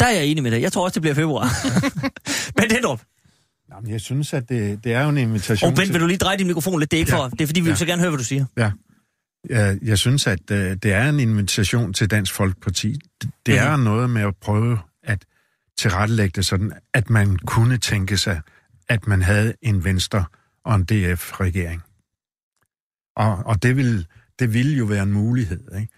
Der 0.00 0.06
er 0.06 0.10
jeg 0.10 0.26
enig 0.26 0.42
med 0.42 0.50
dig. 0.50 0.62
Jeg 0.62 0.72
tror 0.72 0.84
også, 0.84 0.94
det 0.94 1.02
bliver 1.02 1.14
februar. 1.14 1.46
Men 2.60 2.70
det 2.70 2.78
er 2.84 2.96
Jamen, 3.74 3.90
jeg 3.90 4.00
synes, 4.00 4.32
at 4.34 4.48
det, 4.48 4.84
det 4.84 4.92
er 4.92 5.02
jo 5.02 5.08
en 5.08 5.18
invitation 5.18 5.70
Og 5.70 5.76
Bent, 5.76 5.92
vil 5.92 6.00
du 6.00 6.06
lige 6.06 6.18
dreje 6.18 6.38
din 6.38 6.46
mikrofon 6.46 6.78
lidt? 6.78 6.90
Det 6.90 6.96
er 6.96 7.00
ikke 7.00 7.12
Ja. 7.16 7.18
for, 7.24 7.28
det 7.28 7.40
er 7.40 7.46
fordi, 7.46 7.60
vi 7.60 7.64
vil 7.64 7.70
Ja. 7.70 7.76
så 7.76 7.86
gerne 7.86 8.00
høre, 8.02 8.10
hvad 8.10 8.18
du 8.18 8.24
siger. 8.24 8.44
Ja. 8.56 8.70
Jeg, 9.48 9.78
jeg 9.82 9.98
synes, 9.98 10.26
at 10.26 10.40
uh, 10.50 10.56
det 10.56 10.84
er 10.86 11.08
en 11.08 11.20
invitation 11.20 11.92
til 11.92 12.10
Dansk 12.10 12.32
Folkeparti. 12.34 12.92
Det, 13.22 13.30
det 13.46 13.54
Mhm. 13.54 13.64
er 13.72 13.76
noget 13.76 14.10
med 14.10 14.22
at 14.22 14.34
prøve 14.36 14.78
at 15.02 15.24
tilrettelægge 15.78 16.32
det 16.36 16.46
sådan, 16.46 16.72
at 16.94 17.10
man 17.10 17.36
kunne 17.36 17.78
tænke 17.78 18.18
sig, 18.18 18.40
at 18.88 19.06
man 19.06 19.22
havde 19.22 19.54
en 19.62 19.84
Venstre- 19.84 20.24
og 20.64 20.74
en 20.74 20.84
DF-regering. 20.84 21.82
Og, 23.16 23.46
og 23.46 23.62
det, 23.62 23.76
vil, 23.76 24.06
det 24.38 24.54
vil 24.54 24.76
jo 24.76 24.84
være 24.84 25.02
en 25.02 25.12
mulighed. 25.12 25.76
Ikke? 25.76 25.92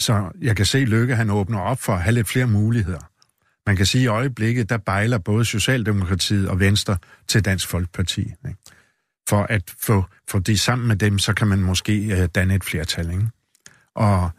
Så 0.00 0.30
jeg 0.40 0.56
kan 0.56 0.66
se, 0.66 0.78
Lykke 0.78 1.16
han 1.16 1.30
åbner 1.30 1.60
op 1.60 1.80
for 1.80 1.92
at 1.92 2.02
have 2.02 2.14
lidt 2.14 2.28
flere 2.28 2.46
muligheder. 2.46 3.10
Man 3.66 3.76
kan 3.76 3.86
sige, 3.86 4.02
at 4.02 4.04
i 4.04 4.06
øjeblikket, 4.06 4.70
der 4.70 4.76
bejler 4.76 5.18
både 5.18 5.44
Socialdemokratiet 5.44 6.48
og 6.48 6.60
Venstre 6.60 6.96
til 7.28 7.44
Dansk 7.44 7.68
Folkeparti. 7.68 8.20
Ikke? 8.20 8.56
For 9.28 9.42
at 9.42 9.74
få, 9.78 10.04
få 10.28 10.38
det 10.38 10.60
sammen 10.60 10.88
med 10.88 10.96
dem, 10.96 11.18
så 11.18 11.34
kan 11.34 11.48
man 11.48 11.58
måske 11.58 12.08
uh, 12.12 12.26
danne 12.34 12.54
et 12.54 12.64
flertal. 12.64 13.10
Ikke? 13.10 13.28
Og, 13.94 14.30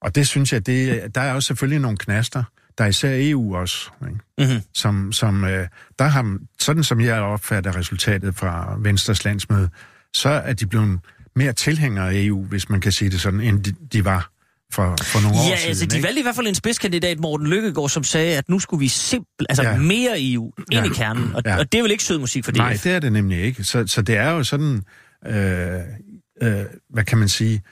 og 0.00 0.14
det 0.14 0.28
synes 0.28 0.52
jeg, 0.52 0.66
det, 0.66 1.14
der 1.14 1.20
er 1.20 1.34
også 1.34 1.46
selvfølgelig 1.46 1.80
nogle 1.80 1.96
knaster. 1.96 2.44
Der 2.78 2.84
er 2.84 2.88
især 2.88 3.10
EU 3.14 3.56
også, 3.56 3.90
ikke? 4.08 4.18
Mm-hmm. 4.38 4.60
som, 4.74 5.12
som 5.12 5.44
øh, 5.44 5.68
der 5.98 6.04
har, 6.04 6.38
sådan 6.60 6.84
som 6.84 7.00
jeg 7.00 7.20
opfatter 7.20 7.76
resultatet 7.76 8.34
fra 8.34 8.76
Venstres 8.80 9.24
landsmøde, 9.24 9.68
så 10.14 10.28
er 10.28 10.52
de 10.52 10.66
blevet 10.66 11.00
mere 11.36 11.52
tilhængere 11.52 12.08
af 12.12 12.14
EU, 12.14 12.44
hvis 12.44 12.68
man 12.68 12.80
kan 12.80 12.92
sige 12.92 13.10
det 13.10 13.20
sådan, 13.20 13.40
end 13.40 13.64
de, 13.64 13.72
de 13.92 14.04
var 14.04 14.30
for, 14.72 14.96
for 15.02 15.20
nogle 15.22 15.38
år 15.38 15.50
Ja, 15.50 15.56
siden. 15.56 15.68
altså, 15.68 15.86
de 15.86 15.96
ikke? 15.96 16.06
valgte 16.06 16.20
i 16.20 16.22
hvert 16.22 16.34
fald 16.34 16.46
en 16.46 16.54
spidskandidat, 16.54 17.20
Morten 17.20 17.46
Lykkegaard, 17.46 17.88
som 17.88 18.04
sagde, 18.04 18.36
at 18.38 18.48
nu 18.48 18.58
skulle 18.58 18.80
vi 18.80 18.88
simpelthen, 18.88 19.46
altså 19.48 19.62
Ja. 19.62 19.76
mere 19.78 20.10
EU, 20.18 20.52
ind 20.72 20.72
Ja. 20.72 20.84
i 20.84 20.88
kernen. 20.94 21.34
Og, 21.34 21.42
Ja. 21.46 21.58
og 21.58 21.72
det 21.72 21.78
er 21.78 21.82
vel 21.82 21.90
ikke 21.90 22.04
sød 22.04 22.18
musik 22.18 22.44
for 22.44 22.52
DF? 22.52 22.58
Nej, 22.58 22.72
det 22.84 22.92
er 22.92 22.98
det 23.00 23.12
nemlig 23.12 23.38
ikke. 23.42 23.64
Så, 23.64 23.86
så 23.86 24.02
det 24.02 24.16
er 24.16 24.30
jo 24.30 24.44
sådan, 24.44 24.82
øh, 25.26 25.80
øh, 26.42 26.64
hvad 26.90 27.04
kan 27.04 27.18
man 27.18 27.28
sige, 27.28 27.62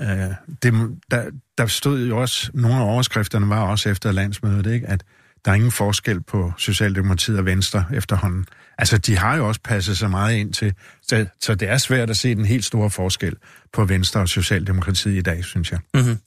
øh, 0.00 0.34
det, 0.62 0.98
der, 1.10 1.30
der 1.58 1.66
stod 1.66 2.06
jo 2.06 2.20
også, 2.20 2.50
nogle 2.54 2.76
af 2.76 2.82
overskrifterne 2.82 3.48
var 3.48 3.60
også 3.60 3.88
efter 3.88 4.12
landsmødet, 4.12 4.66
ikke? 4.66 4.86
at 4.86 5.04
der 5.44 5.50
er 5.50 5.54
ingen 5.54 5.70
forskel 5.70 6.20
på 6.20 6.52
Socialdemokratiet 6.58 7.38
og 7.38 7.44
Venstre 7.44 7.84
efterhånden. 7.92 8.46
Altså, 8.78 8.98
de 8.98 9.16
har 9.16 9.36
jo 9.36 9.48
også 9.48 9.60
passet 9.64 9.98
sig 9.98 10.10
meget 10.10 10.36
ind 10.36 10.52
til, 10.52 10.74
så, 11.02 11.26
så 11.40 11.54
det 11.54 11.68
er 11.68 11.78
svært 11.78 12.10
at 12.10 12.16
se 12.16 12.34
den 12.34 12.44
helt 12.44 12.64
store 12.64 12.90
forskel 12.90 13.36
på 13.72 13.84
Venstre 13.84 14.20
og 14.20 14.28
Socialdemokratiet 14.28 15.18
i 15.18 15.20
dag, 15.20 15.44
synes 15.44 15.72
jeg. 15.72 15.80
Mhm. 15.94 16.18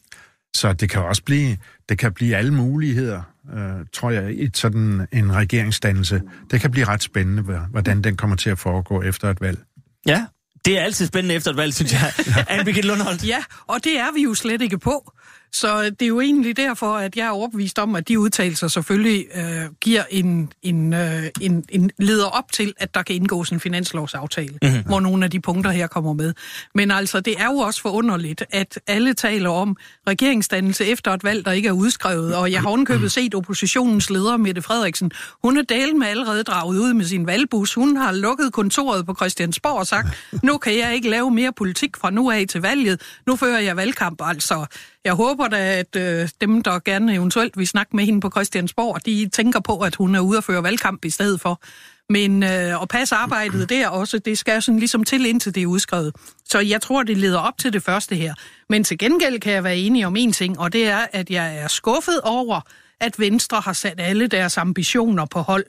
Så 0.56 0.74
det 0.74 0.90
kan 0.90 1.02
også 1.02 1.24
blive, 1.24 1.58
det 1.90 1.98
kan 1.98 2.14
blive 2.14 2.36
alle 2.36 2.54
muligheder, 2.54 3.22
øh, 3.54 3.86
tror 3.94 4.12
jeg, 4.12 4.40
i 4.40 4.50
sådan 4.54 5.08
en 5.12 5.34
regeringsdannelse. 5.34 6.22
Det 6.52 6.62
kan 6.62 6.72
blive 6.72 6.86
ret 6.86 7.04
spændende, 7.04 7.42
hvordan 7.72 8.02
den 8.02 8.18
kommer 8.18 8.36
til 8.36 8.50
at 8.50 8.60
foregå 8.60 9.02
efter 9.02 9.30
et 9.30 9.42
valg. 9.42 9.60
Ja, 10.06 10.26
det 10.68 10.78
er 10.78 10.84
altid 10.84 11.08
spændende 11.08 11.36
efter 11.36 11.52
et 11.52 11.58
valg, 11.58 11.74
synes 11.74 11.94
jeg. 11.94 12.14
Anne-Birgitte 12.52 12.88
Lundholdt. 12.88 13.28
Ja, 13.28 13.44
og 13.68 13.84
det 13.84 14.00
er 14.00 14.12
vi 14.14 14.22
jo 14.22 14.34
slet 14.34 14.62
ikke 14.62 14.78
på. 14.78 15.12
Så 15.58 15.84
det 15.84 16.02
er 16.02 16.08
jo 16.08 16.22
egentlig 16.22 16.58
derfor, 16.58 16.94
at 16.98 17.16
jeg 17.16 17.26
er 17.26 17.30
overbevist 17.30 17.80
om, 17.80 17.96
at 17.96 18.08
de 18.08 18.20
udtalelser 18.20 18.68
selvfølgelig 18.68 19.26
øh, 19.36 19.62
giver 19.82 20.04
en, 20.10 20.54
en, 20.64 20.94
øh, 20.94 21.24
en, 21.42 21.66
en 21.70 21.92
leder 22.00 22.26
op 22.26 22.52
til, 22.52 22.74
at 22.78 22.94
der 22.94 23.04
kan 23.04 23.16
indgås 23.16 23.50
en 23.50 23.60
finanslovsaftale, 23.60 24.58
mm-hmm. 24.62 24.84
hvor 24.86 25.00
nogle 25.00 25.26
af 25.26 25.32
de 25.32 25.40
punkter 25.40 25.72
her 25.72 25.88
kommer 25.88 26.14
med. 26.14 26.34
Men 26.76 26.92
altså, 26.92 27.20
det 27.20 27.36
er 27.40 27.46
jo 27.46 27.58
også 27.58 27.82
forunderligt, 27.82 28.44
at 28.52 28.80
alle 28.88 29.14
taler 29.14 29.50
om 29.50 29.78
regeringsdannelse 30.08 30.86
efter 30.86 31.14
et 31.14 31.24
valg, 31.24 31.46
der 31.46 31.52
ikke 31.52 31.68
er 31.68 31.74
udskrevet, 31.74 32.36
og 32.36 32.52
jeg 32.52 32.62
har 32.62 32.70
ovenkøbet 32.70 33.12
set 33.12 33.36
oppositionens 33.36 34.10
leder, 34.10 34.38
Mette 34.38 34.62
Frederiksen. 34.62 35.12
Hun 35.44 35.58
er 35.58 35.62
del 35.64 35.96
med 35.96 36.08
allerede 36.08 36.44
draget 36.44 36.80
ud 36.80 36.94
med 36.94 37.06
sin 37.06 37.28
valgbus. 37.28 37.74
Hun 37.74 37.98
har 37.98 38.12
lukket 38.12 38.54
kontoret 38.54 39.06
på 39.06 39.14
Christiansborg 39.16 39.80
og 39.80 39.88
sagt, 39.88 40.08
nu 40.44 40.58
kan 40.58 40.78
jeg 40.78 40.96
ikke 40.96 41.10
lave 41.10 41.32
mere 41.32 41.52
politik 41.54 41.98
fra 41.98 42.10
nu 42.10 42.32
af 42.32 42.46
til 42.50 42.62
valget. 42.62 43.02
Nu 43.28 43.36
fører 43.36 43.60
jeg 43.60 43.78
valgkamp, 43.78 44.22
altså. 44.24 44.66
Jeg 45.08 45.16
håber 45.16 45.48
da, 45.48 45.80
at 45.80 45.96
øh, 45.96 46.30
dem, 46.42 46.64
der 46.64 46.80
gerne 46.80 47.14
eventuelt 47.14 47.58
vil 47.58 47.68
snakke 47.68 47.96
med 47.96 48.06
hende 48.06 48.22
på 48.22 48.30
Christiansborg, 48.30 49.06
de 49.06 49.30
tænker 49.34 49.60
på, 49.60 49.80
at 49.80 49.96
hun 49.96 50.16
er 50.16 50.20
ude 50.20 50.38
at 50.38 50.44
føre 50.44 50.64
valgkamp 50.64 51.06
i 51.06 51.10
stedet 51.10 51.42
for. 51.42 51.62
Men 52.10 52.44
øh, 52.44 52.82
at 52.82 52.88
passe 52.90 53.16
arbejdet 53.16 53.70
der 53.70 53.88
også, 53.88 54.20
det 54.20 54.38
skal 54.38 54.62
sådan 54.62 54.80
ligesom 54.80 55.04
til, 55.04 55.26
indtil 55.26 55.56
det 55.56 55.64
er 55.64 55.68
udskrevet. 55.68 56.16
Så 56.46 56.60
jeg 56.60 56.82
tror, 56.82 57.04
det 57.04 57.18
leder 57.18 57.40
op 57.40 57.58
til 57.58 57.74
det 57.74 57.84
første 57.84 58.16
her. 58.16 58.34
Men 58.70 58.84
til 58.84 58.98
gengæld 58.98 59.40
kan 59.40 59.54
jeg 59.54 59.64
være 59.64 59.78
enig 59.78 60.06
om 60.06 60.16
en 60.16 60.32
ting, 60.32 60.60
og 60.60 60.74
det 60.74 60.88
er, 60.88 61.06
at 61.14 61.30
jeg 61.30 61.58
er 61.58 61.68
skuffet 61.68 62.22
over, 62.22 62.62
at 63.00 63.20
Venstre 63.20 63.60
har 63.60 63.74
sat 63.74 64.00
alle 64.00 64.28
deres 64.28 64.58
ambitioner 64.58 65.26
på 65.26 65.40
hold 65.40 65.66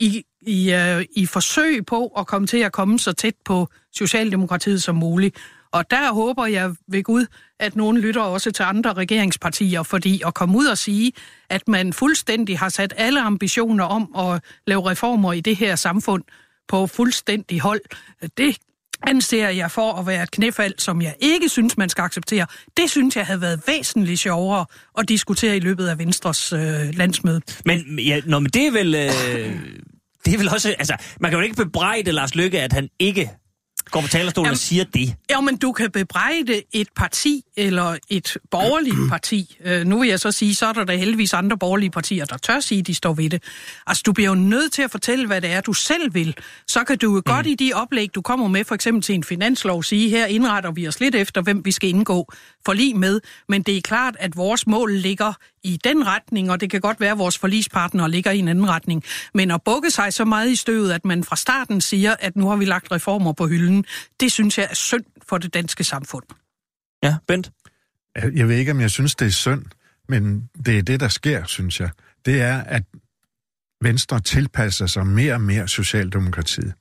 i, 0.00 0.24
i, 0.40 0.72
øh, 0.72 1.04
i 1.16 1.26
forsøg 1.26 1.86
på 1.86 2.06
at 2.06 2.26
komme 2.26 2.46
til 2.46 2.58
at 2.58 2.72
komme 2.72 2.98
så 2.98 3.12
tæt 3.12 3.34
på 3.44 3.68
Socialdemokratiet 3.92 4.82
som 4.82 4.94
muligt. 4.94 5.36
Og 5.76 5.90
der 5.90 6.12
håber 6.12 6.46
jeg 6.46 6.74
ved 6.88 7.02
Gud, 7.02 7.26
at 7.60 7.76
nogen 7.76 7.98
lytter 7.98 8.20
også 8.20 8.50
til 8.50 8.62
andre 8.62 8.92
regeringspartier, 8.92 9.82
fordi 9.82 10.22
at 10.26 10.34
komme 10.34 10.58
ud 10.58 10.66
og 10.66 10.78
sige, 10.78 11.12
at 11.50 11.68
man 11.68 11.92
fuldstændig 11.92 12.58
har 12.58 12.68
sat 12.68 12.94
alle 12.96 13.20
ambitioner 13.20 13.84
om 13.84 14.14
at 14.18 14.42
lave 14.66 14.90
reformer 14.90 15.32
i 15.32 15.40
det 15.40 15.56
her 15.56 15.76
samfund 15.76 16.22
på 16.68 16.86
fuldstændig 16.86 17.60
hold, 17.60 17.80
det 18.38 18.56
anser 19.02 19.48
jeg 19.48 19.70
for 19.70 19.92
at 19.92 20.06
være 20.06 20.22
et 20.22 20.30
knæfald, 20.30 20.74
som 20.78 21.02
jeg 21.02 21.14
ikke 21.20 21.48
synes, 21.48 21.76
man 21.76 21.88
skal 21.88 22.02
acceptere. 22.02 22.46
Det 22.76 22.90
synes 22.90 23.16
jeg 23.16 23.26
havde 23.26 23.40
været 23.40 23.60
væsentligt 23.66 24.20
sjovere 24.20 24.66
at 24.98 25.08
diskutere 25.08 25.56
i 25.56 25.60
løbet 25.60 25.88
af 25.88 25.98
Venstres 25.98 26.52
øh, 26.52 26.60
landsmøde. 26.92 27.40
Men, 27.64 27.98
ja, 27.98 28.20
nå, 28.26 28.38
men 28.38 28.50
det 28.50 28.66
er 28.66 28.70
vel... 28.70 28.94
Øh, 28.94 29.60
det 30.24 30.34
er 30.34 30.38
vel 30.38 30.48
også... 30.48 30.74
Altså, 30.78 30.96
man 31.20 31.30
kan 31.30 31.38
jo 31.38 31.44
ikke 31.44 31.56
bebrejde 31.56 32.12
Lars 32.12 32.34
Lykke, 32.34 32.60
at 32.60 32.72
han 32.72 32.88
ikke 32.98 33.30
går 33.90 34.00
på 34.00 34.08
talerstolen 34.08 34.46
Jamen- 34.46 34.52
og 34.52 34.58
siger 34.58 34.84
det. 34.84 35.14
Ja, 35.30 35.40
men 35.40 35.56
du 35.56 35.72
kan 35.72 35.90
bebrejde 35.90 36.62
et 36.72 36.88
parti 36.96 37.42
eller 37.56 37.96
et 38.10 38.36
borgerligt 38.50 38.96
parti. 39.14 39.56
Øh, 39.64 39.86
nu 39.86 40.00
vil 40.00 40.08
jeg 40.08 40.20
så 40.20 40.32
sige, 40.32 40.54
så 40.54 40.66
er 40.66 40.72
der 40.72 40.84
da 40.84 40.96
heldigvis 40.96 41.34
andre 41.34 41.58
borgerlige 41.58 41.90
partier, 41.90 42.24
der 42.24 42.36
tør 42.36 42.60
sige, 42.60 42.82
de 42.82 42.94
står 42.94 43.14
ved 43.14 43.30
det. 43.30 43.42
Altså, 43.86 44.02
du 44.06 44.12
bliver 44.12 44.28
jo 44.28 44.34
nødt 44.34 44.72
til 44.72 44.82
at 44.82 44.90
fortælle, 44.90 45.26
hvad 45.26 45.40
det 45.40 45.50
er, 45.50 45.60
du 45.60 45.72
selv 45.72 46.14
vil. 46.14 46.36
Så 46.68 46.84
kan 46.84 46.98
du 46.98 47.14
jo 47.14 47.22
godt 47.24 47.46
i 47.46 47.54
de 47.54 47.72
oplæg, 47.74 48.14
du 48.14 48.22
kommer 48.22 48.48
med, 48.48 48.64
for 48.64 48.74
eksempel 48.74 49.02
til 49.02 49.14
en 49.14 49.24
finanslov, 49.24 49.82
sige, 49.82 50.10
her 50.10 50.26
indretter 50.26 50.70
vi 50.70 50.88
os 50.88 51.00
lidt 51.00 51.14
efter, 51.14 51.42
hvem 51.42 51.64
vi 51.64 51.72
skal 51.72 51.88
indgå 51.88 52.32
forlig 52.66 52.96
med. 52.96 53.20
Men 53.48 53.62
det 53.62 53.76
er 53.76 53.80
klart, 53.80 54.16
at 54.18 54.36
vores 54.36 54.66
mål 54.66 54.92
ligger 54.92 55.32
i 55.64 55.78
den 55.84 56.06
retning, 56.06 56.50
og 56.50 56.60
det 56.60 56.70
kan 56.70 56.80
godt 56.80 57.00
være, 57.00 57.10
at 57.10 57.18
vores 57.18 57.38
forlispartnere 57.38 58.10
ligger 58.10 58.30
i 58.30 58.38
en 58.38 58.48
anden 58.48 58.68
retning. 58.68 59.04
Men 59.34 59.50
at 59.50 59.62
bukke 59.64 59.90
sig 59.90 60.12
så 60.12 60.24
meget 60.24 60.50
i 60.50 60.56
støvet, 60.56 60.92
at 60.92 61.04
man 61.04 61.24
fra 61.24 61.36
starten 61.36 61.80
siger, 61.80 62.14
at 62.20 62.36
nu 62.36 62.48
har 62.48 62.56
vi 62.56 62.64
lagt 62.64 62.92
reformer 62.92 63.32
på 63.32 63.46
hylden, 63.46 63.75
det 64.20 64.32
synes 64.32 64.58
jeg 64.58 64.66
er 64.70 64.74
synd 64.74 65.04
for 65.28 65.38
det 65.38 65.54
danske 65.54 65.84
samfund. 65.84 66.24
Ja, 67.02 67.16
Bent? 67.28 67.50
Jeg 68.34 68.48
ved 68.48 68.56
ikke, 68.56 68.70
om 68.70 68.80
jeg 68.80 68.90
synes, 68.90 69.14
det 69.14 69.26
er 69.26 69.30
synd, 69.30 69.64
men 70.08 70.50
det 70.66 70.78
er 70.78 70.82
det, 70.82 71.00
der 71.00 71.08
sker, 71.08 71.44
synes 71.44 71.80
jeg. 71.80 71.90
Det 72.26 72.40
er, 72.40 72.62
at 72.62 72.82
Venstre 73.80 74.20
tilpasser 74.20 74.86
sig 74.86 75.06
mere 75.06 75.34
og 75.34 75.40
mere 75.40 75.68
Socialdemokratiet. 75.68 76.74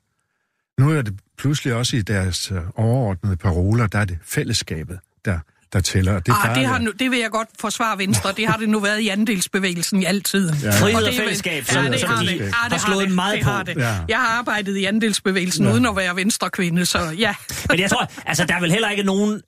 Nu 0.79 0.91
er 0.91 1.01
det 1.01 1.19
pludselig 1.37 1.73
også 1.73 1.97
i 1.97 2.01
deres 2.01 2.51
øh, 2.51 2.61
overordnede 2.75 3.37
paroler, 3.37 3.87
der 3.87 3.99
er 3.99 4.05
det 4.05 4.19
fællesskabet, 4.23 4.99
der, 5.25 5.39
der 5.75 5.81
tæller. 5.81 6.19
Det, 6.19 6.29
Ah, 6.31 6.35
plejer 6.41 6.53
det, 6.57 6.65
har 6.67 6.75
det. 6.77 6.83
nu, 6.85 6.91
det 6.99 7.11
vil 7.11 7.19
jeg 7.19 7.29
godt 7.29 7.47
forsvare 7.59 7.97
Venstre. 7.97 8.31
Det 8.37 8.47
har 8.47 8.57
det 8.57 8.69
nu 8.69 8.79
været 8.79 8.99
i 8.99 9.07
andelsbevægelsen 9.09 10.01
i 10.01 10.05
altid. 10.05 10.51
Ja. 10.63 10.69
Frihed 10.71 10.95
Og 11.07 11.13
fællesskab, 11.17 11.63
Ja, 11.67 11.73
som- 11.73 11.91
det 11.91 12.03
har 12.03 12.21
de 12.23 12.27
det. 12.27 12.39
Ja, 12.39 12.49
har 12.53 12.69
det 12.69 12.81
slået 12.81 13.07
det. 13.07 13.15
meget 13.15 13.35
det 13.37 13.43
på. 13.43 13.49
har 13.49 13.63
det. 13.63 13.75
Ja. 13.77 13.95
Jeg 14.09 14.17
har 14.17 14.37
arbejdet 14.37 14.77
i 14.77 14.85
andelsbevægelsen 14.85 15.65
Ja. 15.65 15.71
uden 15.73 15.85
at 15.85 15.95
være 15.95 16.15
venstrekvinde, 16.15 16.85
så 16.85 16.99
ja. 17.19 17.35
Men 17.69 17.79
jeg 17.79 17.89
tror, 17.89 18.11
altså, 18.25 18.45
der 18.45 18.55
er 18.55 18.59
vel 18.59 18.71
heller 18.71 18.89
ikke 18.89 19.03
nogen... 19.03 19.41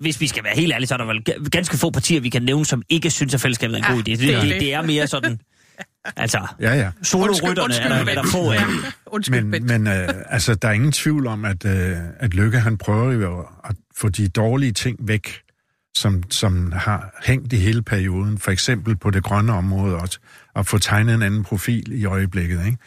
Hvis 0.00 0.20
vi 0.20 0.26
skal 0.26 0.44
være 0.44 0.54
helt 0.56 0.72
ærlige, 0.72 0.86
så 0.88 0.94
er 0.94 0.98
der 0.98 1.04
vel 1.04 1.22
ga- 1.30 1.48
ganske 1.48 1.76
få 1.78 1.90
partier, 1.90 2.20
vi 2.20 2.28
kan 2.28 2.42
nævne, 2.42 2.66
som 2.66 2.82
ikke 2.88 3.10
synes, 3.10 3.34
at 3.34 3.40
fællesskabet 3.40 3.74
er 3.74 3.78
en 3.78 3.84
Ja, 3.88 3.92
god 3.92 4.00
idé. 4.00 4.10
Det, 4.10 4.18
det 4.18 4.34
er 4.34 4.40
det, 4.40 4.60
det. 4.60 4.74
er 4.74 4.82
mere 4.82 5.06
sådan... 5.06 5.38
Altså, 6.16 6.46
Ja, 6.60 6.74
ja. 6.74 6.90
solorytterne 7.02 7.74
er 7.74 7.88
der, 8.04 8.10
er 8.10 8.14
der 8.14 8.22
få 8.32 8.50
af. 8.50 8.54
Ja, 8.54 8.64
undskyld, 9.06 9.44
Men, 9.44 9.66
men 9.66 9.86
øh, 9.86 10.08
altså, 10.30 10.54
der 10.54 10.68
er 10.68 10.72
ingen 10.72 10.92
tvivl 10.92 11.26
om, 11.26 11.44
at, 11.44 11.64
øh, 11.64 11.96
at 12.20 12.34
Lykke 12.34 12.60
han 12.60 12.78
prøver 12.78 13.12
jo 13.12 13.40
at 13.64 13.76
få 13.96 14.08
de 14.08 14.28
dårlige 14.28 14.72
ting 14.72 14.96
væk, 15.00 15.40
som, 15.96 16.22
som 16.30 16.72
har 16.72 17.20
hængt 17.26 17.52
i 17.52 17.56
hele 17.56 17.82
perioden. 17.82 18.38
For 18.38 18.50
eksempel 18.50 18.96
på 18.96 19.10
det 19.10 19.22
grønne 19.22 19.52
område 19.52 19.96
også. 19.96 20.18
At 20.56 20.66
få 20.66 20.78
tegnet 20.78 21.14
en 21.14 21.22
anden 21.22 21.42
profil 21.44 22.00
i 22.00 22.04
øjeblikket. 22.04 22.66
Ikke? 22.66 22.78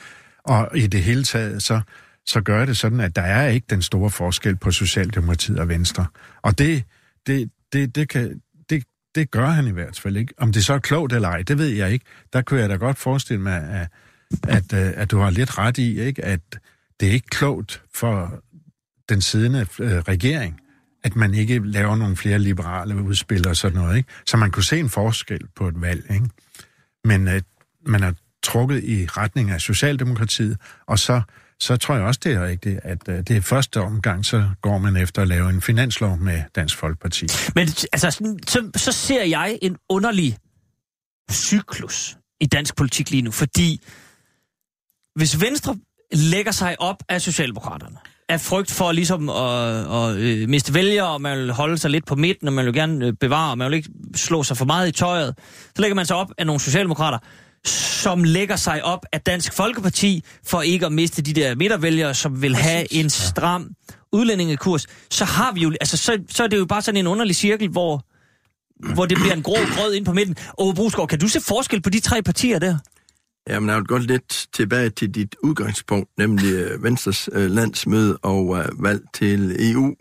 Og 0.44 0.78
i 0.78 0.88
det 0.88 1.04
hele 1.04 1.24
taget, 1.24 1.64
så, 1.64 1.82
så 2.26 2.42
gør 2.42 2.66
det 2.66 2.78
sådan, 2.78 3.00
at 3.00 3.16
der 3.16 3.22
er 3.22 3.48
ikke 3.48 3.68
den 3.70 3.82
store 3.82 4.10
forskel 4.10 4.56
på 4.56 4.72
Socialdemokratiet 4.72 5.60
og 5.60 5.70
Venstre. 5.70 6.06
Og 6.42 6.58
det, 6.58 6.84
det, 7.28 7.50
det, 7.74 7.96
det, 7.96 8.10
kan, 8.10 8.42
det, 8.70 8.84
det 9.16 9.32
gør 9.32 9.48
han 9.48 9.68
i 9.68 9.72
hvert 9.72 10.00
fald 10.00 10.18
ikke. 10.18 10.34
Om 10.38 10.52
det 10.52 10.66
så 10.66 10.74
er 10.74 10.80
klogt 10.80 11.14
eller 11.14 11.30
ej, 11.30 11.42
det 11.42 11.58
ved 11.58 11.68
jeg 11.68 11.92
ikke. 11.92 12.06
Der 12.34 12.42
kunne 12.42 12.60
jeg 12.60 12.70
da 12.70 12.76
godt 12.76 12.98
forestille 12.98 13.42
mig, 13.42 13.64
at, 13.64 13.88
at, 14.48 14.74
øh, 14.74 14.94
at 14.96 15.12
du 15.12 15.18
har 15.20 15.30
lidt 15.30 15.58
ret 15.58 15.78
i, 15.78 16.02
ikke? 16.02 16.26
at 16.26 16.42
det 17.00 17.08
er 17.08 17.14
ikke 17.14 17.30
klogt 17.30 17.84
for 17.96 18.44
den 19.10 19.22
siddende 19.22 19.60
øh, 19.80 20.00
regering, 20.00 20.60
at 21.04 21.16
man 21.16 21.34
ikke 21.34 21.60
laver 21.60 21.96
nogle 21.96 22.16
flere 22.16 22.40
liberale 22.40 23.04
udspil 23.04 23.48
og 23.48 23.56
sådan 23.56 23.78
noget. 23.78 23.98
Ikke? 23.98 24.10
Så 24.26 24.38
man 24.38 24.52
kunne 24.52 24.64
se 24.64 24.80
en 24.80 24.90
forskel 24.90 25.42
på 25.56 25.68
et 25.68 25.82
valg. 25.82 26.06
Ikke? 26.10 26.30
Men 27.04 27.28
at 27.28 27.44
man 27.86 28.04
er 28.04 28.14
trukket 28.44 28.84
i 28.84 29.06
retning 29.06 29.52
af 29.52 29.62
Socialdemokratiet, 29.62 30.58
og 30.88 31.00
så, 31.00 31.22
så 31.60 31.78
tror 31.78 31.96
jeg 31.96 32.04
også, 32.04 32.20
det 32.24 32.34
er 32.34 32.46
rigtigt, 32.46 32.80
at 32.84 33.10
øh, 33.10 33.18
det 33.18 33.38
er 33.38 33.42
første 33.42 33.82
omgang, 33.82 34.26
så 34.26 34.50
går 34.62 34.78
man 34.78 34.98
efter 34.98 35.22
at 35.22 35.28
lave 35.28 35.50
en 35.50 35.62
finanslov 35.62 36.18
med 36.18 36.44
Dansk 36.56 36.78
Folkeparti. 36.78 37.28
Men 37.56 37.68
altså, 37.94 38.12
så, 38.48 38.72
så 38.76 38.92
ser 38.92 39.24
jeg 39.24 39.60
en 39.62 39.78
underlig 39.90 40.38
cyklus 41.32 42.18
i 42.42 42.46
dansk 42.46 42.76
politik 42.76 43.10
lige 43.10 43.22
nu, 43.22 43.32
fordi 43.32 43.82
hvis 45.16 45.42
Venstre 45.42 45.78
lægger 46.12 46.52
sig 46.52 46.76
op 46.80 47.04
af 47.10 47.22
Socialdemokraterne, 47.22 47.98
af 48.30 48.42
frygt 48.42 48.72
for 48.72 48.92
ligesom 48.92 49.30
at, 49.30 49.94
at 49.94 50.18
øh, 50.18 50.50
miste 50.50 50.74
vælgere, 50.74 51.08
og 51.08 51.22
man 51.22 51.38
vil 51.38 51.52
holde 51.52 51.78
sig 51.78 51.92
lidt 51.92 52.06
på 52.06 52.16
midten, 52.16 52.48
og 52.48 52.54
man 52.54 52.66
vil 52.66 52.74
gerne 52.74 53.06
øh, 53.06 53.14
bevare, 53.20 53.52
og 53.52 53.58
man 53.58 53.72
vil 53.72 53.78
ikke 53.78 53.90
slå 54.16 54.44
sig 54.44 54.58
for 54.58 54.66
meget 54.66 54.88
i 54.88 54.92
tøjet, 54.92 55.34
så 55.76 55.82
lægger 55.82 55.96
man 55.96 56.06
sig 56.06 56.16
op 56.16 56.32
af 56.38 56.46
nogle 56.46 56.62
socialdemokrater, 56.62 57.18
som 57.66 58.24
lægger 58.24 58.56
sig 58.56 58.84
op 58.84 59.06
af 59.12 59.22
Dansk 59.22 59.54
Folkeparti, 59.54 60.24
for 60.46 60.62
ikke 60.62 60.86
at 60.86 60.92
miste 60.92 61.22
de 61.22 61.34
der 61.34 61.56
midtervælgere, 61.56 62.14
som 62.14 62.42
vil 62.42 62.56
have 62.56 62.94
en 62.94 63.10
stram 63.10 63.70
udlændingekurs, 64.12 64.88
så 65.10 65.26
har 65.26 65.52
vi 65.52 65.62
jo, 65.62 65.72
altså 65.82 65.98
så, 65.98 66.18
så 66.30 66.44
er 66.44 66.48
det 66.48 66.58
jo 66.58 66.66
bare 66.66 66.82
sådan 66.82 67.00
en 67.00 67.08
underlig 67.08 67.36
cirkel, 67.36 67.70
hvor, 67.70 68.06
hvor 68.94 69.06
det 69.06 69.18
bliver 69.18 69.34
en 69.34 69.44
grå 69.44 69.58
grød 69.76 69.94
ind 69.94 70.06
på 70.06 70.14
midten. 70.14 70.36
Og 70.50 70.76
Brusgaard, 70.76 71.08
kan 71.08 71.20
du 71.20 71.28
se 71.28 71.42
forskel 71.42 71.82
på 71.82 71.90
de 71.90 72.00
tre 72.00 72.22
partier 72.22 72.60
der? 72.60 72.78
Jamen, 73.50 73.70
jeg 73.70 73.78
vil 73.78 73.86
godt 73.86 74.04
lidt 74.04 74.48
tilbage 74.54 74.90
til 74.90 75.16
dit 75.16 75.36
udgangspunkt, 75.44 76.10
nemlig 76.18 76.54
øh, 76.54 76.84
Venstres 76.84 77.30
øh, 77.34 77.50
landsmøde 77.50 78.18
og 78.18 78.58
øh, 78.58 78.84
valg 78.84 79.02
til 79.14 79.72
EU. 79.72 79.96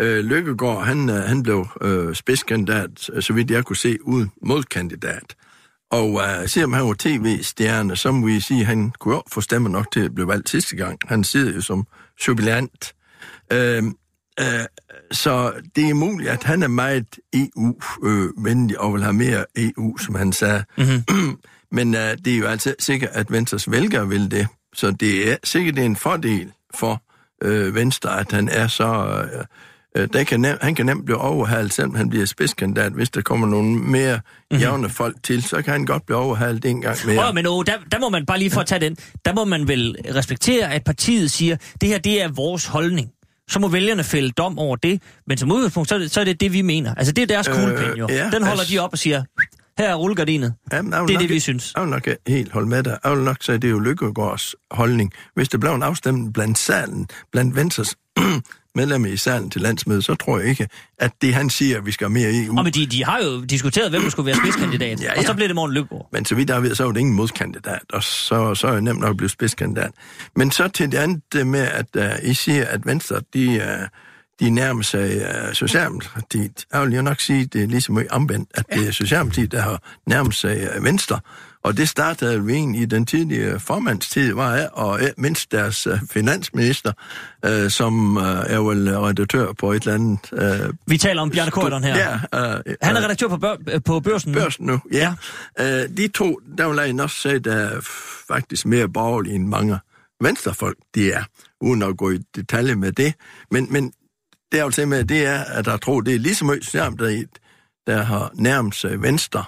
Øh, 0.00 0.24
Lykkegaard, 0.24 0.84
han, 0.84 1.10
øh, 1.10 1.16
han 1.16 1.42
blev 1.42 1.66
øh, 1.80 2.14
spidskandidat, 2.14 3.10
øh, 3.12 3.22
så 3.22 3.32
vidt 3.32 3.50
jeg 3.50 3.64
kunne 3.64 3.76
se, 3.76 3.98
uden 4.02 4.30
modkandidat. 4.42 5.36
Og 5.90 6.20
øh, 6.20 6.48
selvom 6.48 6.72
han 6.72 6.84
var 6.84 6.94
tv-stjerne, 6.98 7.96
så 7.96 8.12
må 8.12 8.26
vi 8.26 8.40
sige, 8.40 8.60
at 8.60 8.66
han 8.66 8.92
kunne 8.98 9.14
jo 9.14 9.22
få 9.32 9.40
stemmer 9.40 9.68
nok 9.70 9.92
til 9.92 10.00
at 10.00 10.14
blive 10.14 10.28
valgt 10.28 10.48
sidste 10.48 10.76
gang. 10.76 10.98
Han 11.06 11.24
sidder 11.24 11.52
jo 11.54 11.60
som 11.60 11.86
jubilant. 12.28 12.94
Øh, 13.52 13.82
øh, 14.40 14.64
så 15.12 15.52
det 15.76 15.88
er 15.88 15.94
muligt, 15.94 16.30
at 16.30 16.44
han 16.44 16.62
er 16.62 16.68
meget 16.68 17.18
EU-venlig 17.34 18.80
og 18.80 18.94
vil 18.94 19.02
have 19.02 19.12
mere 19.12 19.44
EU, 19.56 19.96
som 19.98 20.14
han 20.14 20.32
sagde. 20.32 20.64
Mm-hmm. 20.78 21.38
Men 21.76 21.94
uh, 21.94 22.00
det 22.00 22.34
er 22.34 22.38
jo 22.38 22.46
altså 22.46 22.74
sikkert, 22.78 23.10
at 23.12 23.32
Venstres 23.32 23.70
vælgere 23.70 24.08
vil 24.08 24.30
det. 24.30 24.46
Så 24.74 24.90
det 24.90 25.32
er 25.32 25.36
sikkert 25.44 25.74
det 25.74 25.80
er 25.80 25.86
en 25.86 25.96
fordel 25.96 26.52
for 26.74 27.02
øh, 27.42 27.74
Venstre, 27.74 28.20
at 28.20 28.32
han 28.32 28.48
er 28.48 28.66
så... 28.66 29.24
Øh, 29.34 29.44
øh, 30.02 30.08
der 30.12 30.24
kan 30.24 30.40
nem, 30.40 30.56
han 30.60 30.74
kan 30.74 30.86
nemt 30.86 31.04
blive 31.04 31.18
overhalet, 31.18 31.72
selvom 31.72 31.94
han 31.94 32.08
bliver 32.08 32.26
spidskandidat. 32.26 32.92
Hvis 32.92 33.10
der 33.10 33.22
kommer 33.22 33.46
nogle 33.46 33.78
mere 33.78 34.14
mm-hmm. 34.14 34.58
jævne 34.58 34.88
folk 34.88 35.16
til, 35.22 35.42
så 35.42 35.62
kan 35.62 35.72
han 35.72 35.86
godt 35.86 36.06
blive 36.06 36.18
overhalet 36.18 36.64
en 36.64 36.80
gang 36.80 36.96
mere. 37.06 37.26
Ja. 37.26 37.32
men 37.32 37.46
oh, 37.46 37.64
der, 37.66 37.72
der 37.92 37.98
må 37.98 38.08
man 38.08 38.26
bare 38.26 38.38
lige 38.38 38.50
for 38.50 38.60
at 38.60 38.66
tage 38.66 38.80
den, 38.80 38.96
der 39.24 39.34
må 39.34 39.44
man 39.44 39.68
vel 39.68 39.96
respektere, 40.14 40.72
at 40.72 40.84
partiet 40.84 41.30
siger, 41.30 41.56
det 41.80 41.88
her 41.88 41.98
det 41.98 42.22
er 42.22 42.28
vores 42.28 42.66
holdning. 42.66 43.10
Så 43.48 43.58
må 43.58 43.68
vælgerne 43.68 44.04
fælde 44.04 44.30
dom 44.30 44.58
over 44.58 44.76
det, 44.76 45.02
men 45.26 45.38
som 45.38 45.52
udgangspunkt, 45.52 45.88
så 45.88 45.94
er 45.94 45.98
det 45.98 46.10
så 46.10 46.20
er 46.20 46.24
det, 46.24 46.40
det, 46.40 46.52
vi 46.52 46.62
mener. 46.62 46.94
Altså, 46.94 47.12
det 47.12 47.22
er 47.22 47.26
deres 47.26 47.48
kuglepen 47.48 47.96
jo. 47.98 48.04
Øh, 48.10 48.14
ja, 48.16 48.24
Den 48.24 48.42
holder 48.42 48.60
altså- 48.60 48.74
de 48.74 48.78
op 48.78 48.92
og 48.92 48.98
siger, 48.98 49.22
her 49.78 49.88
er 49.88 49.94
rullegardinet. 49.94 50.54
Jamen, 50.72 50.92
Det 50.92 50.96
er 50.98 51.00
nok 51.00 51.08
det, 51.08 51.28
vi 51.28 51.40
synes. 51.40 51.72
Jeg 51.76 51.82
vil 51.82 51.90
nok 51.90 52.08
helt 52.28 52.52
holde 52.52 52.68
med 52.68 52.82
dig. 52.82 52.98
Jeg 53.04 53.12
vil 53.12 53.24
nok 53.24 53.36
sige, 53.40 53.54
det 53.58 53.64
er 53.64 53.70
jo 53.70 53.78
Lykkegaards 53.78 54.54
holdning. 54.70 55.12
Hvis 55.34 55.48
der 55.48 55.58
blev 55.58 55.72
en 55.72 55.82
afstemning 55.82 56.34
blandt 56.34 56.58
salen, 56.58 57.08
blandt 57.32 57.56
Venstres 57.56 57.94
medlemmer 58.74 59.08
i 59.08 59.16
salen 59.16 59.50
til 59.50 59.60
landsmødet, 59.60 60.04
så 60.04 60.14
tror 60.14 60.38
jeg 60.38 60.48
ikke, 60.48 60.68
at 60.98 61.12
det 61.22 61.34
han 61.34 61.50
siger, 61.50 61.78
at 61.78 61.86
vi 61.86 61.92
skal 61.92 62.04
have 62.04 62.12
mere 62.12 62.44
EU. 62.44 62.58
Og 62.58 62.64
men 62.64 62.72
de, 62.72 62.86
de 62.86 63.04
har 63.04 63.18
jo 63.24 63.40
diskuteret, 63.40 63.90
hvem 63.90 64.02
der 64.02 64.10
skulle 64.10 64.26
være 64.26 64.36
spidskandidat. 64.36 65.02
Ja, 65.02 65.12
ja. 65.14 65.18
Og 65.18 65.24
så 65.24 65.34
blev 65.34 65.48
det 65.48 65.56
Morten 65.56 65.74
Løkgaard. 65.74 66.08
Men 66.12 66.24
så 66.24 66.34
vidt 66.34 66.50
jeg 66.50 66.62
ved, 66.62 66.74
så 66.74 66.86
er 66.86 66.92
det 66.92 67.00
ingen 67.00 67.14
modkandidat, 67.14 67.82
og 67.92 68.02
så, 68.02 68.54
så 68.54 68.66
er 68.66 68.74
det 68.74 68.82
nemt 68.84 69.00
nok 69.00 69.10
at 69.10 69.16
blive 69.16 69.30
spidskandidat. 69.30 69.90
Men 70.36 70.50
så 70.50 70.68
til 70.68 70.92
det 70.92 70.98
andet 70.98 71.46
med, 71.46 71.60
at 71.60 71.86
uh, 71.96 72.30
I 72.30 72.34
siger, 72.34 72.64
at 72.64 72.86
Venstre, 72.86 73.20
de, 73.34 73.48
uh, 73.48 73.88
de 74.40 74.50
nærmer 74.50 74.82
sig 74.82 75.16
uh, 75.16 75.52
Socialdemokratiet. 75.52 76.64
Jeg 76.72 76.82
vil 76.82 76.94
jo 76.94 77.02
nok 77.02 77.20
sige, 77.20 77.42
at 77.42 77.52
det 77.52 77.62
er 77.62 77.66
ligesom 77.66 77.94
meget 77.94 78.08
omvendt, 78.08 78.50
at 78.54 78.64
det 78.74 78.88
er 78.88 78.90
Socialdemokratiet, 78.90 79.52
der 79.52 79.60
har 79.60 79.82
nærmet 80.06 80.34
sig 80.34 80.68
uh, 80.76 80.84
Venstre. 80.84 81.20
Og 81.68 81.76
det 81.76 81.88
startede 81.88 82.34
jo 82.34 82.48
egentlig 82.48 82.80
i 82.80 82.84
den 82.84 83.06
tidlige 83.06 83.60
formandstid, 83.60 84.34
var 84.34 84.54
jeg, 84.54 84.68
og 84.72 85.00
mindst 85.16 85.52
deres 85.52 85.86
uh, 85.86 85.98
finansminister, 86.10 86.92
uh, 87.48 87.70
som 87.70 88.16
uh, 88.16 88.22
er 88.22 88.58
vel 88.58 88.98
redaktør 88.98 89.52
på 89.52 89.72
et 89.72 89.82
eller 89.82 89.94
andet... 89.94 90.66
Uh, 90.66 90.74
Vi 90.86 90.98
taler 90.98 91.22
om 91.22 91.30
Bjarne 91.30 91.50
Korydon 91.50 91.84
her. 91.84 91.96
Ja, 91.96 92.14
uh, 92.14 92.74
Han 92.82 92.96
er 92.96 93.04
redaktør 93.04 93.28
på, 93.28 93.36
bør, 93.36 93.56
på 93.84 94.00
børsen. 94.00 94.32
nu. 94.32 94.38
børsen 94.38 94.66
nu, 94.66 94.80
ja. 94.92 95.14
ja. 95.58 95.84
Uh, 95.84 95.96
de 95.96 96.08
to, 96.08 96.40
der 96.58 96.68
vil 96.68 96.96
jeg 96.96 97.00
også 97.00 97.16
sige, 97.16 97.38
der 97.38 97.54
er 97.54 97.80
faktisk 98.28 98.66
mere 98.66 98.88
borgerlige 98.88 99.34
end 99.34 99.46
mange 99.46 99.78
venstrefolk, 100.20 100.76
de 100.94 101.12
er, 101.12 101.22
uden 101.60 101.82
at 101.82 101.96
gå 101.96 102.10
i 102.10 102.18
detalje 102.36 102.74
med 102.74 102.92
det. 102.92 103.14
Men, 103.50 103.66
men 103.70 103.92
det 104.52 104.60
er 104.60 104.64
jo 104.64 104.70
til 104.70 104.88
med, 104.88 105.04
det 105.04 105.26
er, 105.26 105.44
at 105.44 105.66
jeg 105.66 105.80
tror, 105.80 106.00
det 106.00 106.14
er 106.14 106.18
lige 106.18 106.34
så 106.34 106.44
meget 106.44 106.64
Socialdemokratiet, 106.64 107.38
der 107.86 108.02
har 108.02 108.30
nærmet 108.34 108.74
sig 108.74 109.02
venstre 109.02 109.44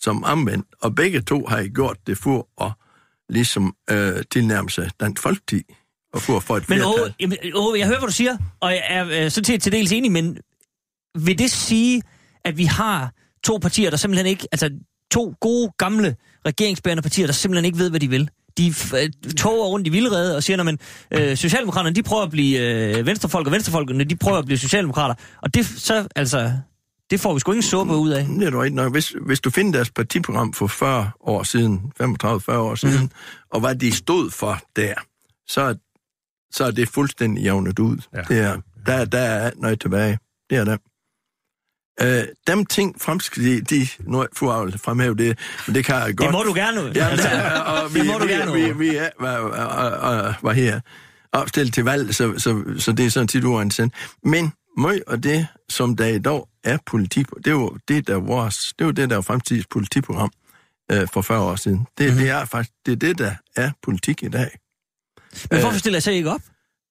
som 0.00 0.24
omvendt, 0.24 0.66
og 0.80 0.94
begge 0.94 1.20
to 1.20 1.46
har 1.46 1.58
I 1.58 1.68
gjort 1.68 1.96
det 2.06 2.18
for 2.18 2.64
at 2.64 2.72
ligesom 3.28 3.74
øh, 3.90 4.22
tilnærme 4.30 4.70
sig 4.70 4.90
Dansk 5.00 5.22
Folkeparti, 5.22 5.62
og 6.12 6.22
for 6.22 6.36
at 6.36 6.42
få 6.42 6.56
et 6.56 6.68
Men 6.68 6.78
flertal. 6.78 7.14
jamen, 7.20 7.38
åh, 7.54 7.78
jeg 7.78 7.86
hører, 7.86 7.98
hvad 7.98 8.08
du 8.08 8.12
siger, 8.12 8.36
og 8.60 8.70
jeg 8.70 8.82
er 8.88 9.24
øh, 9.24 9.30
sådan 9.30 9.44
set 9.44 9.62
til 9.62 9.72
dels 9.72 9.92
enig, 9.92 10.12
men 10.12 10.38
vil 11.18 11.38
det 11.38 11.50
sige, 11.50 12.02
at 12.44 12.58
vi 12.58 12.64
har 12.64 13.12
to 13.44 13.58
partier, 13.62 13.90
der 13.90 13.96
simpelthen 13.96 14.26
ikke, 14.26 14.48
altså 14.52 14.70
to 15.10 15.34
gode, 15.40 15.70
gamle 15.78 16.16
regeringsbærende 16.46 17.02
partier, 17.02 17.26
der 17.26 17.32
simpelthen 17.32 17.64
ikke 17.64 17.78
ved, 17.78 17.90
hvad 17.90 18.00
de 18.00 18.10
vil? 18.10 18.30
de 18.58 18.74
øh, 19.02 19.34
toger 19.34 19.66
rundt 19.66 19.86
i 19.86 19.90
vildrede 19.90 20.36
og 20.36 20.42
siger, 20.42 20.62
men, 20.62 20.78
øh, 21.10 21.36
Socialdemokraterne, 21.36 21.94
de 21.94 22.02
prøver 22.02 22.22
at 22.22 22.30
blive 22.30 22.58
øh, 22.58 23.06
venstrefolk, 23.06 23.46
og 23.46 23.52
venstrefolkene, 23.52 24.04
de 24.04 24.16
prøver 24.16 24.38
at 24.38 24.44
blive 24.44 24.58
Socialdemokrater. 24.58 25.14
Og 25.42 25.54
det, 25.54 25.66
så, 25.66 26.08
altså, 26.16 26.52
det 27.10 27.20
får 27.20 27.34
vi 27.34 27.40
sgu 27.40 27.52
ingen 27.52 27.62
suppe 27.62 27.94
ud 27.94 28.10
af. 28.10 28.24
Det 28.26 28.46
er 28.46 28.50
du 28.50 28.62
ikke 28.62 28.76
nok. 28.76 28.92
Hvis, 28.92 29.14
hvis 29.26 29.40
du 29.40 29.50
finder 29.50 29.72
deres 29.72 29.90
partiprogram 29.90 30.52
for 30.52 30.66
40 30.66 31.10
år 31.20 31.42
siden, 31.42 31.92
35-40 32.02 32.06
år 32.52 32.74
siden, 32.74 33.00
mm. 33.02 33.10
og 33.52 33.60
hvad 33.60 33.74
de 33.74 33.92
stod 33.92 34.30
for 34.30 34.58
der, 34.76 34.94
så, 35.48 35.60
er- 35.60 35.74
så 36.52 36.64
er 36.64 36.70
det 36.70 36.88
fuldstændig 36.88 37.44
jævnet 37.44 37.78
ud. 37.78 37.96
Ja. 38.14 38.18
Ja. 38.18 38.24
Det 38.26 38.40
er, 38.40 38.60
der, 38.86 39.04
der 39.04 39.18
er 39.18 39.50
noget 39.56 39.80
tilbage. 39.80 40.18
Det 40.50 40.58
er 40.58 40.64
det. 40.64 40.78
Øh, 42.02 42.22
dem 42.46 42.66
ting 42.66 43.00
fremskridt, 43.02 43.70
de, 43.70 43.88
nu 44.00 44.20
er 44.20 44.26
fru 44.36 44.70
fremhæve 44.78 45.14
det, 45.14 45.38
men 45.66 45.74
det 45.74 45.84
kan 45.84 45.94
jeg 45.94 46.16
godt. 46.16 46.26
Det 46.26 46.32
må 46.32 46.42
du 46.42 46.54
gerne. 46.54 46.80
Ja, 46.94 47.06
altså, 47.08 47.28
altså, 47.28 47.62
og 47.62 47.88
vi, 47.94 47.98
det 47.98 48.06
må 48.06 48.12
du 48.18 48.26
vi, 48.26 48.32
gerne. 48.32 48.52
vi, 48.52 48.72
vi 48.72 48.96
er, 48.96 49.08
var, 49.20 49.38
var, 49.38 49.50
var, 50.00 50.38
var 50.42 50.52
her 50.52 50.80
opstillet 51.32 51.74
til 51.74 51.84
valg, 51.84 52.14
så, 52.14 52.34
så, 52.38 52.64
så 52.78 52.92
det 52.92 53.06
er 53.06 53.10
sådan 53.10 53.28
tit 53.28 53.44
uansendt. 53.44 53.94
Men 54.24 54.52
møg 54.76 55.02
og 55.06 55.22
det, 55.22 55.46
som 55.68 55.96
der 55.96 56.06
i 56.06 56.18
dag 56.18 56.42
er 56.64 56.78
politik, 56.86 57.26
det 57.44 57.50
jo 57.50 57.78
det, 57.88 58.06
der 58.06 58.14
er 58.14 58.20
vores, 58.20 58.72
det 58.78 58.84
er 58.84 58.86
jo 58.86 58.92
det, 58.92 59.10
der 59.10 59.16
er 59.16 59.20
fremtidens 59.20 59.66
politiprogram 59.66 60.30
øh, 60.92 61.08
for 61.12 61.22
40 61.22 61.40
år 61.40 61.56
siden. 61.56 61.78
Det, 61.78 61.86
Mhm. 61.98 62.06
mm-hmm. 62.06 62.18
det 62.20 62.30
er 62.30 62.44
faktisk 62.44 62.72
det, 62.86 62.92
er 62.92 62.96
det, 62.96 63.18
der 63.18 63.34
er 63.56 63.70
politik 63.82 64.22
i 64.22 64.28
dag. 64.28 64.50
Men 65.50 65.60
hvorfor 65.60 65.78
stiller 65.78 65.96
jeg 65.96 66.02
så 66.02 66.10
ikke 66.10 66.30
op? 66.30 66.40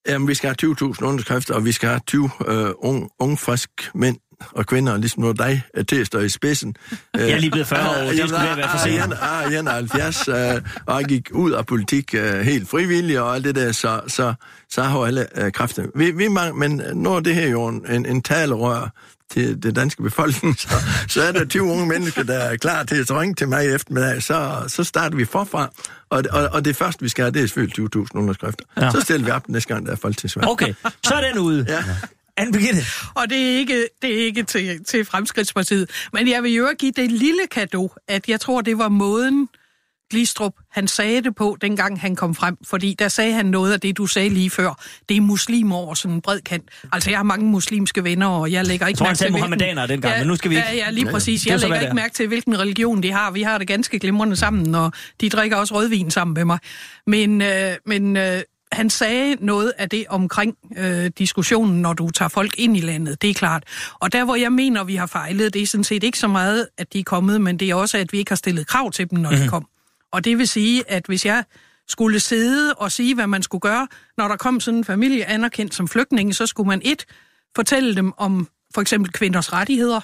Jamen, 0.08 0.28
vi 0.28 0.34
skal 0.34 0.56
have 0.62 0.74
20.000 0.94 1.04
underskrifter, 1.04 1.54
og 1.56 1.66
vi 1.66 1.72
skal 1.72 1.90
have 1.90 2.02
20 2.08 2.30
øh, 2.48 2.72
unge, 2.78 3.10
unge, 3.20 3.38
friske 3.38 3.74
mænd 3.94 4.18
og 4.52 4.66
kvinder, 4.66 4.98
ligesom 4.98 5.24
nu 5.24 5.32
dig, 5.32 5.64
til 5.88 5.96
at 5.96 6.08
stå 6.08 6.20
i 6.20 6.30
spidsen. 6.30 6.76
Jeg 7.16 7.30
er 7.30 7.40
lige 7.40 7.52
blevet 7.52 7.68
40 7.68 7.90
år, 7.90 7.94
det 8.12 8.20
skulle 8.20 8.34
være 8.34 8.70
for 8.70 8.78
sent. 8.78 8.96
Jeg 8.96 9.54
er 9.54 9.60
71, 9.60 10.28
øh, 10.28 10.62
og 10.86 11.00
jeg 11.00 11.06
gik 11.08 11.30
ud 11.32 11.52
af 11.52 11.66
politik 11.66 12.14
øh, 12.14 12.40
helt 12.42 12.70
frivillig 12.70 13.20
og 13.20 13.36
alt 13.36 13.46
det 13.46 13.56
der, 13.56 13.72
så, 13.72 14.02
så, 14.08 14.34
så 14.70 14.84
har 14.84 15.00
jeg 15.00 15.08
alle 15.08 15.46
øh, 15.46 15.52
kræfter. 15.52 15.86
Vi, 15.96 16.12
vi 16.12 16.28
mang, 16.28 16.58
men 16.58 16.82
nu 16.94 17.14
er 17.14 17.20
det 17.20 17.36
her 17.36 17.48
jo 17.48 17.68
en, 17.68 18.06
en 18.06 18.22
talerør 18.22 18.90
til 19.32 19.64
det 19.64 19.76
danske 19.76 20.04
befolkning, 20.04 20.60
så, 20.62 20.70
så 21.08 21.22
er 21.22 21.32
der 21.32 21.46
20 21.46 21.64
unge 21.64 21.88
mennesker, 21.88 22.24
der 22.24 22.38
er 22.38 22.56
klar 22.56 22.84
til 22.84 22.96
at 22.96 23.12
ringe 23.12 23.36
til 23.36 23.48
mig 23.48 23.66
i 23.66 23.68
eftermiddag, 23.68 24.24
så, 24.24 24.64
så 24.68 24.84
starter 24.84 25.18
vi 25.18 25.26
forfra. 25.26 25.72
Og, 26.10 26.24
og, 26.32 26.50
og 26.52 26.66
det 26.66 26.76
første, 26.76 27.02
vi 27.02 27.10
skal 27.10 27.24
have, 27.24 27.32
det 27.32 27.44
er 27.44 27.48
selvfølgelig 27.48 27.96
20.000 27.96 28.08
underskrifter. 28.14 28.66
Ja. 28.78 28.92
Så 28.92 29.02
stiller 29.02 29.26
vi 29.26 29.32
op 29.32 29.50
næste 29.50 29.74
gang, 29.74 29.86
der 29.86 29.92
er 29.92 29.96
folketingsvalg. 29.96 30.48
Okay, 30.48 30.74
så 31.04 31.14
er 31.14 31.32
den 31.32 31.40
ude. 31.40 31.66
Ja. 31.70 31.84
Anne 32.40 32.52
Birgitte. 32.52 32.82
Og 33.16 33.30
det 33.30 33.38
er 33.54 33.58
ikke, 33.58 33.88
det 34.02 34.22
er 34.22 34.26
ikke 34.26 34.44
til, 34.44 34.84
til 34.86 35.06
Fremskridtspartiet. 35.06 35.90
Men 36.14 36.28
jeg 36.30 36.44
vil 36.44 36.54
jo 36.54 36.70
give 36.80 36.92
det 36.92 37.12
lille 37.12 37.42
kado, 37.52 37.92
at 38.08 38.30
jeg 38.30 38.40
tror, 38.40 38.62
det 38.62 38.78
var 38.78 38.90
måden, 38.90 39.48
Glistrup, 40.12 40.54
han 40.72 40.88
sagde 40.88 41.22
det 41.24 41.36
på, 41.36 41.58
dengang 41.62 42.02
han 42.02 42.16
kom 42.16 42.36
frem. 42.36 42.58
Fordi 42.68 42.96
der 43.00 43.08
sagde 43.08 43.34
han 43.34 43.46
noget 43.46 43.74
af 43.74 43.80
det, 43.80 43.98
du 43.98 44.08
sagde 44.08 44.30
lige 44.30 44.50
før. 44.50 44.84
Det 45.10 45.18
er 45.18 45.22
muslimer 45.22 45.76
over 45.76 45.94
sådan 45.94 46.16
en 46.16 46.22
bred 46.22 46.42
kant. 46.42 46.64
Altså, 46.92 47.10
jeg 47.10 47.20
har 47.20 47.24
mange 47.24 47.46
muslimske 47.46 48.04
venner, 48.04 48.28
og 48.28 48.52
jeg 48.52 48.66
lægger 48.66 48.88
ikke 48.88 48.98
tror, 48.98 49.06
han 49.06 49.12
mærke 49.12 49.18
til, 49.18 49.26
hvilken... 49.26 49.40
muhammedanere 49.40 49.88
dengang, 49.88 50.14
ja, 50.14 50.20
men 50.20 50.28
nu 50.28 50.36
skal 50.36 50.50
vi 50.52 50.56
ikke- 50.56 50.68
Ja, 50.70 50.76
ja, 50.76 50.90
lige 50.90 51.06
præcis. 51.12 51.46
Jeg 51.46 51.60
lægger 51.60 51.80
ikke 51.82 51.96
mærke 51.96 52.14
til, 52.14 52.28
hvilken 52.28 52.60
religion 52.60 53.04
de 53.04 53.12
har. 53.12 53.32
Vi 53.32 53.42
har 53.42 53.58
det 53.58 53.68
ganske 53.68 54.00
glimrende 54.00 54.36
sammen, 54.36 54.76
og 54.76 54.92
de 55.22 55.30
drikker 55.30 55.58
også 55.58 55.76
rødvin 55.76 56.12
sammen 56.12 56.34
med 56.34 56.46
mig. 56.46 56.60
Men, 57.08 57.42
øh, 57.42 57.72
men 57.86 58.18
øh, 58.18 58.42
han 58.72 58.90
sagde 58.90 59.36
noget 59.40 59.74
af 59.78 59.90
det 59.90 60.06
omkring 60.10 60.58
øh, 60.78 61.12
diskussionen, 61.18 61.82
når 61.82 61.94
du 61.94 62.10
tager 62.10 62.30
folk 62.30 62.56
ind 62.58 62.78
i 62.78 62.82
landet, 62.82 63.22
det 63.22 63.30
er 63.30 63.34
klart. 63.34 63.64
Og 63.94 64.14
der, 64.14 64.26
hvor 64.26 64.36
jeg 64.36 64.52
mener, 64.54 64.84
vi 64.84 64.96
har 64.96 65.06
fejlet, 65.06 65.54
det 65.54 65.62
er 65.62 65.68
sådan 65.68 65.84
set 65.84 66.04
ikke 66.04 66.20
så 66.20 66.28
meget, 66.28 66.68
at 66.78 66.94
de 66.94 67.00
er 67.00 67.04
kommet, 67.04 67.42
men 67.42 67.58
det 67.58 67.70
er 67.70 67.76
også, 67.76 67.98
at 67.98 68.14
vi 68.14 68.18
ikke 68.18 68.32
har 68.32 68.36
stillet 68.36 68.68
krav 68.68 68.92
til 68.92 69.10
dem, 69.10 69.20
når 69.20 69.30
mm-hmm. 69.30 69.44
de 69.44 69.50
kom. 69.50 69.68
Og 70.12 70.26
det 70.26 70.38
vil 70.38 70.48
sige, 70.48 70.84
at 70.92 71.06
hvis 71.06 71.26
jeg 71.26 71.44
skulle 71.88 72.20
sidde 72.20 72.74
og 72.74 72.92
sige, 72.92 73.16
hvad 73.16 73.28
man 73.28 73.44
skulle 73.44 73.62
gøre, 73.62 73.88
når 74.18 74.28
der 74.28 74.36
kom 74.36 74.60
sådan 74.60 74.78
en 74.78 74.84
familie 74.84 75.26
anerkendt 75.26 75.74
som 75.76 75.88
flygtninge, 75.88 76.34
så 76.34 76.46
skulle 76.46 76.68
man 76.68 76.82
et, 76.86 77.06
fortælle 77.56 77.96
dem 77.96 78.14
om 78.18 78.48
for 78.74 78.82
eksempel 78.82 79.12
kvinders 79.12 79.54
rettigheder, 79.54 80.00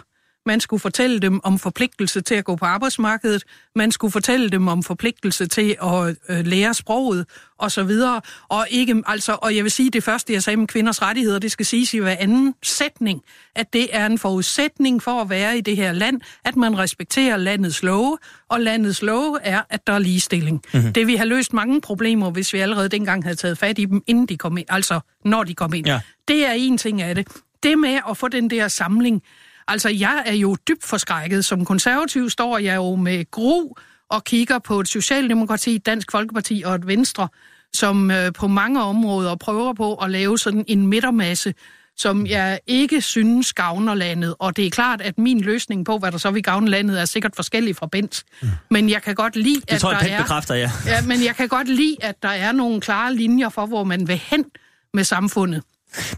man 0.45 0.59
skulle 0.59 0.79
fortælle 0.79 1.19
dem 1.19 1.39
om 1.43 1.59
forpligtelse 1.59 2.21
til 2.21 2.35
at 2.35 2.45
gå 2.45 2.55
på 2.55 2.65
arbejdsmarkedet. 2.65 3.43
Man 3.75 3.91
skulle 3.91 4.11
fortælle 4.11 4.49
dem 4.49 4.67
om 4.67 4.83
forpligtelse 4.83 5.45
til 5.47 5.75
at 5.83 6.15
øh, 6.29 6.45
lære 6.45 6.73
sproget 6.73 7.25
og 7.57 7.71
så 7.71 7.83
videre. 7.83 8.21
Og, 8.47 8.67
ikke, 8.69 9.03
altså, 9.05 9.37
og 9.41 9.55
jeg 9.55 9.63
vil 9.63 9.71
sige, 9.71 9.89
det 9.89 10.03
første, 10.03 10.33
jeg 10.33 10.43
sagde 10.43 10.57
med 10.57 10.67
kvinders 10.67 11.01
rettigheder, 11.01 11.39
det 11.39 11.51
skal 11.51 11.65
siges 11.65 11.93
i 11.93 11.99
hver 11.99 12.15
anden 12.19 12.55
sætning, 12.63 13.21
at 13.55 13.73
det 13.73 13.87
er 13.95 14.05
en 14.05 14.17
forudsætning 14.17 15.03
for 15.03 15.21
at 15.21 15.29
være 15.29 15.57
i 15.57 15.61
det 15.61 15.75
her 15.75 15.91
land, 15.91 16.21
at 16.45 16.55
man 16.55 16.77
respekterer 16.77 17.37
landets 17.37 17.83
love, 17.83 18.17
og 18.49 18.61
landets 18.61 19.01
love 19.01 19.39
er, 19.41 19.61
at 19.69 19.87
der 19.87 19.93
er 19.93 19.99
ligestilling. 19.99 20.61
Mm-hmm. 20.73 20.93
Det 20.93 21.07
vil 21.07 21.17
have 21.17 21.29
løst 21.29 21.53
mange 21.53 21.81
problemer, 21.81 22.31
hvis 22.31 22.53
vi 22.53 22.59
allerede 22.59 22.89
dengang 22.89 23.23
havde 23.23 23.35
taget 23.35 23.57
fat 23.57 23.79
i 23.79 23.85
dem, 23.85 24.01
inden 24.07 24.25
de 24.25 24.37
kom 24.37 24.57
ind, 24.57 24.65
altså 24.69 24.99
når 25.25 25.43
de 25.43 25.53
kom 25.53 25.73
ind. 25.73 25.87
Ja. 25.87 25.99
Det 26.27 26.45
er 26.45 26.51
en 26.51 26.77
ting 26.77 27.01
af 27.01 27.15
det. 27.15 27.27
Det 27.63 27.79
med 27.79 27.99
at 28.09 28.17
få 28.17 28.27
den 28.27 28.49
der 28.49 28.67
samling, 28.67 29.23
Altså, 29.67 29.89
jeg 29.89 30.23
er 30.25 30.33
jo 30.33 30.55
dybt 30.67 30.83
forskrækket. 30.83 31.45
Som 31.45 31.65
konservativ 31.65 32.29
står 32.29 32.57
jeg 32.57 32.75
jo 32.75 32.95
med 32.95 33.31
gru 33.31 33.69
og 34.09 34.23
kigger 34.23 34.59
på 34.59 34.79
et 34.79 34.87
Socialdemokrati, 34.87 35.77
Dansk 35.77 36.11
Folkeparti 36.11 36.63
og 36.65 36.75
et 36.75 36.87
Venstre, 36.87 37.27
som 37.73 38.11
øh, 38.11 38.33
på 38.33 38.47
mange 38.47 38.83
områder 38.83 39.35
prøver 39.35 39.73
på 39.73 39.95
at 39.95 40.09
lave 40.09 40.39
sådan 40.39 40.65
en 40.67 40.87
midtermasse, 40.87 41.53
som 41.97 42.27
jeg 42.27 42.59
ikke 42.67 43.01
synes 43.01 43.53
gavner 43.53 43.93
landet. 43.93 44.35
Og 44.39 44.55
det 44.57 44.65
er 44.65 44.69
klart, 44.69 45.01
at 45.01 45.17
min 45.17 45.41
løsning 45.41 45.85
på, 45.85 45.97
hvad 45.97 46.11
der 46.11 46.17
så 46.17 46.31
vil 46.31 46.43
gavne 46.43 46.69
landet, 46.69 47.01
er 47.01 47.05
sikkert 47.05 47.35
forskellig 47.35 47.75
fra 47.75 47.87
Bent. 47.91 48.23
Men 48.71 48.89
jeg 48.89 49.01
kan 49.03 49.15
godt 49.15 49.35
lide, 49.35 49.55
Det 49.61 49.73
at 49.73 49.81
tror 49.81 49.89
der 49.91 49.97
er... 49.97 50.21
bekræfter, 50.21 50.55
ja. 50.55 50.71
Ja, 50.85 51.01
men 51.01 51.23
jeg 51.23 51.35
kan 51.35 51.47
godt 51.47 51.67
lide, 51.67 51.95
at 52.01 52.15
der 52.23 52.29
er 52.29 52.51
nogle 52.51 52.81
klare 52.81 53.15
linjer 53.15 53.49
for, 53.49 53.65
hvor 53.65 53.83
man 53.83 54.07
vil 54.07 54.21
hen 54.23 54.45
med 54.93 55.03
samfundet. 55.03 55.63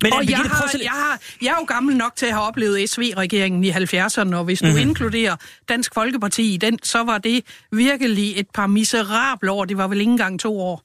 Men 0.04 0.14
Og 0.14 0.20
Anne 0.20 0.32
jeg, 0.32 0.38
har, 0.38 0.72
jeg, 0.82 0.92
har, 0.92 1.20
jeg 1.42 1.48
er 1.48 1.56
jo 1.60 1.66
gammel 1.66 1.96
nok 1.98 2.16
til 2.16 2.26
at 2.26 2.32
have 2.34 2.44
oplevet 2.44 2.90
SV-regeringen 2.90 3.64
i 3.64 3.72
70'erne, 3.72 4.36
og 4.36 4.44
hvis 4.44 4.60
du 4.60 4.66
Mhm. 4.66 4.74
mm-hmm. 4.76 4.90
inkluderer 4.90 5.36
Dansk 5.70 5.94
Folkeparti 5.94 6.54
i 6.54 6.58
den, 6.58 6.80
så 6.84 7.04
var 7.04 7.18
det 7.18 7.44
virkelig 7.72 8.40
et 8.40 8.48
par 8.54 8.68
miserable 8.68 9.52
år. 9.52 9.66
Det 9.66 9.78
var 9.78 9.88
vel 9.88 10.00
ikke 10.00 10.12
engang 10.12 10.40
to 10.40 10.60
år. 10.60 10.84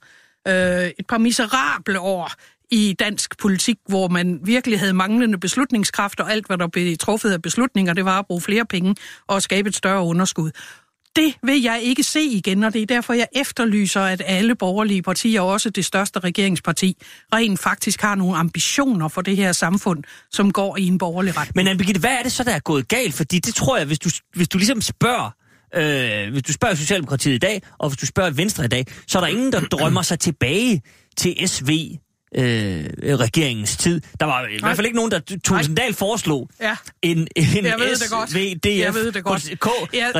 Øh, 0.49 0.55
et 0.99 1.07
par 1.09 1.19
miserable 1.19 2.01
år 2.01 2.33
i 2.71 2.97
dansk 2.99 3.39
politik, 3.39 3.77
hvor 3.89 4.09
man 4.09 4.41
virkelig 4.45 4.79
havde 4.79 4.93
manglende 4.93 5.39
beslutningskraft, 5.39 6.21
og 6.21 6.33
alt, 6.33 6.47
hvad 6.47 6.59
der 6.59 6.67
blev 6.67 6.97
truffet 6.97 7.31
af 7.33 7.43
beslutninger, 7.43 7.93
det 7.93 8.05
var 8.05 8.19
at 8.19 8.27
bruge 8.27 8.41
flere 8.41 8.65
penge 8.67 8.95
og 9.27 9.43
skabe 9.43 9.69
et 9.69 9.77
større 9.77 10.03
underskud. 10.03 10.51
Det 11.16 11.35
vil 11.42 11.62
jeg 11.62 11.81
ikke 11.83 12.03
se 12.03 12.22
igen, 12.22 12.64
og 12.64 12.72
det 12.72 12.83
er 12.83 12.87
derfor, 12.87 13.12
jeg 13.12 13.27
efterlyser, 13.33 14.01
at 14.01 14.22
alle 14.27 14.55
borgerlige 14.55 15.03
partier, 15.03 15.40
også 15.40 15.70
det 15.70 15.85
største 15.85 16.18
regeringsparti, 16.18 16.96
rent 17.35 17.61
faktisk 17.61 18.01
har 18.01 18.14
nogle 18.14 18.37
ambitioner 18.37 19.09
for 19.09 19.22
det 19.22 19.37
her 19.37 19.53
samfund, 19.53 20.05
som 20.31 20.53
går 20.53 20.77
i 20.77 20.87
en 20.87 20.98
borgerlig 20.98 21.37
retning. 21.37 21.57
Men 21.57 21.66
Anne 21.66 21.79
Birgitte, 21.79 22.01
hvad 22.01 22.11
er 22.11 22.22
det 22.22 22.33
så, 22.33 22.44
der 22.44 22.51
er 22.51 22.61
gået 22.61 22.88
galt? 22.88 23.14
Fordi 23.14 23.38
det 23.38 23.55
tror 23.55 23.77
jeg, 23.77 23.87
hvis 23.87 23.98
du, 23.98 24.11
hvis 24.35 24.48
du 24.48 24.59
ligesom 24.59 24.81
spørger, 24.81 25.31
øh, 25.75 26.33
hvis 26.33 26.42
du 26.42 26.53
spørger 26.53 26.75
Socialdemokratiet 26.75 27.35
i 27.35 27.38
dag, 27.38 27.62
og 27.79 27.88
hvis 27.88 27.98
du 27.98 28.07
spørger 28.07 28.31
Venstre 28.31 28.64
i 28.64 28.68
dag, 28.68 28.87
så 29.07 29.18
er 29.18 29.22
der 29.22 29.29
ingen, 29.29 29.53
der 29.53 29.61
drømmer 29.61 30.03
sig 30.03 30.18
tilbage 30.18 30.83
til 31.16 31.48
SV 31.48 31.70
øh, 32.38 32.85
regeringens 33.18 33.77
tid. 33.77 34.01
Der 34.21 34.27
var 34.27 34.47
i 34.47 34.59
hvert 34.62 34.77
fald 34.77 34.87
ikke 34.87 34.97
nogen, 34.97 35.11
der 35.11 35.21
Thulesen 35.45 35.75
Dahl 35.75 35.95
foreslog 35.95 36.49
Ja. 36.61 36.77
en, 37.03 37.18
en 37.18 37.27
Jeg 37.37 37.75
ved 37.79 37.97
det 37.97 38.11
godt. 38.11 38.35
Jeg 38.35 40.11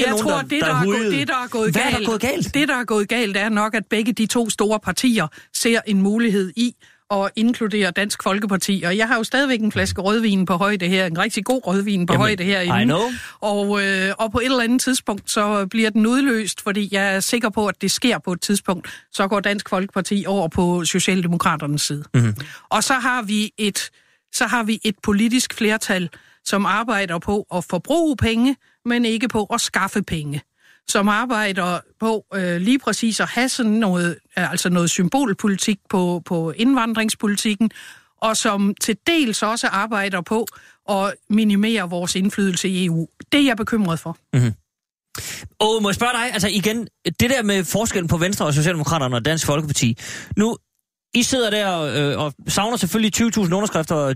jeg 0.00 0.10
nogen, 0.10 0.24
tror, 0.24 0.30
der, 0.30 0.42
det, 0.42 0.50
der, 0.50 0.66
der, 0.66 0.74
er 0.74 0.84
gået, 0.84 1.12
det, 1.12 1.28
der 1.28 1.34
er 1.34 1.48
gået 1.48 1.74
galt, 1.74 1.94
er 1.94 1.98
der 1.98 2.06
gået 2.06 2.20
galt? 2.20 2.54
Det, 2.54 2.68
der 2.68 2.74
er 2.74 2.84
gået 2.84 3.08
galt, 3.08 3.36
er 3.36 3.48
nok, 3.48 3.74
at 3.74 3.82
begge 3.90 4.12
de 4.12 4.26
to 4.26 4.50
store 4.50 4.80
partier 4.80 5.26
ser 5.54 5.80
en 5.86 6.02
mulighed 6.02 6.52
i 6.56 6.74
at 7.10 7.30
inkludere 7.36 7.90
Dansk 7.90 8.22
Folkeparti. 8.22 8.82
Og 8.86 8.96
jeg 8.96 9.08
har 9.08 9.16
jo 9.16 9.24
stadigvæk 9.24 9.60
en 9.60 9.72
flaske 9.72 10.00
rødvin 10.00 10.46
på 10.46 10.54
højde 10.54 10.88
her, 10.88 11.06
en 11.06 11.18
rigtig 11.18 11.44
god 11.44 11.66
rødvin 11.66 12.06
på 12.06 12.12
Jamen, 12.12 12.20
højde 12.20 12.44
herinde. 12.44 12.82
I 12.82 12.84
know. 12.84 13.00
Og, 13.40 13.84
øh, 13.84 14.12
og 14.18 14.32
på 14.32 14.38
et 14.38 14.44
eller 14.44 14.62
andet 14.62 14.80
tidspunkt, 14.80 15.30
så 15.30 15.66
bliver 15.66 15.90
den 15.90 16.06
udløst, 16.06 16.60
fordi 16.60 16.88
jeg 16.92 17.14
er 17.14 17.20
sikker 17.20 17.50
på, 17.50 17.66
at 17.66 17.82
det 17.82 17.90
sker 17.90 18.18
på 18.18 18.32
et 18.32 18.40
tidspunkt. 18.40 19.04
Så 19.12 19.28
går 19.28 19.40
Dansk 19.40 19.68
Folkeparti 19.68 20.24
over 20.26 20.48
på 20.48 20.84
Socialdemokraternes 20.84 21.82
side. 21.82 22.04
Mm-hmm. 22.14 22.34
Og 22.68 22.84
så 22.84 22.94
har 22.94 23.22
vi 23.22 23.52
et 23.58 23.90
så 24.34 24.46
har 24.46 24.62
vi 24.62 24.80
et 24.84 24.94
politisk 25.02 25.54
flertal, 25.54 26.10
som 26.44 26.66
arbejder 26.66 27.18
på 27.18 27.46
at 27.54 27.64
forbruge 27.64 28.16
penge, 28.16 28.56
men 28.84 29.04
ikke 29.04 29.28
på 29.28 29.44
at 29.44 29.60
skaffe 29.60 30.02
penge. 30.02 30.42
Som 30.88 31.08
arbejder 31.08 31.80
på 32.00 32.24
øh, 32.34 32.56
lige 32.56 32.78
præcis 32.78 33.20
at 33.20 33.28
have 33.28 33.48
sådan 33.48 33.72
noget, 33.72 34.16
altså 34.46 34.70
noget 34.70 34.90
symbolpolitik 34.90 35.78
på, 35.90 36.22
på 36.24 36.50
indvandringspolitikken, 36.50 37.70
og 38.22 38.36
som 38.36 38.74
til 38.80 38.96
dels 39.06 39.42
også 39.42 39.66
arbejder 39.66 40.20
på 40.20 40.46
at 40.90 41.14
minimere 41.30 41.90
vores 41.90 42.16
indflydelse 42.16 42.68
i 42.68 42.86
EU. 42.86 43.08
Det 43.32 43.40
er 43.40 43.44
jeg 43.44 43.56
bekymret 43.56 44.00
for. 44.00 44.16
Mhm. 44.34 44.52
Og 45.60 45.82
må 45.82 45.88
jeg 45.88 45.94
spørge 45.94 46.12
dig, 46.12 46.32
altså 46.32 46.48
igen, 46.48 46.88
det 47.04 47.30
der 47.30 47.42
med 47.42 47.64
forskellen 47.64 48.08
på 48.08 48.16
Venstre 48.16 48.46
og 48.46 48.54
Socialdemokraterne 48.54 49.16
og 49.16 49.24
Dansk 49.24 49.46
Folkeparti. 49.46 49.98
Nu, 50.36 50.56
I 51.14 51.22
sidder 51.22 51.50
der 51.50 51.80
øh, 51.80 52.18
og 52.18 52.34
savner 52.48 52.76
selvfølgelig 52.76 53.22
20.000 53.22 53.54
underskrifter 53.54 53.94
og 53.94 54.14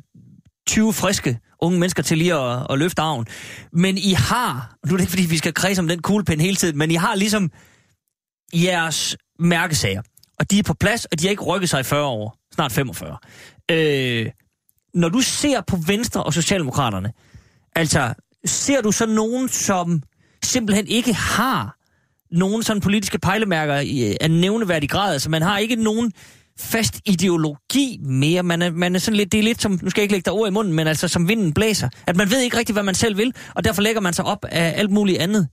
20 0.67 0.93
friske 0.93 1.39
unge 1.61 1.79
mennesker 1.79 2.03
til 2.03 2.19
lige 2.19 2.35
at, 2.35 2.67
at 2.71 2.79
løfte 2.79 3.03
arven. 3.03 3.27
Men 3.73 3.99
I 3.99 4.13
har, 4.13 4.77
nu 4.87 4.93
er 4.93 4.97
det 4.97 5.03
ikke 5.03 5.11
fordi, 5.11 5.27
vi 5.27 5.39
skal 5.39 5.55
kredse 5.55 5.81
om 5.81 5.89
den 5.89 6.03
kuglepen 6.03 6.41
hele 6.41 6.57
tiden, 6.57 6.79
men 6.79 6.91
I 6.91 6.95
har 6.95 7.15
ligesom 7.15 7.51
jeres 8.55 9.17
mærkesager. 9.39 10.03
Og 10.43 10.51
de 10.51 10.59
er 10.59 10.63
på 10.63 10.75
plads, 10.75 11.05
og 11.05 11.21
de 11.21 11.25
har 11.25 11.31
ikke 11.31 11.43
rykket 11.43 11.71
sig 11.71 11.81
i 11.81 11.83
40 11.83 12.07
år. 12.07 12.39
Snart 12.55 12.73
45. 12.73 13.17
Øh, 13.71 14.31
når 14.95 15.09
du 15.09 15.21
ser 15.21 15.61
på 15.61 15.77
Venstre 15.87 16.23
og 16.23 16.35
Socialdemokraterne, 16.35 17.13
altså, 17.77 18.15
ser 18.45 18.81
du 18.81 18.93
så 18.93 19.07
nogen, 19.07 19.49
som 19.49 20.03
simpelthen 20.45 20.87
ikke 20.87 21.15
har 21.15 21.77
nogen 22.31 22.63
sådan 22.63 22.81
politiske 22.81 23.19
pejlemærker 23.19 23.79
i, 23.79 24.17
af 24.21 24.31
nævneværdig 24.31 24.91
grad? 24.91 25.13
Altså, 25.13 25.31
man 25.31 25.43
har 25.43 25.59
ikke 25.59 25.77
nogen 25.77 26.13
fast 26.59 27.01
ideologi 27.07 27.99
mere. 28.03 28.43
Man 28.43 28.63
er, 28.63 28.71
man 28.71 28.95
er 28.95 28.99
sådan 28.99 29.17
lidt, 29.17 29.33
det 29.33 29.39
er 29.39 29.43
lidt 29.43 29.63
som, 29.63 29.79
nu 29.83 29.91
skal 29.91 30.01
jeg 30.01 30.05
ikke 30.05 30.15
lægge 30.15 30.25
dig 30.25 30.33
ord 30.33 30.49
i 30.49 30.53
munden, 30.53 30.73
men 30.73 30.87
altså 30.87 31.09
som 31.09 31.29
vinden 31.29 31.55
blæser. 31.55 31.89
At 32.07 32.17
man 32.17 32.31
ved 32.31 32.41
ikke 32.41 32.57
rigtigt, 32.57 32.75
hvad 32.75 32.83
man 32.83 32.95
selv 32.95 33.17
vil, 33.17 33.35
og 33.55 33.65
derfor 33.65 33.83
lægger 33.83 34.01
man 34.01 34.13
sig 34.13 34.25
op 34.25 34.45
af 34.45 34.75
alt 34.77 34.91
muligt 34.91 35.19
andet. 35.19 35.49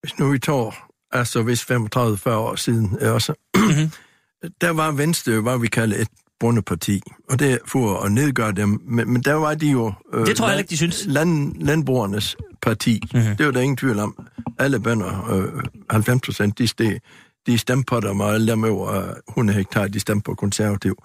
Hvis 0.00 0.18
nu 0.18 0.30
vi 0.30 0.38
tager, 0.38 0.85
altså 1.12 1.42
hvis 1.42 1.62
35-40 1.62 2.30
år 2.30 2.56
siden 2.56 2.98
øh, 3.00 3.12
også, 3.12 3.32
mm-hmm. 3.56 3.90
der 4.60 4.70
var 4.70 4.90
Venstre 4.90 5.32
jo, 5.32 5.42
hvad 5.42 5.58
vi 5.58 5.66
kalder 5.66 5.96
et 6.00 6.08
bundeparti, 6.40 7.02
og 7.30 7.38
det 7.38 7.58
for 7.66 8.00
at 8.00 8.12
nedgøre 8.12 8.52
dem, 8.52 8.80
men, 8.84 9.12
men 9.12 9.22
der 9.22 9.34
var 9.34 9.54
de 9.54 9.70
jo... 9.70 9.92
Øh, 10.14 10.26
det 10.26 10.36
tror 10.36 10.48
jeg 10.48 10.58
ikke, 10.58 10.70
de 10.70 10.76
synes. 10.76 11.04
Land, 11.06 11.54
landbrugernes 11.60 12.36
parti. 12.62 13.02
Mm-hmm. 13.14 13.36
Det 13.36 13.46
var 13.46 13.52
der 13.52 13.60
ingen 13.60 13.76
tvivl 13.76 13.98
om. 13.98 14.26
Alle 14.58 14.80
bønder, 14.80 15.32
øh, 15.32 15.62
90 15.90 16.20
procent, 16.20 16.58
de, 16.58 16.68
steg, 16.68 17.00
de 17.46 17.58
stemte 17.58 17.84
på 17.88 18.00
dem, 18.00 18.20
og 18.20 18.34
alle 18.34 18.52
dem 18.52 18.64
over 18.64 19.14
100 19.28 19.56
hektar, 19.56 19.88
de 19.88 20.00
stemte 20.00 20.24
på 20.24 20.34
konservativ. 20.34 21.02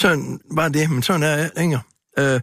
Sådan 0.00 0.40
var 0.50 0.68
det, 0.68 0.90
men 0.90 1.02
sådan 1.02 1.22
er 1.22 1.36
jeg 1.36 1.50
længere. 1.56 1.80
Øh, 2.18 2.40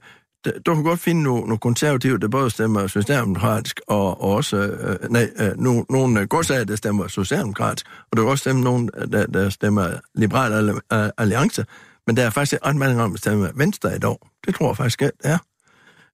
du 0.65 0.75
kan 0.75 0.83
godt 0.83 0.99
finde 0.99 1.23
nogle, 1.23 1.41
nogle 1.41 1.57
konservative, 1.57 2.17
der 2.17 2.27
både 2.27 2.49
stemmer 2.49 2.87
socialdemokratisk, 2.87 3.79
og, 3.87 4.21
også, 4.21 4.57
øh, 4.57 5.09
nej, 5.09 5.29
øh, 5.39 5.57
nogle, 5.57 5.79
øh, 5.79 5.85
nogle 5.89 6.27
godsager, 6.27 6.63
der 6.63 6.75
stemmer 6.75 7.07
socialdemokratisk, 7.07 7.85
og 8.11 8.17
du 8.17 8.21
kan 8.21 8.31
også 8.31 8.41
stemme 8.41 8.61
nogen, 8.61 8.89
øh, 8.97 9.11
der, 9.11 9.25
der 9.25 9.49
stemmer 9.49 9.89
liberal 10.15 10.69
øh, 10.93 11.09
alliance, 11.17 11.65
men 12.07 12.17
der 12.17 12.23
er 12.25 12.29
faktisk 12.29 12.65
ret 12.65 12.75
mange 12.75 13.03
om, 13.03 13.11
der 13.11 13.17
stemmer 13.17 13.49
venstre 13.55 13.95
i 13.95 13.99
dag. 13.99 14.15
Det 14.45 14.55
tror 14.55 14.69
jeg 14.69 14.77
faktisk, 14.77 15.01
at 15.01 15.11
det 15.23 15.31
er. 15.31 15.37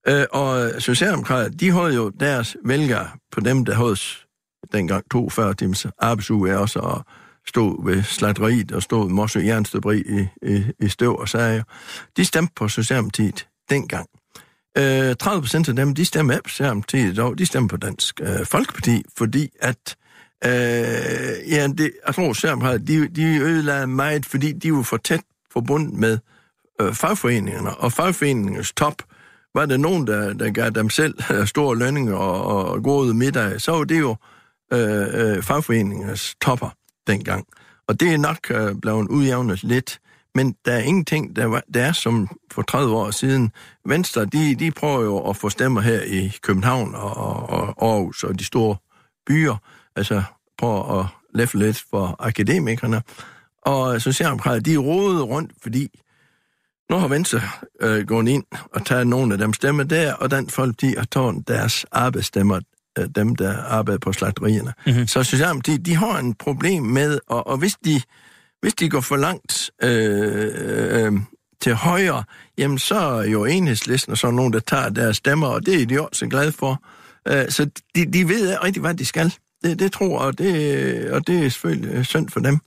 Øh, 0.07 0.25
og 0.31 0.71
Socialdemokrater, 0.81 1.49
de 1.49 1.71
holder 1.71 1.95
jo 1.95 2.09
deres 2.09 2.57
vælgere 2.65 3.07
på 3.31 3.39
dem, 3.39 3.65
der 3.65 3.75
havde 3.75 3.95
dengang 4.71 5.09
42 5.11 5.53
timers 5.53 5.85
arbejdsuge 5.99 6.57
også, 6.57 6.79
og 6.79 7.05
stod 7.47 7.85
ved 7.85 8.03
slagteriet 8.03 8.71
og 8.71 8.83
stod 8.83 9.09
Mosse 9.09 9.39
Jernstøberi 9.39 9.97
i, 9.97 10.27
i, 10.47 10.63
i 10.79 10.87
støv 10.87 11.17
og 11.17 11.29
sager. 11.29 11.63
De 12.17 12.25
stemte 12.25 12.53
på 12.55 12.67
Socialdemokratiet 12.67 13.47
dengang. 13.69 14.09
Øh, 14.77 15.15
30 15.15 15.41
procent 15.41 15.69
af 15.69 15.75
dem, 15.75 15.95
de 15.95 16.05
stemmer 16.05 16.33
ikke 16.33 16.43
på 16.43 16.49
Socialdemokratiet 16.49 17.13
i 17.13 17.15
dag, 17.15 17.37
de 17.37 17.45
stemmer 17.45 17.67
på 17.67 17.77
Dansk 17.77 18.21
øh, 18.21 18.45
Folkeparti, 18.45 19.03
fordi 19.17 19.49
at 19.59 19.95
øh, 20.45 20.51
ja, 21.51 21.67
det, 21.67 21.91
jeg 22.07 22.15
tror, 22.15 22.33
Socialdemokratiet, 22.33 22.87
de, 22.87 23.07
de 23.07 23.39
ødelagde 23.39 23.87
meget, 23.87 24.25
fordi 24.25 24.51
de 24.51 24.73
var 24.73 24.81
for 24.81 24.97
tæt 24.97 25.21
forbundet 25.53 25.93
med 25.93 26.17
øh, 26.81 26.93
fagforeningerne, 26.93 27.75
og 27.75 27.93
fagforeningens 27.93 28.73
top, 28.73 29.03
var 29.55 29.65
der 29.65 29.77
nogen, 29.77 30.07
der, 30.07 30.33
der 30.33 30.51
gav 30.51 30.69
dem 30.69 30.89
selv 30.89 31.15
øh, 31.31 31.47
store 31.47 31.77
lønninger 31.77 32.15
og, 32.15 32.65
og 32.65 32.83
gode 32.83 33.13
middag, 33.13 33.61
så 33.61 33.71
var 33.71 33.83
det 33.83 33.99
jo 33.99 34.15
øh, 34.73 35.35
øh, 35.35 35.43
fagforeningens 35.43 36.35
topper 36.41 36.69
dengang. 37.07 37.45
Og 37.87 37.99
det 37.99 38.13
er 38.13 38.17
nok 38.17 38.37
øh, 38.51 38.75
blevet 38.81 39.07
udjævnet 39.07 39.63
lidt, 39.63 39.99
men 40.37 40.55
der 40.65 40.71
er 40.71 40.79
ingenting, 40.79 41.35
der, 41.35 41.45
var, 41.45 41.63
der 41.73 41.83
er 41.83 41.91
som 41.91 42.37
for 42.51 42.61
30 42.61 42.95
år 42.95 43.11
siden. 43.11 43.51
Venstre, 43.85 44.25
de, 44.25 44.55
de 44.55 44.71
prøver 44.71 45.03
jo 45.03 45.29
at 45.29 45.37
få 45.37 45.49
stemmer 45.49 45.81
her 45.81 46.01
i 46.01 46.31
København 46.41 46.95
og, 46.95 47.17
og, 47.17 47.49
og 47.49 47.91
Aarhus 47.91 48.23
og 48.23 48.39
de 48.39 48.45
store 48.45 48.75
byer, 49.27 49.55
altså 49.95 50.23
prøver 50.57 50.99
at 50.99 51.05
læffe 51.33 51.57
lidt 51.57 51.83
for 51.89 52.15
akademikerne. 52.19 53.01
Og 53.61 54.01
Socialdemokraterne, 54.01 54.63
de 54.63 54.77
rådede 54.77 55.23
rundt, 55.23 55.51
fordi 55.63 55.99
nu 56.89 56.97
har 56.97 57.07
Venstre 57.07 57.41
øh, 57.81 58.07
gået 58.07 58.27
ind 58.27 58.43
og 58.73 58.85
taget 58.85 59.07
nogle 59.07 59.33
af 59.33 59.37
dem 59.37 59.53
stemmer 59.53 59.83
der, 59.83 60.13
og 60.13 60.31
den 60.31 60.49
folk, 60.49 60.81
de 60.81 60.95
har 60.97 61.05
taget 61.05 61.47
deres 61.47 61.85
arbejdsstemmer, 61.91 62.59
øh, 62.99 63.05
dem 63.15 63.35
der 63.35 63.57
arbejder 63.57 63.99
på 63.99 64.13
slagterierne. 64.13 64.73
Mm-hmm. 64.85 65.07
Så 65.07 65.23
Socialdemokraterne, 65.23 65.77
de, 65.77 65.83
de 65.83 65.95
har 65.95 66.19
en 66.19 66.33
problem 66.33 66.83
med, 66.83 67.19
og, 67.27 67.47
og 67.47 67.57
hvis 67.57 67.75
de 67.85 68.01
hvis 68.61 68.73
de 68.73 68.89
går 68.89 69.01
for 69.01 69.17
langt 69.17 69.71
øh, 69.83 71.05
øh, 71.05 71.13
til 71.61 71.73
højre, 71.73 72.23
jamen 72.57 72.79
så 72.79 72.95
er 72.95 73.23
jo 73.23 73.45
enhedslisten 73.45 74.11
og 74.11 74.17
så 74.17 74.31
nogen, 74.31 74.53
der 74.53 74.59
tager 74.59 74.89
deres 74.89 75.17
stemmer, 75.17 75.47
og 75.47 75.65
det 75.65 75.81
er 75.81 75.85
de 75.85 76.01
også 76.01 76.27
glade 76.27 76.51
for. 76.51 76.83
Øh, 77.27 77.49
så 77.49 77.69
de, 77.95 78.05
de 78.05 78.27
ved 78.27 78.49
ikke 78.49 78.63
rigtig, 78.63 78.81
hvad 78.81 78.93
de 78.93 79.05
skal. 79.05 79.33
Det, 79.63 79.79
det 79.79 79.91
tror 79.91 80.07
jeg, 80.07 80.27
og 80.27 80.37
det, 80.37 81.11
og 81.11 81.27
det 81.27 81.45
er 81.45 81.49
selvfølgelig 81.49 82.05
synd 82.05 82.29
for 82.29 82.39
dem. 82.39 82.59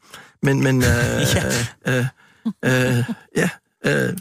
Men, 0.43 0.63
men 0.63 0.77
øh, 0.77 1.21
ja. 1.35 1.43
Øh, 2.65 2.99
øh, 2.99 3.05
ja, 3.37 3.49
øh, 3.87 4.17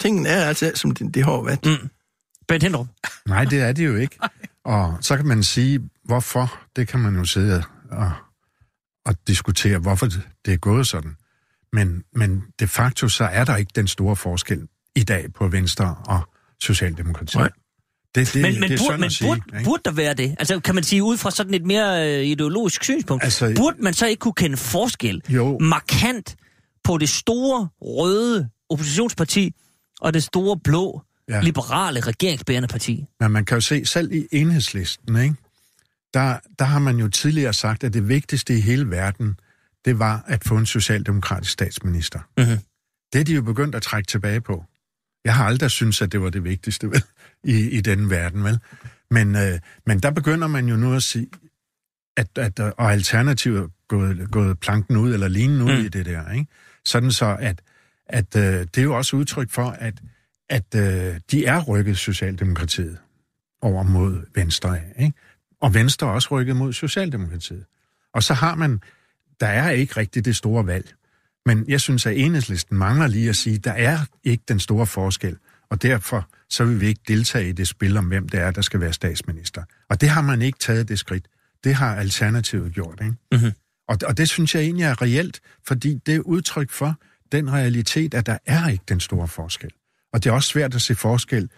tingene 0.00 0.28
er 0.28 0.44
altså, 0.44 0.72
som 0.74 0.90
de, 0.90 1.12
de 1.12 1.22
har 1.22 1.42
været. 1.42 1.66
Mm. 1.66 1.88
Ben 2.48 2.62
Hindrup. 2.62 2.86
Nej, 3.26 3.44
det 3.44 3.60
er 3.60 3.72
det 3.72 3.86
jo 3.86 3.96
ikke. 3.96 4.18
Og 4.64 4.98
så 5.00 5.16
kan 5.16 5.26
man 5.26 5.42
sige, 5.42 5.80
hvorfor, 6.04 6.60
det 6.76 6.88
kan 6.88 7.00
man 7.00 7.16
jo 7.16 7.24
sidde 7.24 7.62
og, 7.90 8.12
og 9.06 9.14
diskutere, 9.26 9.78
hvorfor 9.78 10.06
det 10.44 10.52
er 10.52 10.56
gået 10.56 10.86
sådan. 10.86 11.16
Men, 11.72 12.04
men 12.12 12.42
de 12.60 12.68
facto 12.68 13.08
så 13.08 13.24
er 13.24 13.44
der 13.44 13.56
ikke 13.56 13.72
den 13.76 13.88
store 13.88 14.16
forskel 14.16 14.68
i 14.96 15.02
dag 15.02 15.32
på 15.32 15.48
Venstre 15.48 15.96
og 16.06 16.20
Socialdemokratiet. 16.60 17.40
Nej. 17.40 17.50
Det, 18.14 18.34
det, 18.34 18.42
men 18.42 18.60
men, 18.60 18.70
det 18.70 18.80
burde, 18.80 18.98
men 18.98 19.10
sige, 19.10 19.28
burde, 19.28 19.64
burde 19.64 19.82
der 19.84 19.90
være 19.90 20.14
det? 20.14 20.36
Altså 20.38 20.60
kan 20.60 20.74
man 20.74 20.84
sige, 20.84 21.02
ud 21.02 21.16
fra 21.16 21.30
sådan 21.30 21.54
et 21.54 21.64
mere 21.64 22.18
øh, 22.18 22.24
ideologisk 22.24 22.84
synspunkt, 22.84 23.24
altså, 23.24 23.52
burde 23.56 23.76
man 23.80 23.94
så 23.94 24.06
ikke 24.06 24.20
kunne 24.20 24.34
kende 24.34 24.56
forskel 24.56 25.22
jo. 25.28 25.58
markant 25.58 26.36
på 26.84 26.98
det 26.98 27.08
store 27.08 27.68
røde 27.82 28.48
oppositionsparti 28.70 29.54
og 30.00 30.14
det 30.14 30.22
store 30.22 30.58
blå 30.64 31.02
ja. 31.28 31.40
liberale 31.40 32.00
regeringsbærende 32.00 32.68
parti? 32.68 33.06
Men 33.20 33.30
man 33.30 33.44
kan 33.44 33.56
jo 33.56 33.60
se, 33.60 33.86
selv 33.86 34.12
i 34.12 34.26
enhedslisten, 34.32 35.16
ikke? 35.16 35.34
Der, 36.14 36.38
der 36.58 36.64
har 36.64 36.78
man 36.78 36.96
jo 36.96 37.08
tidligere 37.08 37.52
sagt, 37.52 37.84
at 37.84 37.94
det 37.94 38.08
vigtigste 38.08 38.56
i 38.56 38.60
hele 38.60 38.90
verden, 38.90 39.40
det 39.84 39.98
var 39.98 40.24
at 40.26 40.44
få 40.44 40.56
en 40.56 40.66
socialdemokratisk 40.66 41.52
statsminister. 41.52 42.18
Mm-hmm. 42.38 42.58
Det 43.12 43.20
er 43.20 43.24
de 43.24 43.34
jo 43.34 43.42
begyndt 43.42 43.74
at 43.74 43.82
trække 43.82 44.06
tilbage 44.06 44.40
på. 44.40 44.64
Jeg 45.24 45.34
har 45.34 45.44
aldrig 45.44 45.70
syntes, 45.70 46.02
at 46.02 46.12
det 46.12 46.20
var 46.20 46.30
det 46.30 46.44
vigtigste 46.44 46.90
vel, 46.90 47.02
i, 47.44 47.68
i 47.70 47.80
den 47.80 48.10
verden. 48.10 48.44
Vel? 48.44 48.58
Men, 49.10 49.36
øh, 49.36 49.58
men 49.86 50.00
der 50.00 50.10
begynder 50.10 50.46
man 50.46 50.68
jo 50.68 50.76
nu 50.76 50.94
at 50.94 51.02
sige, 51.02 51.26
at, 52.16 52.38
at 52.38 52.60
og 52.60 52.92
alternativet 52.92 53.70
gået, 53.88 54.30
gået 54.30 54.60
planken 54.60 54.96
ud, 54.96 55.14
eller 55.14 55.28
linen 55.28 55.62
ud 55.62 55.78
mm. 55.78 55.84
i 55.84 55.88
det 55.88 56.06
der. 56.06 56.32
Ikke? 56.32 56.46
Sådan 56.84 57.10
så, 57.10 57.36
at, 57.40 57.62
at 58.06 58.36
øh, 58.36 58.42
det 58.42 58.78
er 58.78 58.82
jo 58.82 58.96
også 58.96 59.16
udtryk 59.16 59.50
for, 59.50 59.70
at, 59.70 59.94
at 60.48 60.74
øh, 60.76 61.20
de 61.30 61.46
er 61.46 61.62
rykket 61.62 61.98
Socialdemokratiet 61.98 62.98
over 63.62 63.82
mod 63.82 64.26
Venstre. 64.34 64.80
Ikke? 64.98 65.12
Og 65.64 65.74
Venstre 65.74 66.06
også 66.06 66.28
rykket 66.30 66.56
mod 66.56 66.72
Socialdemokratiet. 66.72 67.64
Og 68.14 68.22
så 68.22 68.34
har 68.34 68.54
man, 68.54 68.80
der 69.40 69.46
er 69.46 69.70
ikke 69.70 69.96
rigtig 69.96 70.24
det 70.24 70.36
store 70.36 70.66
valg. 70.66 70.94
Men 71.46 71.64
jeg 71.68 71.80
synes, 71.80 72.06
at 72.06 72.16
enhedslisten 72.16 72.78
mangler 72.78 73.06
lige 73.06 73.28
at 73.28 73.36
sige, 73.36 73.58
der 73.58 73.72
er 73.72 73.98
ikke 74.24 74.44
den 74.48 74.60
store 74.60 74.86
forskel. 74.86 75.36
Og 75.70 75.82
derfor 75.82 76.28
så 76.50 76.64
vil 76.64 76.80
vi 76.80 76.86
ikke 76.86 77.00
deltage 77.08 77.48
i 77.48 77.52
det 77.52 77.68
spil 77.68 77.96
om, 77.96 78.06
hvem 78.06 78.28
det 78.28 78.40
er, 78.40 78.50
der 78.50 78.62
skal 78.62 78.80
være 78.80 78.92
statsminister. 78.92 79.62
Og 79.90 80.00
det 80.00 80.08
har 80.08 80.22
man 80.22 80.42
ikke 80.42 80.58
taget 80.58 80.88
det 80.88 80.98
skridt. 80.98 81.28
Det 81.64 81.74
har 81.74 81.96
Alternativet 81.96 82.72
gjort. 82.72 83.00
Ikke? 83.00 83.14
Mm-hmm. 83.32 83.52
Og, 83.88 83.98
og 84.06 84.18
det 84.18 84.28
synes 84.28 84.54
jeg 84.54 84.62
egentlig 84.62 84.84
er 84.84 85.02
reelt, 85.02 85.40
fordi 85.66 86.00
det 86.06 86.14
er 86.14 86.20
udtryk 86.20 86.70
for 86.70 87.00
den 87.32 87.52
realitet, 87.52 88.14
at 88.14 88.26
der 88.26 88.38
er 88.46 88.68
ikke 88.68 88.84
den 88.88 89.00
store 89.00 89.28
forskel. 89.28 89.70
Og 90.12 90.24
det 90.24 90.30
er 90.30 90.34
også 90.34 90.48
svært 90.48 90.74
at 90.74 90.82
se 90.82 90.94
forskel 90.94 91.50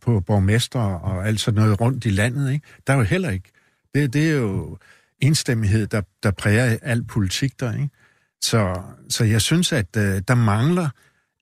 på 0.00 0.20
borgmester 0.20 0.80
og 0.80 1.28
alt 1.28 1.40
sådan 1.40 1.60
noget 1.60 1.80
rundt 1.80 2.04
i 2.04 2.10
landet. 2.10 2.52
Ikke? 2.52 2.66
Der 2.86 2.92
er 2.92 2.96
jo 2.96 3.02
heller 3.02 3.30
ikke. 3.30 3.50
Det, 3.94 4.12
det 4.12 4.30
er 4.30 4.34
jo 4.34 4.78
enstemmighed, 5.20 5.86
der, 5.86 6.02
der 6.22 6.30
præger 6.30 6.78
al 6.82 7.04
politik 7.04 7.60
der. 7.60 7.72
Ikke? 7.72 7.88
Så, 8.42 8.82
så 9.08 9.24
jeg 9.24 9.40
synes, 9.40 9.72
at 9.72 9.96
øh, 9.96 10.22
der 10.28 10.34
mangler 10.34 10.88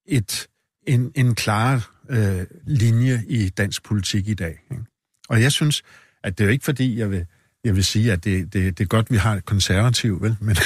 et, 0.07 0.47
en, 0.87 1.13
en 1.15 1.35
klar 1.35 1.91
øh, 2.09 2.47
linje 2.67 3.23
i 3.29 3.49
dansk 3.49 3.83
politik 3.85 4.29
i 4.29 4.35
dag. 4.35 4.59
Ikke? 4.71 4.85
Og 5.29 5.43
jeg 5.43 5.53
synes, 5.53 5.83
at 6.25 6.39
det 6.39 6.45
er 6.45 6.49
jo 6.49 6.53
ikke 6.53 6.65
fordi, 6.65 6.99
jeg 6.99 7.11
vil, 7.11 7.27
jeg 7.65 7.77
vil 7.77 7.85
sige, 7.85 8.13
at 8.13 8.25
det, 8.25 8.53
det, 8.53 8.79
det 8.79 8.85
er 8.85 8.89
godt, 8.89 9.11
vi 9.11 9.17
har 9.17 9.35
et 9.35 9.45
konservativ, 9.45 10.23
vel? 10.23 10.37
Men, 10.41 10.57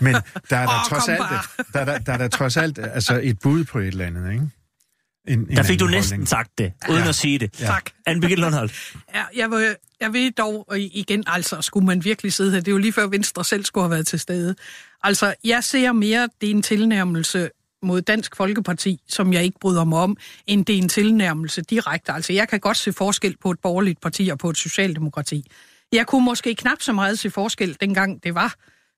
men 0.00 0.14
der 0.50 0.56
er 0.56 0.66
der, 0.66 0.80
oh, 0.80 0.88
trods 0.88 1.08
alt, 1.08 1.22
der, 1.72 1.84
der, 1.84 1.98
der 1.98 2.12
er 2.12 2.18
der 2.18 2.28
trods 2.28 2.56
alt 2.56 2.78
altså 2.78 3.20
et 3.22 3.38
bud 3.38 3.64
på 3.64 3.78
et 3.78 3.86
eller 3.86 4.06
andet, 4.06 4.32
ikke? 4.32 4.50
En, 5.28 5.38
en 5.38 5.56
der 5.56 5.62
fik 5.62 5.80
du 5.80 5.86
næsten 5.86 6.16
holdning. 6.16 6.28
sagt 6.28 6.58
det, 6.58 6.72
uden 6.90 7.02
ja. 7.02 7.08
at 7.08 7.14
sige 7.14 7.38
det. 7.38 7.60
Ja. 7.60 7.66
Tak. 7.66 7.90
Anne 8.06 8.20
Birgitte 8.20 8.42
Lundhold. 8.42 8.70
Ja, 9.14 9.22
jeg, 9.36 9.50
vil, 9.50 9.76
jeg 10.00 10.12
vil 10.12 10.32
dog 10.32 10.66
igen, 10.78 11.24
altså, 11.26 11.60
skulle 11.60 11.86
man 11.86 12.04
virkelig 12.04 12.32
sidde 12.32 12.50
her, 12.50 12.58
det 12.58 12.68
er 12.68 12.72
jo 12.72 12.78
lige 12.78 12.92
før 12.92 13.06
Venstre 13.06 13.44
selv 13.44 13.64
skulle 13.64 13.84
have 13.84 13.90
været 13.90 14.06
til 14.06 14.20
stede. 14.20 14.54
Altså, 15.02 15.34
jeg 15.44 15.64
ser 15.64 15.92
mere, 15.92 16.28
det 16.40 16.46
er 16.46 16.50
en 16.50 16.62
tilnærmelse 16.62 17.50
mod 17.82 18.02
Dansk 18.02 18.36
Folkeparti, 18.36 19.00
som 19.08 19.32
jeg 19.32 19.44
ikke 19.44 19.58
bryder 19.60 19.84
mig 19.84 19.98
om, 19.98 20.16
end 20.46 20.66
det 20.66 20.74
er 20.74 20.78
en 20.78 20.88
tilnærmelse 20.88 21.62
direkte. 21.62 22.12
Altså, 22.12 22.32
jeg 22.32 22.48
kan 22.48 22.60
godt 22.60 22.76
se 22.76 22.92
forskel 22.92 23.36
på 23.42 23.50
et 23.50 23.58
borgerligt 23.62 24.00
parti 24.00 24.28
og 24.28 24.38
på 24.38 24.50
et 24.50 24.56
socialdemokrati. 24.56 25.46
Jeg 25.92 26.06
kunne 26.06 26.24
måske 26.24 26.54
knap 26.54 26.82
så 26.82 26.92
meget 26.92 27.18
se 27.18 27.30
forskel, 27.30 27.76
dengang 27.80 28.24
det 28.24 28.34
var 28.34 28.54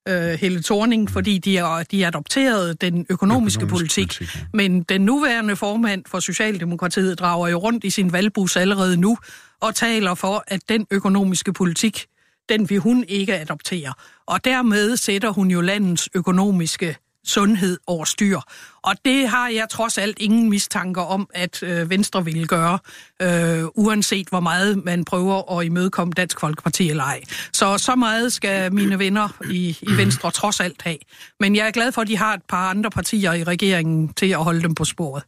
øh, 0.09 0.39
Helle 0.41 0.63
Thorning, 0.63 1.11
fordi 1.11 1.39
de, 1.39 1.59
er, 1.59 1.83
de 1.91 2.07
adopterede 2.07 2.75
den 2.75 3.07
økonomiske 3.11 3.13
Økonomisk 3.13 3.61
politik. 3.61 4.09
politik, 4.19 4.35
ja. 4.35 4.41
Men 4.53 4.83
den 4.83 5.01
nuværende 5.01 5.57
formand 5.57 6.05
for 6.07 6.21
Socialdemokratiet 6.21 7.19
drager 7.19 7.49
jo 7.49 7.59
rundt 7.59 7.85
i 7.85 7.91
sin 7.91 8.13
valgbus 8.13 8.57
allerede 8.57 8.97
nu 8.97 9.19
og 9.61 9.75
taler 9.75 10.15
for, 10.15 10.45
at 10.47 10.61
den 10.69 10.87
økonomiske 10.91 11.53
politik, 11.53 12.07
den 12.49 12.71
vil 12.71 12.79
hun 12.79 13.05
ikke 13.09 13.39
adoptere. 13.39 13.93
Og 14.27 14.45
dermed 14.45 14.97
sætter 14.97 15.31
hun 15.31 15.51
jo 15.51 15.61
landets 15.61 16.09
økonomiske 16.15 16.97
sundhed 17.25 17.79
over 17.87 18.05
styr. 18.05 18.41
Og 18.83 18.95
det 19.05 19.29
har 19.29 19.49
jeg 19.49 19.67
trods 19.71 19.99
alt 19.99 20.19
ingen 20.21 20.51
mistanker 20.51 21.03
om, 21.03 21.29
at 21.35 21.63
øh, 21.63 21.91
Venstre 21.91 22.25
ville 22.25 22.47
gøre, 22.47 22.79
øh, 23.23 23.65
uanset 23.75 24.29
hvor 24.29 24.41
meget 24.41 24.85
man 24.85 25.05
prøver 25.05 25.59
at 25.59 25.67
imødekomme 25.67 26.13
Dansk 26.17 26.41
Folkeparti 26.41 26.91
eller 26.91 27.05
ej. 27.05 27.21
Så 27.53 27.79
så 27.79 27.95
meget 27.97 28.33
skal 28.33 28.73
mine 28.75 28.99
venner 28.99 29.29
i, 29.51 29.79
i 29.83 29.97
Venstre 29.97 30.31
trods 30.31 30.61
alt 30.61 30.83
have. 30.83 30.99
Men 31.41 31.57
jeg 31.57 31.67
er 31.67 31.71
glad 31.71 31.93
for, 31.93 32.03
at 32.03 32.09
de 32.09 32.17
har 32.17 32.35
et 32.35 32.43
par 32.49 32.71
andre 32.71 32.91
partier 32.91 33.33
i 33.33 33.45
regeringen 33.45 34.13
til 34.13 34.27
at 34.31 34.45
holde 34.45 34.63
dem 34.63 34.75
på 34.75 34.85
sporet. 34.85 35.23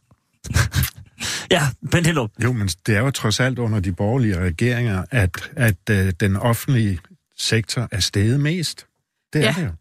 Ja, 1.51 1.61
men 1.81 2.05
Hellup. 2.05 2.31
Jo, 2.43 2.51
men 2.53 2.67
det 2.67 2.95
er 2.95 2.99
jo 2.99 3.11
trods 3.11 3.39
alt 3.39 3.59
under 3.59 3.79
de 3.79 3.93
borgerlige 3.93 4.39
regeringer, 4.39 5.03
at, 5.11 5.51
at 5.55 5.75
øh, 5.89 6.13
den 6.19 6.35
offentlige 6.35 6.99
sektor 7.37 7.87
er 7.91 7.99
steget 7.99 8.39
mest. 8.39 8.85
Det 9.33 9.41
er 9.41 9.45
Ja. 9.45 9.53
det 9.57 9.65
jo. 9.65 9.71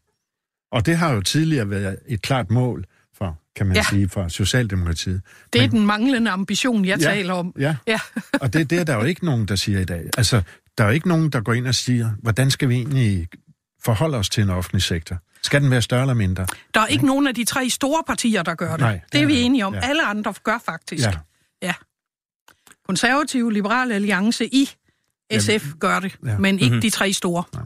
Og 0.77 0.87
det 0.87 0.97
har 0.97 1.13
jo 1.15 1.21
tidligere 1.21 1.71
været 1.71 1.99
et 2.09 2.23
klart 2.23 2.51
mål 2.51 2.85
for, 3.19 3.39
kan 3.57 3.67
man 3.67 3.77
Ja. 3.77 3.81
ja. 3.81 3.85
sige, 3.91 4.09
for 4.09 4.29
Socialdemokratiet. 4.29 5.23
Det 5.53 5.63
er 5.65 5.69
den 5.69 5.87
manglende 5.87 6.31
ambition, 6.31 6.85
jeg 6.85 6.99
Ja, 7.01 7.05
taler 7.05 7.35
om. 7.35 7.53
Ja, 7.59 7.77
Ja. 7.87 8.01
og 8.43 8.53
det, 8.53 8.71
det 8.71 8.79
er 8.79 8.85
der 8.85 8.95
jo 8.95 9.03
ikke 9.03 9.25
nogen, 9.25 9.49
der 9.49 9.57
siger 9.57 9.81
i 9.81 9.85
dag. 9.85 10.11
Altså, 10.19 10.43
der 10.79 10.85
er 10.85 10.89
jo 10.89 10.95
ikke 10.95 11.09
nogen, 11.09 11.31
der 11.31 11.41
går 11.41 11.53
ind 11.55 11.67
og 11.67 11.75
siger, 11.75 12.11
hvordan 12.23 12.51
skal 12.51 12.69
vi 12.69 12.75
egentlig 12.75 13.29
forholde 13.85 14.17
os 14.19 14.29
til 14.29 14.43
en 14.43 14.51
offentlig 14.51 14.83
sektor? 14.83 15.17
Skal 15.43 15.63
den 15.63 15.71
være 15.71 15.83
større 15.83 16.01
eller 16.01 16.15
mindre? 16.15 16.47
Der 16.75 16.81
er 16.81 16.87
ikke 16.87 17.07
nogen 17.07 17.27
af 17.27 17.35
de 17.35 17.45
tre 17.45 17.71
store 17.71 18.03
partier, 18.07 18.43
der 18.43 18.55
gør 18.55 18.71
det. 18.71 18.81
Nej, 18.81 19.01
det 19.13 19.23
er 19.23 19.27
vi 19.27 19.41
enige 19.41 19.67
om. 19.67 19.75
Ja. 19.75 19.81
Alle 19.83 20.07
andre 20.07 20.35
gør 20.45 20.59
faktisk. 20.67 21.05
Ja. 21.07 21.13
ja. 21.63 21.75
Konservative, 22.87 23.53
Liberale 23.53 23.95
Alliance 23.95 24.47
i 24.47 24.71
SF 25.39 25.67
gør 25.81 26.01
det, 26.01 26.17
ja. 26.27 26.39
men 26.39 26.59
ikke 26.59 26.75
Mhm. 26.75 26.81
de 26.83 26.91
tre 26.91 27.13
store. 27.13 27.45
Nej, 27.55 27.63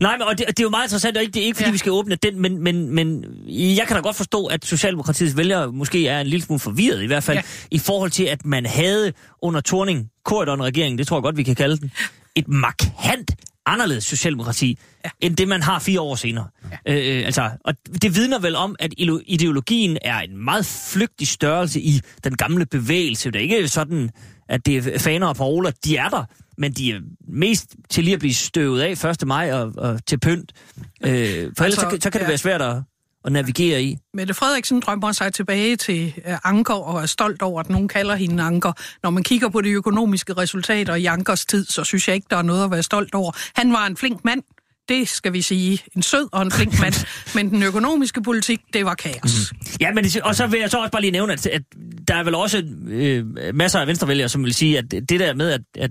men 0.00 0.22
og 0.22 0.38
det, 0.38 0.46
det 0.48 0.60
er 0.60 0.62
jo 0.62 0.70
meget 0.70 0.84
interessant, 0.84 1.16
og 1.16 1.22
ikke, 1.22 1.32
det 1.32 1.42
er 1.42 1.46
ikke, 1.46 1.56
fordi 1.56 1.68
ja. 1.68 1.72
Vi 1.72 1.78
skal 1.78 1.92
åbne 1.92 2.14
den, 2.14 2.40
men, 2.40 2.58
men, 2.62 2.94
men 2.94 3.24
jeg 3.48 3.86
kan 3.86 3.96
da 3.96 4.02
godt 4.02 4.16
forstå, 4.16 4.46
at 4.46 4.64
Socialdemokratiets 4.64 5.36
vælgere 5.36 5.72
måske 5.72 6.08
er 6.08 6.20
en 6.20 6.26
lille 6.26 6.44
smule 6.44 6.60
forvirret, 6.60 7.02
i 7.02 7.06
hvert 7.06 7.24
fald, 7.24 7.38
ja. 7.38 7.42
I 7.70 7.78
forhold 7.78 8.10
til, 8.10 8.24
at 8.24 8.46
man 8.46 8.66
havde 8.66 9.12
under 9.42 9.60
Torning, 9.60 10.10
Korydon-regeringen, 10.24 10.98
det 10.98 11.06
tror 11.06 11.16
jeg 11.16 11.22
godt, 11.22 11.36
vi 11.36 11.42
kan 11.42 11.54
kalde 11.54 11.76
den, 11.76 11.92
et 12.34 12.48
markant 12.48 13.30
anderledes 13.66 14.04
Socialdemokrati, 14.04 14.78
ja. 15.04 15.10
End 15.20 15.36
det, 15.36 15.48
man 15.48 15.62
har 15.62 15.78
fire 15.78 16.00
år 16.00 16.14
senere. 16.14 16.46
Ja. 16.86 16.94
Øh, 16.94 17.18
øh, 17.18 17.26
altså, 17.26 17.50
og 17.64 17.74
det 18.02 18.16
vidner 18.16 18.38
vel 18.38 18.56
om, 18.56 18.76
at 18.78 18.94
ideologien 19.26 19.98
er 20.02 20.18
en 20.18 20.44
meget 20.44 20.66
flygtig 20.66 21.28
størrelse 21.28 21.80
i 21.80 22.00
den 22.24 22.36
gamle 22.36 22.66
bevægelse. 22.66 23.30
Det 23.30 23.38
er 23.38 23.42
ikke 23.42 23.68
sådan, 23.68 24.10
at 24.48 24.66
det 24.66 24.76
er 24.76 24.98
faner 24.98 25.26
og 25.26 25.36
paroler, 25.36 25.70
de 25.84 25.96
er 25.96 26.08
der, 26.08 26.24
men 26.58 26.72
de 26.72 26.90
er 26.92 27.00
mest 27.28 27.74
til 27.90 28.04
lige 28.04 28.14
at 28.14 28.20
blive 28.20 28.34
støvet 28.34 28.80
af 28.80 29.04
1. 29.04 29.26
maj 29.26 29.52
og, 29.52 29.72
og 29.76 30.06
til 30.06 30.20
pynt. 30.20 30.52
Øh, 30.78 30.82
for 31.08 31.14
ellers 31.14 31.60
Altså, 31.60 31.80
så, 31.80 31.88
kan- 31.90 32.00
så 32.00 32.10
kan 32.10 32.20
det 32.20 32.24
ja. 32.24 32.30
være 32.30 32.38
svært 32.38 32.62
at, 32.62 32.76
at 33.24 33.32
navigere 33.32 33.82
i. 33.82 33.96
Mette 34.14 34.34
Frederiksen 34.34 34.80
drømmer 34.80 35.12
sig 35.12 35.32
tilbage 35.34 35.76
til 35.76 36.14
øh, 36.28 36.36
Anker 36.44 36.74
og 36.74 37.02
er 37.02 37.06
stolt 37.06 37.42
over, 37.42 37.60
at 37.60 37.70
nogen 37.70 37.88
kalder 37.88 38.14
hende 38.14 38.42
Anker. 38.42 38.72
Når 39.02 39.10
man 39.10 39.22
kigger 39.22 39.48
på 39.48 39.60
de 39.60 39.68
økonomiske 39.70 40.32
resultater 40.32 40.94
i 40.94 41.04
Ankers 41.06 41.46
tid, 41.46 41.66
så 41.66 41.84
synes 41.84 42.08
jeg 42.08 42.14
ikke, 42.14 42.26
der 42.30 42.36
er 42.36 42.42
noget 42.42 42.64
at 42.64 42.70
være 42.70 42.82
stolt 42.82 43.14
over. 43.14 43.32
Han 43.54 43.72
var 43.72 43.86
en 43.86 43.96
flink 43.96 44.24
mand. 44.24 44.42
Det 44.88 45.08
skal 45.08 45.32
vi 45.32 45.42
sige. 45.42 45.82
En 45.96 46.02
sød 46.02 46.28
og 46.32 46.42
en 46.42 46.50
flink 46.50 46.80
mand. 46.80 46.94
Men 47.34 47.50
den 47.50 47.62
økonomiske 47.62 48.22
politik, 48.22 48.60
det 48.72 48.84
var 48.84 48.94
kaos. 48.94 49.52
Mm. 49.52 49.58
Ja, 49.80 49.92
men 49.92 50.04
det, 50.04 50.16
og 50.20 50.34
så 50.34 50.46
vil 50.46 50.60
jeg 50.60 50.70
så 50.70 50.78
også 50.78 50.90
bare 50.90 51.00
lige 51.02 51.10
nævne, 51.10 51.32
at, 51.32 51.46
at 51.46 51.62
der 52.08 52.14
er 52.14 52.24
vel 52.24 52.34
også 52.34 52.62
øh, 52.86 53.26
masser 53.54 53.80
af 53.80 53.86
venstrevælgere, 53.86 54.28
som 54.28 54.44
vil 54.44 54.54
sige, 54.54 54.78
at 54.78 54.90
det 54.90 55.20
der 55.20 55.34
med, 55.34 55.50
at, 55.50 55.60
at 55.74 55.90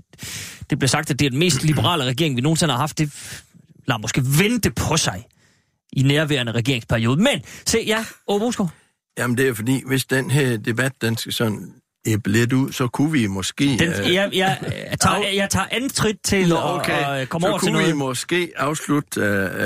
det 0.70 0.78
bliver 0.78 0.88
sagt, 0.88 1.10
at 1.10 1.18
det 1.18 1.26
er 1.26 1.30
den 1.30 1.38
mest 1.38 1.64
liberale 1.64 2.04
regering, 2.04 2.36
vi 2.36 2.40
nogensinde 2.40 2.72
har 2.72 2.78
haft, 2.78 2.98
det 2.98 3.12
lader 3.88 3.98
måske 3.98 4.22
vente 4.38 4.70
på 4.70 4.96
sig 4.96 5.26
i 5.92 6.02
nærværende 6.02 6.52
regeringsperiode. 6.52 7.22
Men, 7.22 7.42
se, 7.66 7.78
ja, 7.86 8.04
Åbe 8.28 8.44
Boskov. 8.44 8.70
Jamen, 9.18 9.38
det 9.38 9.48
er 9.48 9.54
fordi, 9.54 9.82
hvis 9.86 10.04
den 10.04 10.30
her 10.30 10.56
debat, 10.56 10.92
den 11.00 11.16
skal 11.16 11.32
sådan 11.32 11.72
æble 12.06 12.32
lidt 12.32 12.52
ud, 12.52 12.72
så 12.72 12.88
kunne 12.88 13.12
vi 13.12 13.26
måske... 13.26 13.64
Den, 13.64 13.88
øh, 13.88 14.14
jeg, 14.14 14.30
jeg, 14.32 14.58
jeg, 14.90 15.00
tager, 15.00 15.28
jeg 15.34 15.50
tager 15.50 15.66
antrit 15.70 16.16
til 16.24 16.48
Nå, 16.48 16.56
at, 16.56 16.62
okay. 16.62 17.20
at 17.20 17.28
komme 17.28 17.44
så 17.44 17.50
over 17.50 17.58
til 17.58 17.68
kunne 17.68 17.78
vi 17.78 17.82
noget. 17.82 17.96
måske 17.96 18.52
afslutte 18.56 19.20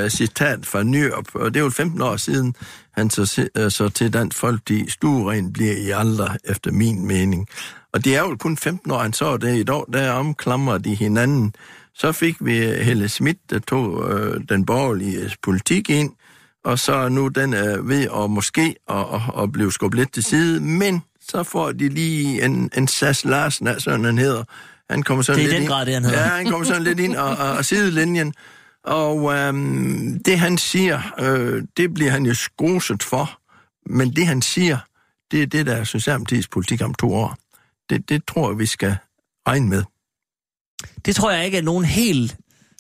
uh, 0.05 0.09
citat 0.09 0.67
fra 0.67 0.83
Nyrup, 0.83 1.35
og 1.35 1.55
det 1.55 1.61
er 1.61 1.65
jo 1.65 1.71
15 1.71 2.03
år 2.03 2.17
siden, 2.17 2.55
han 2.93 3.11
så, 3.11 3.49
uh, 3.61 3.69
så 3.71 3.89
til 3.89 4.13
Dansk 4.13 4.37
Folkeparti, 4.39 4.91
stueren 4.91 5.53
bliver 5.53 5.73
i 5.77 5.91
aldre, 5.91 6.37
efter 6.45 6.73
min 6.73 7.07
mening. 7.07 7.47
Og 7.93 8.05
det 8.05 8.17
er 8.17 8.21
jo 8.21 8.37
kun 8.41 8.57
15 8.57 8.91
år, 8.91 8.99
han 8.99 9.13
så 9.13 9.37
det 9.37 9.57
i 9.57 9.63
dag, 9.63 9.83
der 9.93 10.11
omklamrer 10.13 10.79
de 10.79 10.95
hinanden. 10.95 11.55
Så 11.95 12.13
fik 12.13 12.37
vi 12.41 12.53
Helle 12.59 13.09
Schmidt, 13.09 13.39
der 13.51 13.59
tog 13.59 13.93
uh, 13.93 14.35
den 14.49 14.67
borgerlige 14.67 15.31
politik 15.43 15.91
ind, 15.91 16.11
og 16.65 16.79
så 16.79 17.09
nu 17.09 17.29
den 17.29 17.55
er 17.55 17.81
ved 17.83 18.09
at 18.25 18.31
måske 18.31 18.75
at, 18.91 18.97
at, 18.97 19.43
at 19.43 19.53
blive 19.53 19.73
skubbet 19.73 19.99
lidt 19.99 20.13
til 20.13 20.25
side, 20.25 20.61
men 20.61 21.03
så 21.29 21.43
får 21.43 21.73
de 21.73 21.89
lige 21.89 22.45
en, 22.45 22.71
en 22.77 22.89
Sass 22.89 23.25
Larsen, 23.25 23.67
altså 23.67 23.85
sådan 23.85 24.05
han 24.05 24.19
hedder. 24.19 24.45
Han 24.91 25.03
kommer 25.03 25.23
sådan 25.23 25.39
Det 25.39 25.45
er 25.45 25.49
lidt 25.49 25.55
den 25.55 25.63
ind- 25.63 25.71
grad 25.71 25.87
det, 25.87 25.95
han 25.95 26.05
hedder. 26.05 26.21
Ja, 26.21 26.27
han 26.27 26.47
kommer 26.47 26.67
sådan 26.67 26.83
lidt 26.83 27.01
ind 27.01 27.17
og, 27.17 27.29
og, 27.37 27.51
og 27.53 27.65
sidelinjen. 27.65 28.35
Og 28.85 29.33
øhm, 29.35 30.23
det 30.23 30.39
han 30.39 30.59
siger, 30.59 31.03
øh, 31.19 31.63
det 31.77 31.95
bliver 31.95 32.11
han 32.11 32.27
jo 32.27 32.35
skruset 32.35 33.03
for. 33.03 33.41
Men 33.87 34.17
det 34.17 34.27
han 34.27 34.43
siger, 34.43 34.79
det 35.31 35.43
er 35.43 35.47
det, 35.47 35.67
der 35.67 35.77
er 35.77 35.85
Socialdemokratiets 35.85 36.49
politik 36.49 36.83
om 36.83 36.95
to 36.95 37.15
år. 37.15 37.37
Det, 37.91 38.09
det 38.09 38.23
tror 38.27 38.51
jeg, 38.51 38.59
vi 38.59 38.67
skal 38.67 38.97
regne 39.49 39.69
med. 39.69 39.85
Det 41.05 41.17
tror 41.17 41.31
jeg 41.31 41.45
ikke 41.45 41.59
er 41.59 41.63
nogen 41.63 41.85
helt 41.85 42.37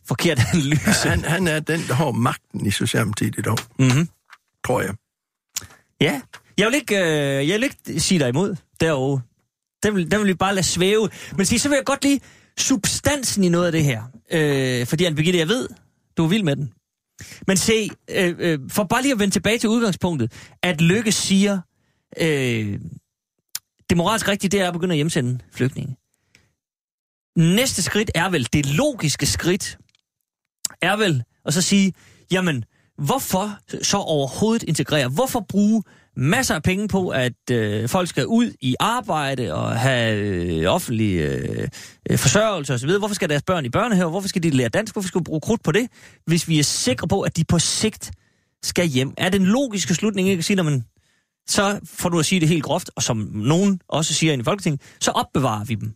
forkert 0.08 0.38
analyse. 0.52 1.08
Han, 1.08 1.24
han 1.24 1.46
er 1.48 1.60
den, 1.60 1.80
der 1.88 1.94
har 1.94 2.10
magten 2.10 2.66
i 2.66 2.70
Socialdemokratiet 2.70 3.38
i 3.38 3.42
dag, 3.42 3.56
Mm-hmm. 3.78 4.08
tror 4.66 4.80
jeg. 4.80 4.94
Ja, 6.00 6.20
jeg 6.58 6.66
vil 6.66 6.74
ikke, 6.74 6.96
øh, 6.96 7.48
jeg 7.48 7.54
vil 7.60 7.62
ikke 7.62 8.00
sige 8.00 8.18
dig 8.18 8.28
imod 8.28 8.56
derovre. 8.80 9.20
Den 9.82 9.94
vil, 9.96 10.10
den 10.10 10.20
vil 10.20 10.26
vi 10.28 10.34
bare 10.34 10.54
lade 10.54 10.66
svæve. 10.66 11.08
Men 11.36 11.46
sig, 11.46 11.60
så 11.60 11.68
vil 11.68 11.76
jeg 11.76 11.84
godt 11.84 12.04
lide 12.04 12.20
substansen 12.58 13.44
i 13.44 13.48
noget 13.48 13.66
af 13.66 13.72
det 13.72 13.84
her. 13.84 14.02
Øh, 14.32 14.86
fordi, 14.86 15.04
Anne 15.04 15.16
Birgitte, 15.16 15.38
jeg 15.38 15.48
ved, 15.48 15.68
du 16.16 16.24
er 16.24 16.28
vild 16.28 16.42
med 16.42 16.56
den. 16.56 16.72
Men 17.46 17.56
se, 17.56 17.90
øh, 18.10 18.34
øh, 18.38 18.58
for 18.68 18.84
bare 18.84 19.02
lige 19.02 19.12
at 19.12 19.18
vende 19.18 19.34
tilbage 19.34 19.58
til 19.58 19.68
udgangspunktet, 19.68 20.32
at 20.62 20.80
Lykke 20.80 21.12
siger, 21.12 21.60
øh, 22.20 22.80
det 23.90 23.96
moralsk 23.96 24.28
rigtige, 24.28 24.50
det 24.50 24.60
er 24.60 24.66
at 24.68 24.72
begynde 24.72 24.92
at 24.92 24.96
hjemsende 24.96 25.38
flygtninge. 25.52 25.96
Næste 27.36 27.82
skridt 27.82 28.10
er 28.14 28.28
vel, 28.28 28.48
det 28.52 28.66
logiske 28.66 29.26
skridt, 29.26 29.78
er 30.82 30.96
vel 30.96 31.22
at 31.44 31.54
så 31.54 31.62
sige, 31.62 31.92
jamen, 32.30 32.64
hvorfor 32.98 33.58
så 33.82 33.96
overhovedet 33.96 34.62
integrere? 34.62 35.08
Hvorfor 35.08 35.40
bruge 35.48 35.82
masser 36.16 36.54
af 36.54 36.62
penge 36.62 36.88
på, 36.88 37.08
at 37.08 37.50
øh, 37.50 37.88
folk 37.88 38.08
skal 38.08 38.26
ud 38.26 38.52
i 38.60 38.74
arbejde 38.80 39.54
og 39.54 39.76
have 39.76 40.18
øh, 40.18 40.72
offentlig 40.72 41.16
øh, 41.16 41.68
forsørgelse 42.16 42.74
osv.? 42.74 42.90
Hvorfor 42.98 43.14
skal 43.14 43.28
deres 43.28 43.42
børn 43.42 43.64
i 43.64 43.70
børnehave? 43.70 44.10
Hvorfor 44.10 44.28
skal 44.28 44.42
de 44.42 44.50
lære 44.50 44.68
dansk? 44.68 44.94
Hvorfor 44.94 45.08
skal 45.08 45.18
vi 45.18 45.24
bruge 45.24 45.40
krudt 45.40 45.62
på 45.62 45.72
det, 45.72 45.88
hvis 46.26 46.48
vi 46.48 46.58
er 46.58 46.62
sikre 46.62 47.08
på, 47.08 47.20
at 47.20 47.36
de 47.36 47.44
på 47.44 47.58
sigt 47.58 48.10
skal 48.62 48.86
hjem? 48.86 49.14
Er 49.16 49.28
den 49.28 49.46
logiske 49.46 49.94
slutning 49.94 50.28
ikke 50.28 50.40
at 50.40 50.44
sige, 50.44 50.56
når 50.56 50.62
man 50.62 50.84
så 51.48 51.80
får 51.84 52.08
du 52.08 52.18
at 52.18 52.26
sige 52.26 52.40
det 52.40 52.48
helt 52.48 52.62
groft, 52.62 52.90
og 52.96 53.02
som 53.02 53.16
nogen 53.34 53.80
også 53.88 54.14
siger 54.14 54.32
i 54.32 54.42
Folketinget, 54.42 54.80
så 55.00 55.10
opbevarer 55.10 55.64
vi 55.64 55.74
dem, 55.74 55.94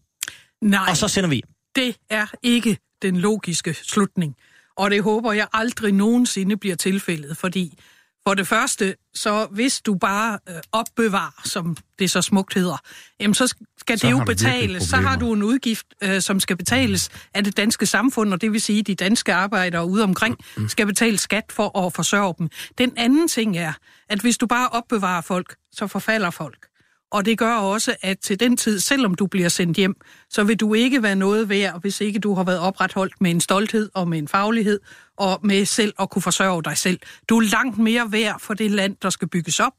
Nej, 0.62 0.87
og 0.91 0.97
så 0.97 1.09
sender 1.09 1.31
vi 1.31 1.43
det 1.77 1.97
er 2.11 2.27
ikke 2.43 2.79
den 3.03 3.17
logiske 3.17 3.75
slutning. 3.75 4.37
Og 4.77 4.91
det 4.91 5.03
håber 5.03 5.33
jeg 5.33 5.47
aldrig 5.53 5.93
nogensinde 5.93 6.57
bliver 6.57 6.77
tilfældet, 6.77 7.37
fordi 7.37 7.79
for 8.27 8.35
det 8.35 8.47
første, 8.47 8.95
så 9.14 9.47
hvis 9.51 9.81
du 9.81 9.95
bare 9.95 10.39
øh, 10.49 10.55
opbevarer, 10.72 11.43
som 11.45 11.77
det 11.99 12.11
så 12.11 12.22
smukt 12.22 12.55
hedder, 12.55 12.77
jamen 13.20 13.35
så 13.35 13.55
skal 13.79 13.99
Så 13.99 14.07
det 14.07 14.12
jo 14.12 14.25
betales. 14.25 14.83
Så 14.83 14.97
har 14.97 15.16
du 15.16 15.33
en 15.33 15.43
udgift, 15.43 15.87
øh, 16.03 16.20
som 16.20 16.41
skal 16.41 16.57
betales 16.57 17.11
af 17.35 17.45
det 17.45 17.57
danske 17.57 17.87
samfund, 17.87 18.33
og 18.33 18.41
det 18.41 18.53
vil 18.53 18.61
sige, 18.61 18.79
at 18.79 18.87
de 18.87 18.95
danske 18.95 19.35
arbejdere 19.35 19.87
ude 19.87 20.05
omkring 20.05 20.39
skal 20.68 20.87
betale 20.87 21.18
skat 21.18 21.45
for 21.51 21.87
at 21.87 21.93
forsørge 21.93 22.35
dem. 22.39 22.49
Den 22.79 22.93
anden 22.97 23.29
ting 23.29 23.57
er, 23.57 23.72
at 24.09 24.20
hvis 24.20 24.39
du 24.39 24.47
bare 24.47 24.68
opbevarer 24.68 25.20
folk, 25.20 25.57
så 25.72 25.87
forfalder 25.87 26.31
folk. 26.31 26.66
Og 27.15 27.25
det 27.25 27.39
gør 27.39 27.55
også, 27.55 27.97
at 28.03 28.19
til 28.19 28.41
den 28.41 28.57
tid, 28.57 28.81
selvom 28.81 29.15
du 29.15 29.27
bliver 29.27 29.49
sendt 29.49 29.77
hjem, 29.77 29.95
så 30.31 30.45
vil 30.45 30.57
du 30.57 30.75
ikke 30.75 31.03
være 31.03 31.17
noget 31.17 31.49
værd, 31.49 31.81
hvis 31.81 32.01
ikke 32.01 32.19
du 32.19 32.35
har 32.35 32.45
været 32.45 32.59
opretholdt 32.59 33.21
med 33.21 33.31
en 33.31 33.41
stolthed 33.41 33.91
og 33.95 34.09
med 34.09 34.19
en 34.19 34.29
faglighed, 34.29 34.81
og 35.17 35.41
med 35.43 35.65
selv 35.65 35.93
at 36.01 36.11
kunne 36.11 36.23
forsørge 36.23 36.62
dig 36.62 36.79
selv. 36.79 36.99
Du 37.29 37.39
er 37.39 37.43
langt 37.43 37.79
mere 37.79 38.12
værd 38.12 38.41
for 38.41 38.55
det 38.55 38.71
land, 38.71 38.97
der 39.03 39.11
skal 39.11 39.29
bygges 39.29 39.61
op, 39.61 39.73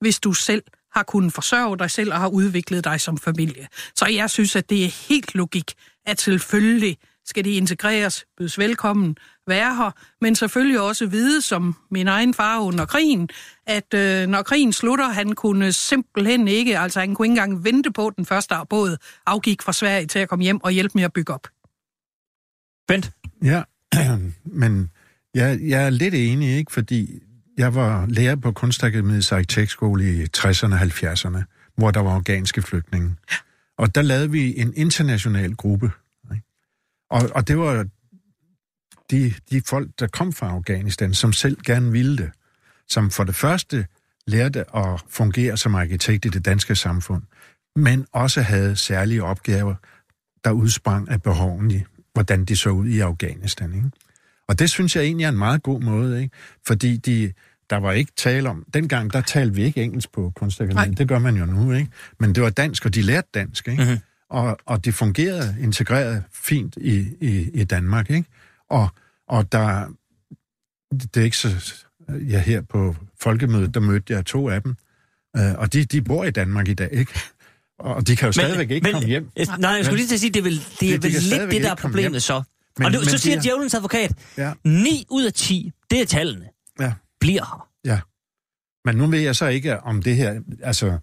hvis 0.00 0.20
du 0.20 0.32
selv 0.32 0.62
har 0.94 1.02
kunnet 1.02 1.32
forsørge 1.32 1.78
dig 1.78 1.90
selv 1.90 2.12
og 2.12 2.18
har 2.20 2.28
udviklet 2.28 2.84
dig 2.84 3.00
som 3.00 3.18
familie. 3.18 3.68
Så 3.94 4.06
jeg 4.06 4.30
synes, 4.30 4.56
at 4.56 4.70
det 4.70 4.84
er 4.84 5.08
helt 5.08 5.34
logik, 5.34 5.74
at 6.06 6.20
selvfølgelig 6.20 6.96
skal 7.24 7.44
de 7.44 7.50
integreres, 7.50 8.24
bydes 8.38 8.58
velkommen, 8.58 9.16
være 9.46 9.76
her, 9.76 9.90
men 10.20 10.34
selvfølgelig 10.34 10.80
også 10.80 11.06
vide, 11.06 11.42
som 11.42 11.76
min 11.90 12.08
egen 12.08 12.34
far 12.34 12.60
under 12.60 12.84
krigen, 12.84 13.28
at 13.66 13.94
øh, 13.94 14.26
når 14.26 14.42
krigen 14.42 14.72
slutter, 14.72 15.08
han 15.08 15.32
kunne 15.32 15.72
simpelthen 15.72 16.48
ikke, 16.48 16.78
altså 16.78 17.00
han 17.00 17.14
kunne 17.14 17.26
ikke 17.26 17.32
engang 17.32 17.64
vente 17.64 17.92
på, 17.92 18.06
at 18.06 18.16
den 18.16 18.26
første 18.26 18.54
båd 18.70 18.96
afgik 19.26 19.62
fra 19.62 19.72
Sverige 19.72 20.06
til 20.06 20.18
at 20.18 20.28
komme 20.28 20.42
hjem 20.42 20.62
og 20.62 20.70
hjælpe 20.70 20.92
med 20.94 21.04
at 21.04 21.12
bygge 21.12 21.34
op. 21.34 21.48
Bent? 22.88 23.12
Ja, 23.42 23.62
men 24.44 24.90
jeg, 25.34 25.58
jeg 25.62 25.86
er 25.86 25.90
lidt 25.90 26.14
enig, 26.14 26.56
ikke? 26.56 26.72
Fordi 26.72 27.22
jeg 27.58 27.74
var 27.74 28.06
lærer 28.06 28.36
på 28.36 28.52
Kunstakademiets 28.52 29.32
arkitektskole 29.32 30.04
i 30.04 30.22
60'erne 30.36 30.74
og 30.74 30.80
70'erne, 30.80 31.42
hvor 31.76 31.90
der 31.90 32.00
var 32.00 32.14
afghanske 32.14 32.62
flygtninge. 32.62 33.16
Og 33.78 33.94
der 33.94 34.02
lavede 34.02 34.30
vi 34.30 34.58
en 34.58 34.72
international 34.76 35.54
gruppe. 35.54 35.90
Og, 37.12 37.30
og 37.34 37.48
det 37.48 37.58
var 37.58 37.86
de, 39.10 39.34
de 39.50 39.62
folk, 39.66 39.90
der 39.98 40.06
kom 40.06 40.32
fra 40.32 40.50
Afghanistan, 40.50 41.14
som 41.14 41.32
selv 41.32 41.56
gerne 41.66 41.92
ville 41.92 42.16
det. 42.16 42.30
Som 42.88 43.10
for 43.10 43.24
det 43.24 43.34
første 43.34 43.86
lærte 44.26 44.76
at 44.76 45.02
fungere 45.08 45.56
som 45.56 45.74
arkitekt 45.74 46.24
i 46.24 46.28
det 46.28 46.44
danske 46.44 46.76
samfund, 46.76 47.22
men 47.76 48.06
også 48.12 48.42
havde 48.42 48.76
særlige 48.76 49.24
opgaver, 49.24 49.74
der 50.44 50.50
udsprang 50.50 51.10
af 51.10 51.22
behovene, 51.22 51.84
hvordan 52.12 52.44
de 52.44 52.56
så 52.56 52.70
ud 52.70 52.86
i 52.86 53.00
Afghanistan. 53.00 53.74
Ikke? 53.74 53.90
Og 54.48 54.58
det 54.58 54.70
synes 54.70 54.96
jeg 54.96 55.04
egentlig 55.04 55.24
er 55.24 55.28
en 55.28 55.38
meget 55.38 55.62
god 55.62 55.80
måde, 55.80 56.22
ikke? 56.22 56.36
fordi 56.66 56.96
de, 56.96 57.32
der 57.70 57.76
var 57.76 57.92
ikke 57.92 58.12
tale 58.16 58.48
om... 58.48 58.64
Dengang, 58.74 59.12
der 59.12 59.20
talte 59.20 59.54
vi 59.54 59.62
ikke 59.62 59.82
engelsk 59.82 60.12
på 60.12 60.32
kunstakademien. 60.36 60.94
Det 60.94 61.08
gør 61.08 61.18
man 61.18 61.36
jo 61.36 61.46
nu, 61.46 61.72
ikke? 61.72 61.90
Men 62.18 62.34
det 62.34 62.42
var 62.42 62.50
dansk, 62.50 62.86
og 62.86 62.94
de 62.94 63.02
lærte 63.02 63.28
dansk, 63.34 63.68
ikke? 63.68 63.82
Mm-hmm. 63.82 63.98
Og, 64.32 64.58
og 64.66 64.84
det 64.84 64.94
fungerede 64.94 65.56
integreret 65.60 66.24
fint 66.32 66.76
i, 66.80 66.98
i, 67.20 67.50
i 67.54 67.64
Danmark, 67.64 68.10
ikke? 68.10 68.28
Og, 68.70 68.88
og 69.28 69.52
der... 69.52 69.86
Det 70.92 71.16
er 71.16 71.24
ikke 71.24 71.36
så... 71.36 71.74
Ja, 72.08 72.38
her 72.40 72.60
på 72.60 72.96
folkemødet, 73.20 73.74
der 73.74 73.80
mødte 73.80 74.12
jeg 74.12 74.26
to 74.26 74.48
af 74.48 74.62
dem. 74.62 74.76
Øh, 75.36 75.52
og 75.58 75.72
de, 75.72 75.84
de 75.84 76.02
bor 76.02 76.24
i 76.24 76.30
Danmark 76.30 76.68
i 76.68 76.74
dag, 76.74 76.88
ikke? 76.92 77.12
Og 77.78 78.06
de 78.06 78.16
kan 78.16 78.26
jo 78.26 78.28
men, 78.28 78.32
stadigvæk 78.32 78.70
ikke 78.70 78.84
men, 78.84 78.92
komme 78.92 79.08
hjem. 79.08 79.30
Nej, 79.58 79.70
jeg 79.70 79.84
skulle 79.84 79.96
lige 79.96 80.08
til 80.08 80.14
at 80.14 80.20
sige, 80.20 80.30
det 80.30 80.40
er 80.40 80.44
vel, 80.44 80.60
det 80.80 80.94
er 80.94 80.98
De- 80.98 81.08
de 81.08 81.14
vel 81.14 81.30
kan 81.30 81.38
lidt 81.40 81.50
det, 81.50 81.62
der 81.62 81.70
er 81.70 81.74
problemet 81.74 82.22
så. 82.22 82.42
Men- 82.78 82.86
og 82.86 82.92
det, 82.92 83.00
men 83.00 83.08
så 83.08 83.16
de 83.16 83.18
siger 83.18 83.36
er- 83.36 83.40
djævelens 83.40 83.74
advokat, 83.74 84.12
Ja. 84.38 84.52
9 84.64 85.06
ud 85.10 85.24
af 85.24 85.32
10, 85.32 85.72
det 85.90 86.00
er 86.00 86.06
tallene, 86.06 86.48
Ja. 86.80 86.92
bliver 87.20 87.42
her. 87.44 87.68
Ja. 87.92 88.00
Men 88.84 88.96
nu 88.96 89.06
ved 89.06 89.20
jeg 89.20 89.36
så 89.36 89.46
ikke, 89.46 89.80
om 89.80 90.02
det 90.02 90.16
her... 90.16 90.40
Altså, 90.62 90.98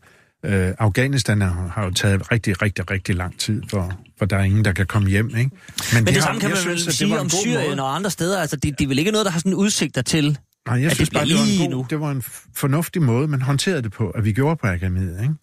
øh, 0.45 0.73
Afghanistan 0.79 1.41
har, 1.41 1.83
jo 1.83 1.91
taget 1.91 2.31
rigtig, 2.31 2.61
rigtig, 2.61 2.91
rigtig 2.91 3.15
lang 3.15 3.39
tid, 3.39 3.63
for, 3.69 3.99
for 4.17 4.25
der 4.25 4.37
er 4.37 4.43
ingen, 4.43 4.65
der 4.65 4.71
kan 4.73 4.85
komme 4.85 5.09
hjem, 5.09 5.27
ikke? 5.37 5.51
Men 5.93 6.05
det, 6.05 6.13
har- 6.15 6.21
samme 6.21 6.41
kan 6.41 6.49
man 6.49 6.57
vel 6.57 6.61
synes, 6.61 6.85
det 6.85 6.93
sige 6.93 7.19
om 7.19 7.29
Syrien 7.29 7.69
måde. 7.69 7.81
og 7.83 7.95
andre 7.95 8.09
steder. 8.09 8.41
Altså, 8.41 8.55
det, 8.55 8.79
det 8.79 8.83
er 8.83 8.87
vel 8.87 8.99
ikke 8.99 9.11
noget, 9.11 9.25
der 9.25 9.31
har 9.31 9.39
sådan 9.39 9.53
udsigter 9.53 10.01
til... 10.01 10.37
Nej, 10.67 10.77
jeg 10.81 10.85
at 10.85 10.95
synes 10.95 11.09
det 11.09 11.17
bare, 11.17 11.25
det 11.25 11.35
var, 11.35 11.41
en 11.63 11.71
god, 11.71 11.77
nu. 11.77 11.85
det 11.89 11.99
var 11.99 12.11
en 12.11 12.23
fornuftig 12.55 13.01
måde, 13.01 13.27
man 13.27 13.41
håndterede 13.41 13.81
det 13.81 13.91
på, 13.91 14.09
at 14.09 14.25
vi 14.25 14.31
gjorde 14.33 14.55
på 14.55 14.67
akademiet, 14.67 15.21
ikke? 15.21 15.33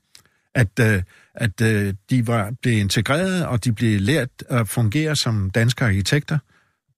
At, 0.55 0.69
øh, 0.81 1.03
at 1.35 1.61
øh, 1.61 1.95
de 2.11 2.27
var 2.27 2.53
blev 2.63 2.79
integreret, 2.79 3.47
og 3.47 3.65
de 3.65 3.73
blev 3.73 4.01
lært 4.01 4.29
at 4.49 4.69
fungere 4.69 5.17
som 5.17 5.51
danske 5.51 5.85
arkitekter 5.85 6.39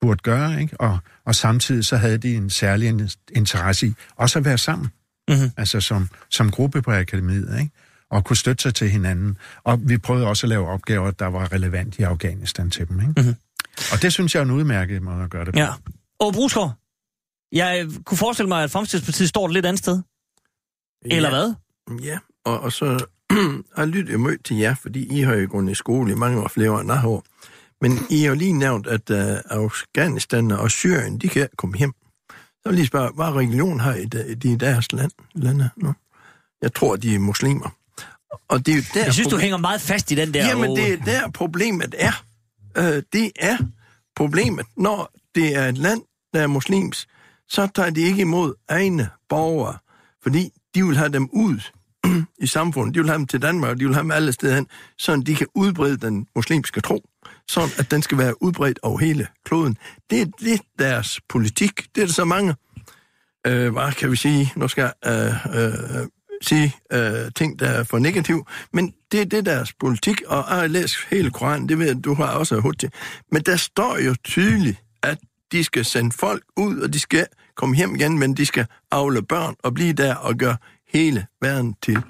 burde 0.01 0.21
gøre, 0.23 0.61
ikke? 0.61 0.81
Og, 0.81 0.99
og 1.25 1.35
samtidig 1.35 1.85
så 1.85 1.97
havde 1.97 2.19
de 2.19 2.35
en 2.35 2.51
særlig 2.51 2.89
in- 2.89 3.09
interesse 3.37 3.87
i 3.87 3.95
også 4.17 4.39
at 4.39 4.45
være 4.45 4.59
sammen, 4.59 4.89
Mhm. 5.29 5.51
altså 5.57 5.81
som, 5.81 6.09
som 6.31 6.51
gruppe 6.51 6.83
på 6.83 6.93
akademiet, 6.93 7.59
ikke? 7.61 7.71
Og 8.11 8.25
kunne 8.25 8.37
støtte 8.37 8.63
sig 8.63 8.75
til 8.75 8.91
hinanden. 8.91 9.39
Og 9.65 9.79
vi 9.89 9.99
prøvede 9.99 10.27
også 10.27 10.47
at 10.47 10.49
lave 10.49 10.69
opgaver, 10.69 11.11
der 11.11 11.27
var 11.27 11.53
relevant 11.53 11.99
i 11.99 12.03
Afghanistan 12.03 12.71
til 12.71 12.89
dem, 12.89 13.01
ikke? 13.01 13.23
Mhm. 13.23 13.35
Og 13.93 14.03
det 14.03 14.13
synes 14.13 14.35
jeg 14.35 14.41
er 14.41 14.45
en 14.45 14.51
udmærket 14.51 15.03
måde 15.03 15.23
at 15.23 15.31
gøre 15.31 15.45
det 15.45 15.55
på. 15.55 15.59
Ja. 15.61 15.69
Og 16.21 16.33
Brusgaard, 16.33 16.73
jeg 17.53 17.89
kunne 18.05 18.19
forestille 18.19 18.49
mig, 18.49 18.65
at 18.65 18.71
Fremskridspartiet 18.71 19.29
står 19.29 19.47
et 19.47 19.53
lidt 19.53 19.67
andet 19.67 19.79
sted. 19.79 20.03
Eller 21.05 21.31
hvad? 21.31 21.55
Ja, 22.03 22.19
og, 22.45 22.61
og 22.61 22.73
så 22.73 23.07
har 23.31 23.63
jeg 23.83 23.89
lyttet 23.89 24.21
mødt 24.21 24.45
til 24.45 24.57
jer, 24.57 24.75
fordi 24.75 25.19
I 25.19 25.21
har 25.21 25.35
jo 25.35 25.49
gået 25.51 25.71
i 25.71 25.75
skole 25.75 26.13
i 26.13 26.15
mange 26.15 26.43
år 26.43 26.49
flere 26.49 26.73
år 26.73 26.81
end 26.81 26.91
jeg 26.91 27.01
har. 27.01 27.23
Men 27.81 27.99
I 28.11 28.23
har 28.23 28.35
lige 28.35 28.53
nævnt, 28.53 28.87
at 28.87 29.11
uh, 29.11 29.19
Afghanistan 29.51 30.51
og 30.51 30.71
Syrien, 30.71 31.19
de 31.19 31.29
kan 31.29 31.43
ikke 31.43 31.57
komme 31.57 31.79
hjem. 31.79 31.93
Så 32.31 32.35
vil 32.65 32.71
jeg 32.71 32.75
lige 32.75 32.87
spørge, 32.87 33.13
hvad 33.15 33.27
religion 33.27 33.81
har 33.81 33.95
I, 33.95 34.05
de 34.05 34.53
i 34.53 34.57
deres 34.57 34.93
land, 34.93 35.11
lande 35.35 35.71
nu? 35.77 35.95
Jeg 36.63 36.75
tror, 36.75 36.97
de 36.97 37.15
er 37.15 37.19
muslimer. 37.19 37.78
Og 38.49 38.67
det 38.67 38.75
er 38.75 38.83
der, 38.95 39.05
Jeg 39.05 39.15
synes, 39.15 39.29
du 39.29 39.37
hænger 39.37 39.57
meget 39.57 39.81
fast 39.81 40.11
i 40.11 40.15
den 40.15 40.35
der... 40.35 40.47
Jamen, 40.47 40.77
det 40.77 40.93
er 40.93 41.05
der 41.05 41.31
problemet 41.31 41.95
er. 41.99 42.25
Øh, 42.77 43.03
det 43.13 43.33
er 43.37 43.57
problemet. 44.17 44.67
Når 44.77 45.13
det 45.35 45.57
er 45.57 45.69
et 45.69 45.79
land, 45.79 46.03
der 46.35 46.41
er 46.41 46.47
muslims, 46.47 47.07
så 47.49 47.69
tager 47.75 47.91
de 47.91 48.01
ikke 48.01 48.21
imod 48.21 48.55
egne 48.69 49.09
borgere, 49.29 49.79
fordi 50.23 50.51
de 50.75 50.87
vil 50.87 50.97
have 50.97 51.09
dem 51.09 51.29
ud 51.33 51.61
i 52.45 52.47
samfundet. 52.47 52.95
De 52.95 53.01
vil 53.01 53.09
have 53.09 53.19
dem 53.19 53.27
til 53.27 53.43
Danmark, 53.43 53.71
og 53.71 53.81
de 53.81 53.85
vil 53.85 53.95
have 53.95 54.03
dem 54.03 54.11
alle 54.11 54.33
steder 54.33 54.55
hen, 54.55 54.67
så 54.99 55.23
de 55.27 55.35
kan 55.35 55.47
udbrede 55.55 55.97
den 55.97 56.27
muslimske 56.37 56.81
tro, 56.81 57.09
sådan 57.49 57.71
at 57.79 57.91
den 57.91 58.03
skal 58.03 58.19
være 58.19 58.43
udbredt 58.43 58.79
over 58.83 58.99
hele 58.99 59.27
kloden. 59.45 59.79
Det 60.11 60.21
er 60.21 60.27
det 60.41 60.61
deres 60.79 61.21
politik. 61.29 61.87
Det 61.95 62.03
er 62.03 62.07
der 62.07 62.13
så 62.13 62.25
mange, 62.25 62.55
øh, 63.47 63.73
hvad 63.73 63.93
kan 63.93 64.11
vi 64.11 64.17
sige, 64.17 64.53
nu 64.57 64.69
skal 64.69 64.93
jeg 65.05 65.13
øh, 65.55 65.65
øh, 65.65 66.07
sige 66.43 66.75
øh, 66.93 67.33
ting, 67.35 67.59
der 67.59 67.67
er 67.67 67.85
for 67.85 67.99
negativ, 67.99 68.47
men 68.73 68.95
det 69.13 69.21
er 69.21 69.25
det 69.25 69.47
deres 69.47 69.73
politik, 69.73 70.23
og 70.27 70.37
jeg 70.37 70.57
har 70.57 70.67
læst 70.67 70.97
hele 71.11 71.31
Koranen, 71.31 71.69
det 71.69 71.79
ved 71.79 71.87
jeg, 71.87 72.05
du 72.05 72.15
har 72.15 72.27
også 72.27 72.61
hørt 72.61 72.79
til. 72.79 72.91
Men 73.33 73.43
der 73.43 73.57
står 73.57 73.99
jo 73.99 74.15
tydeligt, 74.25 74.83
at 75.03 75.19
de 75.53 75.65
skal 75.65 75.85
sende 75.85 76.13
folk 76.13 76.43
ud, 76.57 76.81
og 76.81 76.93
de 76.93 77.01
skal 77.01 77.27
komme 77.57 77.77
hjem 77.77 77.95
igen, 77.95 78.19
men 78.19 78.35
de 78.35 78.47
skal 78.47 78.67
afle 78.91 79.23
børn 79.23 79.55
og 79.63 79.75
blive 79.75 79.93
der 79.93 80.15
og 80.15 80.35
gøre 80.35 80.57
hele 80.93 81.27
verden 81.41 81.75
til 81.83 82.03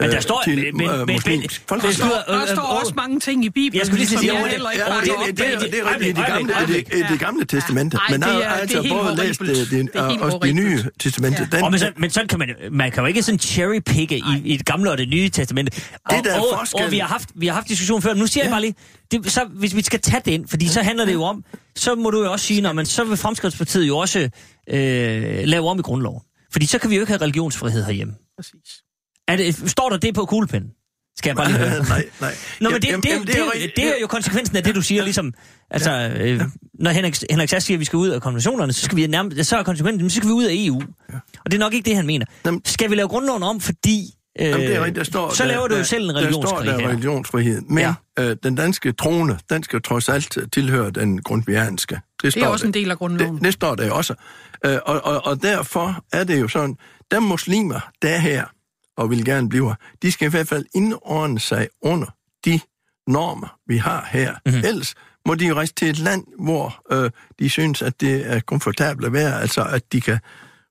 men 0.00 0.08
der 0.10 0.16
øh, 0.16 0.22
står... 0.22 0.42
til, 0.44 0.56
men, 0.56 0.76
men, 0.76 0.86
øh, 0.90 1.06
men, 1.06 1.20
folk. 1.68 1.82
Der 1.82 1.92
står, 1.92 2.06
der 2.28 2.42
øh, 2.42 2.48
står 2.48 2.72
øh, 2.74 2.80
også 2.80 2.92
mange 2.96 3.20
ting 3.20 3.44
i 3.44 3.50
Bibelen, 3.50 3.78
Jeg 3.78 3.86
skulle 3.86 3.98
lige 3.98 4.08
som 4.08 4.18
sige, 4.18 4.32
det- 4.32 4.50
heller 4.50 4.70
ikke 4.70 4.84
Ja, 4.92 5.00
det, 5.00 5.12
det, 5.26 5.38
det, 5.38 5.60
det, 5.60 5.72
det 5.72 5.78
er 5.80 5.94
rigtigt 5.94 6.16
det 6.16 6.26
gamle, 6.26 6.54
det, 6.66 6.92
det, 6.92 7.06
det 7.10 7.20
gamle 7.20 7.44
testamente. 7.44 7.96
Nej, 7.96 8.06
men 8.10 8.20
det 8.22 8.26
jeg 8.28 8.34
er- 8.40 8.42
har 8.48 8.50
det 8.50 8.56
er 8.56 8.60
altså 8.60 8.82
helt 8.82 8.94
både 8.94 9.16
læst 9.16 9.40
horribelt. 9.40 9.70
det, 9.70 9.70
det, 9.70 9.92
Det 9.92 10.00
er 10.00 10.20
også 10.20 10.38
det 10.42 10.54
nye 10.54 10.78
testamente. 11.00 11.48
Ja. 11.52 11.56
Den, 11.56 11.64
Og 11.64 11.70
men, 11.70 11.80
så, 11.80 11.92
men 11.96 12.10
sådan 12.10 12.28
kan 12.28 12.38
man, 12.38 12.48
man 12.72 12.90
kan 12.92 13.02
jo 13.02 13.06
ikke 13.06 13.22
sådan 13.22 13.38
cherrypicke 13.38 14.16
i, 14.18 14.22
i 14.44 14.56
det 14.56 14.66
gamle 14.66 14.90
og 14.90 14.98
det 14.98 15.08
nye 15.08 15.28
testamente. 15.28 15.72
Og, 16.04 16.16
Det, 16.16 16.24
der 16.24 16.34
er 16.34 16.40
og, 16.40 16.46
forskellen- 16.58 16.84
og 16.84 16.90
vi 16.90 16.98
har 16.98 17.06
haft, 17.08 17.28
vi 17.34 17.46
har 17.46 17.54
haft 17.54 17.68
diskussion 17.68 18.02
før. 18.02 18.14
Nu 18.14 18.26
siger 18.26 18.44
ja. 18.44 18.48
jeg 18.48 18.52
bare 18.52 18.60
lige, 18.60 18.74
det, 19.12 19.32
så, 19.32 19.40
hvis 19.50 19.76
vi 19.76 19.82
skal 19.82 20.00
tage 20.00 20.22
det 20.24 20.30
ind, 20.32 20.48
fordi 20.48 20.68
så 20.68 20.82
handler 20.82 21.04
det 21.04 21.12
jo 21.12 21.22
om, 21.22 21.44
så 21.76 21.94
må 21.94 22.10
du 22.10 22.22
jo 22.24 22.32
også 22.32 22.46
sige, 22.46 22.60
når 22.60 22.72
man, 22.72 22.86
så 22.86 23.04
vil 23.04 23.16
Fremskridspartiet 23.16 23.88
jo 23.88 23.98
også 23.98 24.18
øh, 24.70 25.38
lave 25.44 25.68
om 25.68 25.78
i 25.78 25.82
grundloven. 25.82 26.20
Fordi 26.52 26.66
så 26.66 26.78
kan 26.78 26.90
vi 26.90 26.94
jo 26.94 27.00
ikke 27.00 27.12
have 27.12 27.20
religionsfrihed 27.22 27.84
herhjemme. 27.84 28.14
Præcis. 28.38 28.81
Er 29.32 29.36
det, 29.36 29.70
står 29.70 29.88
der 29.88 29.96
det 29.96 30.14
på 30.14 30.24
kuglepinden? 30.24 30.70
Skal 31.16 31.28
jeg 31.28 31.36
bare 31.36 31.48
lige 31.48 31.58
høre. 31.58 31.84
nej, 31.88 32.04
nej. 32.20 32.34
Nå, 32.60 32.70
men 32.70 32.82
det, 32.82 32.88
Jamen, 32.88 33.02
det, 33.02 33.08
jamen, 33.08 33.26
det, 33.26 33.34
det, 33.36 33.40
er 33.42 33.50
det, 33.60 33.72
det 33.76 33.84
er 33.84 33.94
jo 34.00 34.06
konsekvensen 34.06 34.56
af 34.56 34.64
det, 34.64 34.74
du 34.74 34.82
siger, 34.82 35.02
ligesom, 35.04 35.32
altså, 35.70 36.12
øh, 36.20 36.40
når 36.80 36.90
Henrik, 36.90 37.16
Henrik 37.30 37.48
Sass 37.48 37.66
siger, 37.66 37.76
at 37.76 37.80
vi 37.80 37.84
skal 37.84 37.96
ud 37.96 38.08
af 38.08 38.22
konventionerne, 38.22 38.72
så 38.72 38.82
skal 38.84 38.96
vi 38.96 39.06
nærmest, 39.06 39.48
så 39.48 39.56
er 39.56 39.62
konsekvensen, 39.62 40.10
så 40.10 40.16
skal 40.16 40.28
vi 40.28 40.32
ud 40.32 40.44
af 40.44 40.52
EU. 40.54 40.82
Og 41.44 41.50
det 41.50 41.54
er 41.54 41.58
nok 41.58 41.74
ikke 41.74 41.88
det, 41.88 41.96
han 41.96 42.06
mener. 42.06 42.26
Jamen- 42.46 42.60
Skal 42.64 42.90
vi 42.90 42.94
lave 42.94 43.08
grundloven 43.08 43.42
om, 43.42 43.60
fordi... 43.60 44.14
Øh, 44.40 44.46
Jamen, 44.46 44.60
det 44.66 44.76
er 44.76 44.80
rigtigt, 44.80 44.96
der 44.96 45.04
står, 45.04 45.34
så 45.34 45.44
laver 45.44 45.68
du 45.68 45.76
jo 45.76 45.84
selv 45.84 46.08
en 46.08 46.14
Der 46.14 46.14
står 46.14 46.58
religionskrig 46.58 46.66
der 46.66 46.88
religionsfrihed, 46.88 47.60
men 47.60 47.78
Ja. 47.78 47.94
ja. 48.18 48.24
øh, 48.30 48.36
den 48.42 48.54
danske 48.54 48.92
trone, 48.92 49.38
den 49.50 49.62
skal 49.62 49.82
trods 49.82 50.08
alt 50.08 50.38
tilhøre 50.52 50.90
den 50.90 51.22
grundvianske. 51.22 52.00
Det 52.22 52.36
er 52.36 52.46
også 52.46 52.66
en 52.66 52.74
del 52.74 52.90
af 52.90 52.98
grundloven. 52.98 53.34
Det, 53.34 53.44
det 53.44 53.52
står 53.52 53.74
der 53.74 53.86
jo 53.86 53.96
også. 53.96 54.14
Øh, 54.66 54.78
og, 54.86 55.04
og, 55.04 55.26
og 55.26 55.42
derfor 55.42 56.04
er 56.12 56.24
det 56.24 56.40
jo 56.40 56.48
sådan, 56.48 56.76
dem 57.10 57.22
muslimer, 57.22 57.80
der 58.02 58.08
er 58.08 58.18
her 58.18 58.44
og 58.96 59.10
vil 59.10 59.24
gerne 59.24 59.48
blive 59.48 59.68
her, 59.68 59.74
de 60.02 60.12
skal 60.12 60.26
i 60.26 60.30
hvert 60.30 60.48
fald 60.48 60.66
indordne 60.74 61.40
sig 61.40 61.68
under 61.82 62.06
de 62.44 62.60
normer, 63.06 63.56
vi 63.66 63.76
har 63.76 64.08
her. 64.10 64.30
Mhm. 64.32 64.40
Mm-hmm. 64.54 64.68
Ellers 64.68 64.94
må 65.26 65.34
de 65.34 65.46
jo 65.46 65.54
rejse 65.54 65.74
til 65.74 65.88
et 65.88 65.98
land, 65.98 66.24
hvor 66.38 66.82
øh, 66.92 67.10
de 67.38 67.48
synes, 67.50 67.82
at 67.82 68.00
det 68.00 68.32
er 68.32 68.40
komfortabelt 68.40 69.06
at 69.06 69.12
være, 69.12 69.40
altså 69.40 69.64
at 69.64 69.92
de 69.92 70.00
kan 70.00 70.18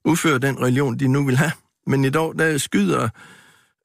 udføre 0.05 0.38
den 0.39 0.59
religion, 0.61 0.99
de 0.99 1.07
nu 1.07 1.26
vil 1.26 1.38
have. 1.38 1.51
Men 1.88 2.05
i 2.05 2.09
dag, 2.09 2.32
der 2.39 2.57
skyder 2.57 3.09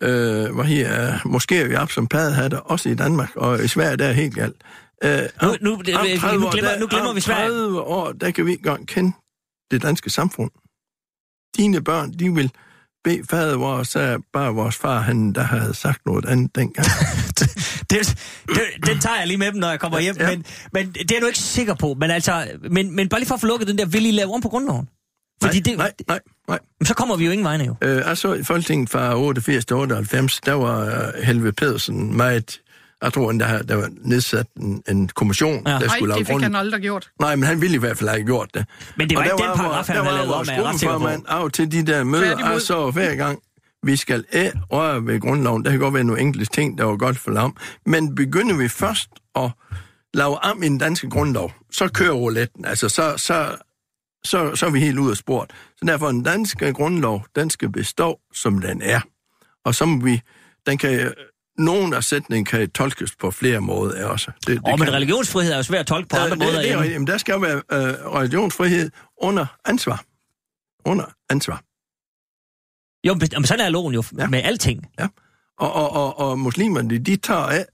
øh, 0.03 0.55
hvad 0.55 0.65
her, 0.65 1.19
måske 1.25 1.71
i 1.71 1.75
op 1.75 1.91
som 1.91 2.07
paddehatter, 2.07 2.59
også 2.59 2.89
i 2.89 2.95
Danmark, 2.95 3.37
og 3.37 3.65
i 3.65 3.69
Sverige, 3.69 3.97
der 3.97 4.07
er 4.07 4.13
helt 4.13 4.35
galt. 4.35 4.57
Øh, 5.05 5.11
Nu- 5.43 5.57
nu- 5.61 5.73
om 5.73 5.79
nu 5.79 6.19
30 6.19 6.47
år, 6.47 6.51
glemmer- 6.51 6.71
der- 6.71 6.79
nu 6.81 6.87
glemmer 6.87 7.13
vi 7.13 7.21
Sverige. 7.21 7.49
30 7.49 7.81
år, 7.81 8.13
der 8.13 8.31
kan 8.31 8.47
vi 8.47 8.51
ikke 8.51 8.61
engang 8.61 8.89
kende 8.89 9.13
det 9.71 9.83
danske 9.83 10.11
samfund. 10.11 10.51
Dine 11.57 11.85
børn, 11.85 12.13
de 12.13 12.35
vil 12.35 12.51
bede 13.07 13.23
fader 13.31 13.57
vores, 13.57 13.97
er 13.97 14.19
bare 14.33 14.55
vores 14.55 14.77
far, 14.77 15.01
han 15.01 15.33
der 15.33 15.43
havde 15.43 15.75
sagt 15.75 16.07
noget 16.07 16.25
andet 16.27 16.57
dengang. 16.57 16.87
det, 17.91 18.19
det, 18.49 18.61
den 18.87 18.99
tager 19.01 19.17
jeg 19.19 19.27
lige 19.27 19.39
med 19.39 19.47
dem, 19.53 19.61
når 19.61 19.71
jeg 19.71 19.81
kommer 19.81 20.01
hjem, 20.01 20.17
Ja. 20.21 20.31
men, 20.31 20.45
men 20.73 20.93
det 20.93 21.11
er 21.13 21.21
du 21.21 21.27
ikke 21.27 21.39
sikker 21.39 21.75
på. 21.75 21.95
Men, 22.01 22.11
altså, 22.11 22.47
men, 22.71 22.97
men 22.97 23.09
bare 23.09 23.21
lige 23.21 23.29
for 23.29 23.35
at 23.35 23.41
få 23.41 23.47
lukket 23.47 23.69
den 23.69 23.79
der, 23.79 23.87
vil 23.87 24.07
I 24.07 24.11
lave 24.11 24.35
om 24.35 24.41
på 24.41 24.49
grundloven? 24.49 24.89
Fordi 25.43 25.59
nej, 25.59 25.65
det, 25.65 25.79
nej, 25.79 25.93
nej, 26.09 26.21
nej. 26.49 26.59
så 26.85 26.95
kommer 26.95 27.17
vi 27.17 27.25
jo 27.25 27.31
ingen 27.31 27.45
vegne 27.45 27.65
jo. 27.65 27.75
Øh, 27.83 28.03
jeg 28.07 28.19
så 28.19 28.35
i 28.35 28.43
Folketinget 28.43 28.91
fra 28.91 29.19
88 29.19 29.65
til 29.65 29.77
98, 29.77 30.41
der 30.41 30.53
var 30.53 30.85
uh, 30.87 31.23
Helve 31.25 31.53
Pedersen 31.53 32.17
meget 32.17 32.61
Jeg 33.03 33.13
tror, 33.13 33.31
at 33.31 33.41
der, 33.41 33.63
der 33.63 33.75
var 33.75 33.89
nedsat 34.05 34.47
en, 34.61 34.83
en 34.89 35.09
kommission, 35.09 35.63
Ja. 35.67 35.73
der 35.73 35.79
skulle 35.89 36.01
det 36.01 36.09
lave 36.09 36.19
fik 36.19 36.27
grund... 36.33 36.43
han 36.43 36.55
aldrig 36.57 36.83
gjort. 36.83 37.11
Nej, 37.21 37.37
men 37.37 37.43
han 37.49 37.61
ville 37.61 37.77
i 37.77 37.79
hvert 37.79 37.99
fald 37.99 38.11
have 38.11 38.25
gjort 38.25 38.55
det. 38.55 38.67
Men 38.97 39.09
det 39.11 39.17
var 39.17 39.23
Og 39.23 39.27
ikke 39.27 39.37
der 39.43 39.49
den 39.51 39.57
paragraf, 39.59 39.87
han 39.87 39.97
der 39.97 40.03
havde 40.03 40.19
var 40.19 40.25
lavet 40.25 40.35
om, 40.35 40.65
er 40.65 40.69
ret 40.71 40.81
sikker 40.81 40.99
på. 40.99 41.45
af 41.45 41.51
til 41.53 41.73
de 41.73 41.87
der 41.87 42.05
møder, 42.05 42.53
og 42.55 42.61
så 42.61 42.91
hver 42.91 43.15
gang, 43.15 43.39
vi 43.83 43.97
skal 43.97 44.25
æ 44.33 44.49
røre 44.73 45.07
ved 45.07 45.21
grundloven. 45.21 45.65
Der 45.65 45.71
kan 45.71 45.81
godt 45.81 45.95
være 45.95 46.05
nogle 46.05 46.21
enkelte 46.23 46.53
ting, 46.53 46.79
der 46.79 46.85
var 46.85 46.97
godt 46.97 47.19
for 47.19 47.31
lam. 47.31 47.57
Men 47.87 48.15
begynder 48.15 48.57
vi 48.57 48.69
først 48.69 49.09
at 49.37 49.51
lave 50.15 50.39
om 50.45 50.63
i 50.63 50.67
den 50.67 50.79
danske 50.79 51.11
grundlov, 51.11 51.53
så 51.71 51.89
kører 51.89 52.13
rouletten. 52.13 52.65
Altså, 52.65 52.89
så, 52.89 53.15
så, 53.17 53.57
så, 54.25 54.55
så 54.55 54.67
er 54.67 54.71
vi 54.71 54.81
helt 54.81 54.99
ude 54.99 55.11
af 55.11 55.17
sport. 55.17 55.51
Så 55.77 55.85
derfor, 55.87 56.07
den 56.09 56.23
danske 56.23 56.73
grundlov, 56.73 57.25
den 57.37 57.51
skal 57.51 57.69
bestå, 57.73 58.19
som 58.35 58.59
den 58.61 58.83
er. 58.83 59.01
Og 59.65 59.75
så 59.75 59.85
må 59.87 60.05
vi, 60.05 60.21
den 60.67 60.79
kan, 60.79 61.13
nogle 61.59 61.97
af 61.97 62.05
sætningen 62.05 62.45
kan 62.45 62.71
tolkes 62.71 63.17
på 63.17 63.31
flere 63.31 63.61
måder 63.61 64.07
også. 64.07 64.31
Det, 64.41 64.47
det 64.49 64.59
Og 64.65 64.79
men 64.79 64.87
kan- 64.87 64.95
religionsfrihed 64.95 65.53
er 65.53 65.57
jo 65.57 65.63
svært 65.63 65.81
at 65.81 65.87
tolke 65.87 66.09
på 66.09 66.17
Ja, 66.17 66.23
andre 66.25 66.37
det, 66.37 66.45
måder. 66.45 66.63
det 66.63 66.73
er. 66.73 66.83
Jamen, 66.85 67.07
der 67.07 67.19
skal 67.19 67.43
være 67.43 67.57
øh, 67.73 68.13
religionsfrihed 68.15 68.91
under 69.21 69.47
ansvar. 69.65 70.05
Under 70.85 71.05
ansvar. 71.31 71.63
Jo, 73.07 73.15
men 73.15 73.29
men 73.37 73.45
sådan 73.47 73.65
er 73.67 73.69
loven 73.69 73.95
jo 73.95 74.03
Ja. 74.19 74.27
med 74.27 74.41
alting. 74.45 74.87
Og, 75.59 75.73
og, 75.73 75.91
og, 75.93 76.19
og 76.19 76.39
muslimerne, 76.39 76.99
de 76.99 77.17
tager 77.17 77.41
af 77.41 77.67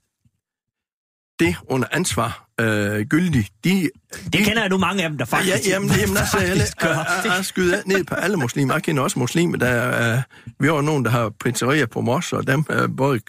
det 1.39 1.55
under 1.67 1.87
ansvar 1.91 2.49
øh, 2.59 3.05
gyldigt. 3.05 3.51
De, 3.63 3.89
Det 4.33 4.45
kender 4.45 4.61
jeg 4.61 4.69
nu 4.69 4.77
mange 4.77 5.03
af 5.03 5.09
dem, 5.09 5.17
der 5.17 5.25
faktisk... 5.25 5.65
Ja, 5.67 5.69
jamen, 5.69 5.89
jamen 6.01 6.17
altså, 6.17 6.37
jeg, 6.39 6.57
jeg, 6.57 6.67
jeg, 6.81 7.05
jeg 7.37 7.45
skyder 7.45 7.81
ned 7.85 8.03
på 8.03 8.15
alle 8.15 8.37
muslimer. 8.37 8.73
Jeg 8.73 8.83
kender 8.83 9.03
også 9.03 9.19
muslimer, 9.19 9.57
der 9.57 9.67
er... 9.67 10.21
Vi 10.59 10.67
har 10.67 10.81
nogen, 10.81 11.05
der 11.05 11.11
har 11.11 11.29
pizzerier 11.29 11.85
på 11.85 12.01
Mos, 12.01 12.33
og 12.33 12.47
dem 12.47 12.65
er 12.69 12.87
både 12.87 13.19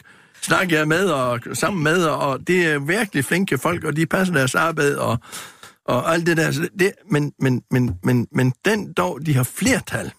snakker 0.45 0.78
jeg 0.78 0.88
med 0.88 1.05
og 1.07 1.40
sammen 1.53 1.82
med, 1.84 2.05
og 2.05 2.47
det 2.47 2.66
er 2.66 2.78
virkelig 2.78 3.24
flinke 3.24 3.59
folk, 3.59 3.84
og 3.84 3.97
de 3.97 4.07
passer 4.07 4.34
deres 4.34 4.55
arbejde, 4.55 5.01
og, 5.01 5.18
og 5.84 6.12
alt 6.14 6.26
det 6.26 6.36
der. 6.36 6.51
Så 6.53 6.68
Det, 6.78 6.92
men, 7.11 7.32
men, 7.40 7.62
men, 7.70 7.95
men, 8.05 8.26
men 8.32 8.53
den 8.64 8.92
dog, 8.92 9.18
de 9.26 9.34
har 9.34 9.42
flertal, 9.42 10.12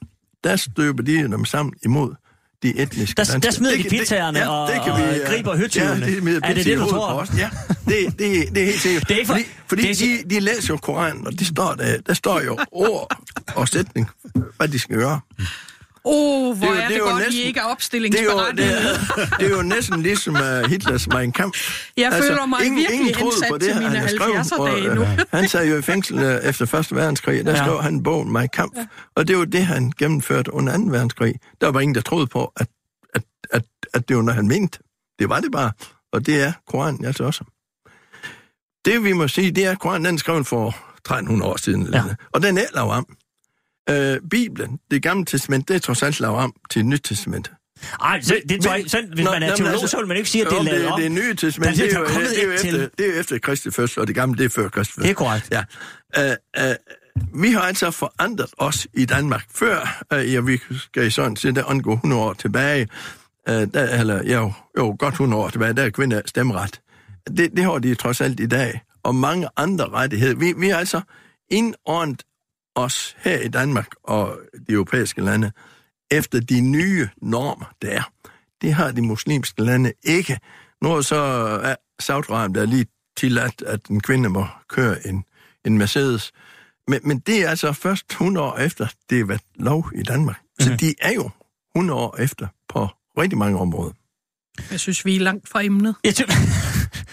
der 0.43 0.55
støber 0.55 1.03
de 1.03 1.17
dem 1.21 1.45
sammen 1.45 1.73
imod 1.85 2.15
de 2.63 2.77
etniske 2.79 3.15
Der- 3.17 3.23
danskere. 3.23 3.39
der 3.39 3.51
smider 3.51 3.71
de 3.77 3.83
Det 3.83 3.91
kan- 3.91 3.99
pizzaerne 3.99 4.49
og- 4.49 4.67
det 4.71 4.81
kan 4.83 4.91
og 4.93 5.01
øh, 5.01 5.19
griber 5.27 5.57
høtyvene. 5.57 5.89
Ja, 5.91 6.05
det 6.05 6.17
smider 6.19 6.39
Er 6.43 6.53
det 6.53 6.65
det, 6.65 6.77
du 6.77 6.89
tror? 6.89 7.27
Ja, 7.37 7.49
det, 7.85 8.19
det, 8.19 8.19
det 8.55 8.61
er 8.61 8.65
helt 8.65 8.81
sikkert. 8.81 9.07
Det 9.09 9.21
er 9.21 9.25
for- 9.25 9.33
fordi 9.33 9.45
fordi 9.67 9.81
det 9.81 10.01
er- 10.19 10.23
de, 10.23 10.29
de 10.35 10.39
læser 10.39 10.73
jo 10.73 10.77
Koranen, 10.77 11.27
og 11.27 11.39
det 11.39 11.47
står 11.47 11.73
der, 11.73 11.97
der 12.07 12.13
står 12.13 12.41
jo 12.41 12.57
ord 12.71 13.17
og 13.55 13.67
sætning, 13.67 14.09
hvad 14.57 14.67
de 14.67 14.79
skal 14.79 14.95
gøre. 14.97 15.19
Oh, 16.07 16.57
hvor 16.57 16.67
jo- 16.67 16.73
er 16.73 16.81
det, 16.81 16.89
det 16.89 16.97
jo 16.99 17.03
godt, 17.03 17.17
næsten- 17.23 17.33
I 17.33 17.41
ikke 17.43 17.59
er 17.59 17.63
Det 17.63 17.63
er, 17.63 17.63
jo, 17.63 17.69
det, 17.69 17.71
opstillingsberettigede. 17.71 18.73
er, 19.17 19.37
det 19.39 19.45
er 19.51 19.55
jo 19.55 19.61
næsten 19.61 20.01
ligesom 20.01 20.33
uh, 20.35 20.69
Hitlers 20.69 21.07
Mein 21.07 21.31
Kampf. 21.31 21.87
Jeg 21.97 22.13
føler 22.13 22.45
mig 22.45 22.59
virkelig 22.61 23.13
troede 23.15 23.31
hensat 23.33 23.49
på 23.49 23.57
til 23.57 23.73
han 23.73 23.83
mine 23.83 23.97
har 23.97 24.07
skrevet. 24.07 24.33
70'er-dage 24.35 24.95
nu. 24.95 25.01
Øh, 25.01 25.19
Han 25.39 25.49
sad 25.49 25.67
jo 25.67 25.77
i 25.77 25.81
fængsel 25.81 26.19
øh, 26.19 26.43
efter 26.43 26.65
Første 26.65 26.95
Verdenskrig, 26.95 27.45
der 27.45 27.51
Ja. 27.51 27.57
skrev 27.57 27.81
han 27.81 28.03
bogen 28.03 28.33
Mein 28.33 28.49
Kampf. 28.53 28.77
Ja. 28.77 28.85
Og 29.15 29.27
det 29.27 29.37
var 29.37 29.45
det, 29.45 29.65
han 29.65 29.91
gennemførte 29.99 30.53
under 30.53 30.77
2. 30.77 30.83
verdenskrig. 30.83 31.35
Der 31.61 31.67
var 31.71 31.79
ingen, 31.79 31.95
der 31.95 32.01
troede 32.01 32.27
på, 32.27 32.51
at, 32.57 32.67
at, 33.13 33.23
at, 33.51 33.63
at 33.93 34.09
det 34.09 34.15
var 34.17 34.21
noget, 34.23 34.35
han 34.35 34.47
mente. 34.47 34.79
Det 35.19 35.29
var 35.29 35.39
det 35.39 35.51
bare. 35.51 35.71
Og 36.13 36.25
det 36.25 36.41
er 36.43 36.51
Koranen 36.67 37.05
altså 37.05 37.23
også. 37.23 37.43
Det 38.85 39.03
vi 39.03 39.13
må 39.13 39.27
sige, 39.27 39.51
det 39.51 39.65
er, 39.65 39.71
at 39.71 39.79
Koranen 39.79 40.05
den 40.05 40.15
er 40.15 40.19
skrevet 40.19 40.47
for 40.47 40.67
1300 40.67 41.51
år 41.51 41.57
siden. 41.57 41.93
Ja. 41.93 42.03
Og 42.33 42.41
den 42.43 42.57
er 42.57 42.63
lavet 42.75 42.91
om. 42.91 43.05
Øh, 43.89 44.17
Bibelen, 44.31 44.79
det 44.91 45.03
gamle 45.03 45.25
testament, 45.25 45.67
det 45.67 45.75
er 45.75 45.79
trods 45.79 46.03
alt 46.03 46.19
lavet 46.19 46.37
om 46.37 46.53
til 46.71 46.79
et 46.79 46.85
nyt 46.85 47.01
testament. 47.03 47.51
Ej, 48.01 48.21
så, 48.21 48.41
det 48.49 48.61
tror 48.63 48.71
jeg, 48.73 48.81
Men- 48.81 48.89
sådan, 48.89 49.09
hvis 49.13 49.25
Nå, 49.25 49.31
man 49.31 49.43
er 49.43 49.55
teolog, 49.55 49.71
altså- 49.73 49.87
så 49.87 49.97
vil 49.97 50.07
man 50.07 50.17
ikke 50.17 50.29
sige, 50.29 50.45
at 50.45 50.51
det 50.51 50.57
er 50.57 50.63
lavet 50.63 50.83
det, 50.83 50.97
det 50.97 51.05
er 51.05 51.09
nye 51.09 51.35
testament. 51.35 51.77
Det 51.77 51.93
er, 51.93 51.99
jo, 51.99 52.05
det, 52.05 52.39
er 52.41 52.45
jo 52.45 52.51
efter, 52.51 52.71
det 52.97 53.05
er 53.09 53.13
jo 53.13 53.19
efter 53.19 53.39
Kristi 53.39 53.71
fødsel, 53.71 53.99
og 54.01 54.07
det 54.07 54.15
gamle, 54.15 54.37
det 54.37 54.45
er 54.45 54.49
før 54.49 54.69
Kristi 54.69 54.93
fødsel. 54.93 55.03
Det 55.03 55.09
er 55.09 55.13
korrekt. 55.13 55.51
Ja. 55.51 55.63
Uh, 56.17 56.65
uh, 56.69 57.41
vi 57.41 57.51
har 57.51 57.61
altså 57.61 57.91
forandret 57.91 58.49
os 58.57 58.87
i 58.93 59.05
Danmark. 59.05 59.45
Før, 59.55 60.03
uh, 60.15 60.33
ja, 60.33 60.39
vi 60.39 60.59
skal 60.77 61.07
i 61.07 61.09
sådan 61.09 61.35
set 61.35 61.55
der 61.55 61.63
undgå 61.63 61.93
100 61.93 62.21
år 62.21 62.33
tilbage, 62.33 62.87
der, 63.47 63.99
eller 63.99 64.23
ja, 64.23 64.31
jo, 64.37 64.53
jo, 64.77 64.95
godt 64.99 65.13
100 65.13 65.43
år 65.43 65.49
tilbage, 65.49 65.73
der 65.73 65.83
er 65.83 65.89
kvinder 65.89 66.21
stemmeret. 66.25 66.81
Det, 67.37 67.51
det 67.55 67.63
har 67.63 67.77
de 67.77 67.95
trods 67.95 68.21
alt 68.21 68.39
i 68.39 68.45
dag, 68.45 68.81
og 69.03 69.15
mange 69.15 69.47
andre 69.57 69.89
rettigheder. 69.89 70.35
Vi, 70.35 70.53
vi 70.57 70.69
har 70.69 70.77
altså 70.77 71.01
indordnet 71.51 72.23
os 72.75 73.15
her 73.19 73.39
i 73.39 73.47
Danmark 73.47 73.87
og 74.03 74.39
de 74.67 74.73
europæiske 74.73 75.21
lande 75.21 75.51
efter 76.11 76.39
de 76.39 76.61
nye 76.61 77.09
normer, 77.21 77.65
der 77.81 77.89
er. 77.89 78.11
Det 78.61 78.73
har 78.73 78.91
de 78.91 79.01
muslimske 79.01 79.61
lande 79.63 79.93
ikke. 80.03 80.39
Nu 80.81 80.91
er 80.91 81.01
så 81.01 81.15
er 81.63 81.75
Saudi-Arabien 82.01 82.53
der 82.53 82.61
er 82.61 82.65
lige 82.65 82.85
tilladt, 83.17 83.61
at 83.61 83.85
en 83.85 84.01
kvinde 84.01 84.29
må 84.29 84.47
køre 84.69 85.07
en, 85.07 85.23
en 85.65 85.77
Mercedes. 85.77 86.31
Men, 86.87 86.99
men 87.03 87.19
det 87.19 87.43
er 87.45 87.49
altså 87.49 87.73
først 87.73 88.05
100 88.11 88.45
år 88.47 88.57
efter, 88.57 88.87
det 89.09 89.19
er 89.19 89.25
været 89.25 89.41
lov 89.55 89.91
i 89.95 90.03
Danmark. 90.03 90.39
Så 90.59 90.69
Mhm. 90.69 90.77
de 90.77 90.93
er 91.01 91.11
jo 91.13 91.29
100 91.75 91.99
år 91.99 92.15
efter 92.19 92.47
på 92.69 92.87
rigtig 93.17 93.37
mange 93.37 93.59
områder. 93.59 93.91
Jeg 94.71 94.79
synes, 94.79 95.05
vi 95.05 95.15
er 95.15 95.19
langt 95.19 95.49
fra 95.49 95.63
emnet. 95.63 95.95
Jeg 96.03 96.13
synes, 96.15 96.31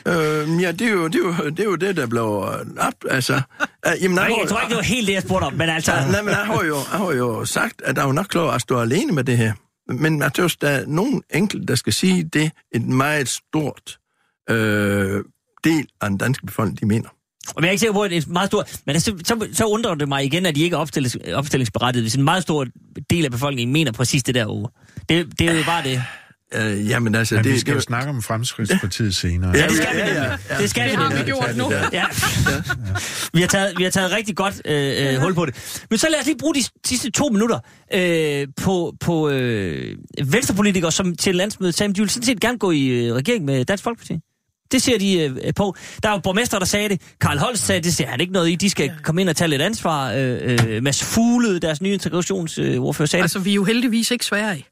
Øh, 0.07 0.63
ja, 0.63 0.73
det 0.73 0.83
er, 0.83 0.91
jo, 0.91 1.07
det, 1.07 1.15
er 1.15 1.45
jo, 1.45 1.51
det 1.51 1.61
er 1.61 1.65
jo 1.65 1.77
det, 1.77 1.97
der 1.97 2.07
blev 2.07 2.25
op. 2.79 2.95
Altså, 3.11 3.35
øh, 3.87 3.93
jamen, 4.03 4.17
jeg, 4.17 4.25
har 4.25 4.37
jeg 4.41 4.49
tror 4.49 4.61
ikke, 4.61 4.69
det 4.69 4.77
var 4.77 4.83
helt 4.83 5.07
det, 5.07 5.15
jeg 5.15 5.23
spurgte 5.23 5.45
om, 5.45 5.53
men 5.53 5.69
altså... 5.69 5.93
Ja, 5.93 6.11
nej, 6.11 6.23
men 6.23 6.31
jeg 6.31 6.47
har, 6.47 6.65
jo, 6.65 6.77
jeg 6.93 6.99
har 6.99 7.13
jo 7.13 7.45
sagt, 7.45 7.83
at 7.85 7.97
der 7.97 8.03
er 8.03 8.07
jo 8.07 8.13
nok 8.13 8.27
klar 8.27 8.51
at 8.51 8.61
stå 8.61 8.81
alene 8.81 9.13
med 9.13 9.25
det 9.25 9.37
her. 9.37 9.53
Men 9.93 10.21
jeg 10.21 10.31
synes, 10.35 10.57
der 10.57 10.69
er 10.69 10.87
nogen 10.87 11.23
enkelt, 11.35 11.69
der 11.69 11.75
skal 11.75 11.93
sige 11.93 12.25
det, 12.25 12.51
et 12.75 12.87
meget 12.87 13.29
stort 13.29 13.99
øh, 14.51 15.25
del 15.65 15.87
af 16.01 16.09
den 16.09 16.19
danske 16.19 16.47
befolkning, 16.47 16.81
de 16.81 16.87
mener. 16.87 17.09
Og 17.49 17.63
jeg 17.63 17.69
er 17.69 17.71
ikke 17.71 17.81
sikker 17.81 17.93
på, 17.93 18.03
at 18.03 18.11
det 18.11 18.27
er 18.27 18.31
meget 18.33 18.47
stort... 18.47 18.81
Men 18.87 19.01
så, 19.01 19.15
så, 19.25 19.49
så 19.53 19.65
undrer 19.65 19.95
det 19.95 20.09
mig 20.09 20.25
igen, 20.25 20.47
at 20.47 20.55
de 20.57 20.63
ikke 20.63 20.75
er 20.75 20.81
opstillings, 20.81 21.17
opstillingsberettiget, 21.35 22.05
hvis 22.05 22.15
en 22.15 22.23
meget 22.23 22.43
stor 22.43 22.67
del 23.11 23.25
af 23.25 23.31
befolkningen 23.31 23.73
mener 23.73 23.93
præcis 23.93 24.23
det 24.23 24.35
der 24.35 24.47
ord. 24.47 24.73
Det, 25.09 25.39
det 25.39 25.49
er 25.49 25.55
jo 25.55 25.65
bare 25.65 25.83
det. 25.83 26.03
Øh, 26.55 26.89
jamen 26.89 27.15
altså, 27.15 27.35
Men 27.35 27.45
det, 27.45 27.53
vi 27.53 27.59
skal 27.59 27.71
jo 27.71 27.77
det, 27.77 27.85
snakke 27.85 28.11
om 28.11 28.23
Fremskridtspartiet 28.23 29.15
senere. 29.17 29.57
Ja, 29.57 29.67
det 29.67 29.77
skal 29.77 29.95
vi 29.95 29.99
ja, 29.99 30.15
ja, 30.15 30.37
ja. 30.51 30.59
Det 30.59 30.71
skal 30.71 30.85
vi 30.85 30.91
Det 30.91 30.99
har 30.99 31.11
vi 31.11 31.23
gjort 31.23 31.57
nu. 31.57 31.73
Ja. 31.93 32.05
Vi, 33.35 33.41
har 33.41 33.49
taget, 33.49 33.73
vi 33.79 33.83
har 33.83 33.91
taget 33.91 34.13
rigtig 34.13 34.37
godt 34.37 34.63
øh, 34.65 35.15
øh, 35.15 35.21
hul 35.21 35.35
på 35.35 35.47
det. 35.47 35.85
Men 35.91 35.99
så 35.99 36.07
lad 36.11 36.21
os 36.21 36.27
lige 36.27 36.39
bruge 36.39 36.55
de 36.55 36.65
sidste 36.87 37.11
to 37.11 37.29
minutter 37.29 37.59
øh, 37.95 38.47
på, 38.63 38.95
på 39.01 39.29
øh, 39.29 39.97
venstrepolitikere, 40.25 40.93
som 40.93 41.17
til 41.17 41.35
landsmødet 41.35 41.75
sagde, 41.75 41.91
at 41.91 41.97
de 41.97 42.01
vil 42.01 42.11
sådan 42.11 42.27
set 42.27 42.41
gerne 42.41 42.59
gå 42.59 42.71
i 42.71 42.87
øh, 42.87 43.15
regering 43.15 43.45
med 43.45 43.65
Dansk 43.65 43.85
Folkeparti. 43.85 44.19
Det 44.73 44.83
ser 44.83 44.99
de 44.99 45.19
øh, 45.19 45.55
på. 45.57 45.75
Der 46.03 46.09
er 46.09 46.13
jo 46.13 46.19
borgmester, 46.19 46.59
der 46.59 46.67
sagde 46.67 46.89
det. 46.89 47.01
Karl 47.21 47.39
Holst 47.39 47.67
sagde, 47.67 47.81
det 47.81 47.95
ser 47.95 48.07
han 48.07 48.21
ikke 48.21 48.33
noget 48.33 48.51
i. 48.51 48.55
De 48.55 48.71
skal 48.71 48.93
komme 49.03 49.21
ind 49.21 49.29
og 49.29 49.37
tage 49.37 49.49
lidt 49.49 49.63
ansvar. 49.63 50.13
Øh, 50.13 50.59
øh, 50.69 50.83
Mads 50.83 51.05
Fuglede, 51.05 51.61
deres 51.61 51.83
nye 51.83 51.93
integrationsordfører, 51.93 53.07
sagde 53.07 53.21
det. 53.21 53.25
Altså, 53.25 53.39
vi 53.39 53.51
er 53.51 53.55
jo 53.55 53.65
heldigvis 53.65 54.11
ikke 54.11 54.25
Sverige. 54.25 54.65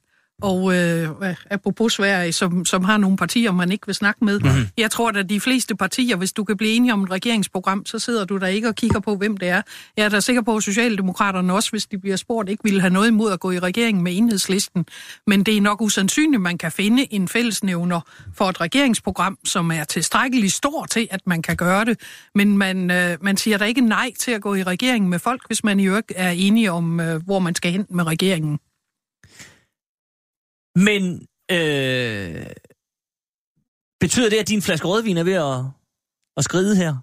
Og 0.42 0.74
øh, 0.74 1.08
apropos 1.50 1.92
Sverige, 1.92 2.32
som, 2.32 2.64
som 2.64 2.84
har 2.84 2.96
nogle 2.96 3.16
partier, 3.16 3.52
man 3.52 3.72
ikke 3.72 3.86
vil 3.86 3.94
snakke 3.94 4.24
med. 4.24 4.40
Mm-hmm. 4.40 4.66
Jeg 4.78 4.90
tror, 4.90 5.08
at 5.08 5.30
de 5.30 5.40
fleste 5.40 5.76
partier, 5.76 6.16
hvis 6.16 6.32
du 6.32 6.44
kan 6.44 6.56
blive 6.56 6.72
enige 6.72 6.92
om 6.92 7.02
et 7.02 7.10
regeringsprogram, 7.10 7.86
så 7.86 7.98
sidder 7.98 8.24
du 8.24 8.36
der 8.36 8.46
ikke 8.46 8.68
og 8.68 8.74
kigger 8.74 9.00
på, 9.00 9.16
hvem 9.16 9.36
det 9.36 9.48
er. 9.48 9.62
Jeg 9.96 10.04
er 10.04 10.08
da 10.08 10.20
sikker 10.20 10.42
på, 10.42 10.56
at 10.56 10.62
Socialdemokraterne 10.62 11.52
også, 11.52 11.70
hvis 11.70 11.86
de 11.86 11.98
bliver 11.98 12.16
spurgt, 12.16 12.48
ikke 12.48 12.64
ville 12.64 12.80
have 12.80 12.92
noget 12.92 13.08
imod 13.08 13.32
at 13.32 13.40
gå 13.40 13.50
i 13.50 13.58
regering 13.58 14.02
med 14.02 14.16
enhedslisten. 14.16 14.86
Men 15.26 15.42
det 15.42 15.56
er 15.56 15.60
nok 15.60 15.80
usandsynligt, 15.80 16.38
at 16.38 16.40
man 16.40 16.58
kan 16.58 16.72
finde 16.72 17.14
en 17.14 17.28
fællesnævner 17.28 18.00
for 18.34 18.44
et 18.44 18.60
regeringsprogram, 18.60 19.38
som 19.44 19.70
er 19.70 19.84
tilstrækkeligt 19.84 20.52
stor 20.52 20.84
til, 20.84 21.08
at 21.10 21.20
man 21.26 21.42
kan 21.42 21.56
gøre 21.56 21.84
det. 21.84 22.00
Men 22.34 22.58
man, 22.58 22.90
øh, 22.90 23.18
man 23.20 23.36
siger 23.36 23.58
da 23.58 23.64
ikke 23.64 23.80
nej 23.80 24.10
til 24.18 24.30
at 24.30 24.40
gå 24.40 24.54
i 24.54 24.62
regering 24.62 25.08
med 25.08 25.18
folk, 25.18 25.42
hvis 25.46 25.64
man 25.64 25.80
i 25.80 25.86
øvrigt 25.86 26.12
er 26.16 26.30
enige 26.30 26.72
om, 26.72 27.00
øh, 27.00 27.22
hvor 27.22 27.38
man 27.38 27.54
skal 27.54 27.72
hen 27.72 27.86
med 27.90 28.06
regeringen. 28.06 28.58
Men 30.76 31.26
øh, 31.52 32.46
betyder 34.00 34.28
det, 34.30 34.36
at 34.36 34.48
din 34.48 34.62
flaske 34.62 34.86
rødvin 34.88 35.16
er 35.16 35.24
ved 35.24 35.32
at, 35.32 35.64
at 36.36 36.44
skride 36.44 36.76
her? 36.76 36.96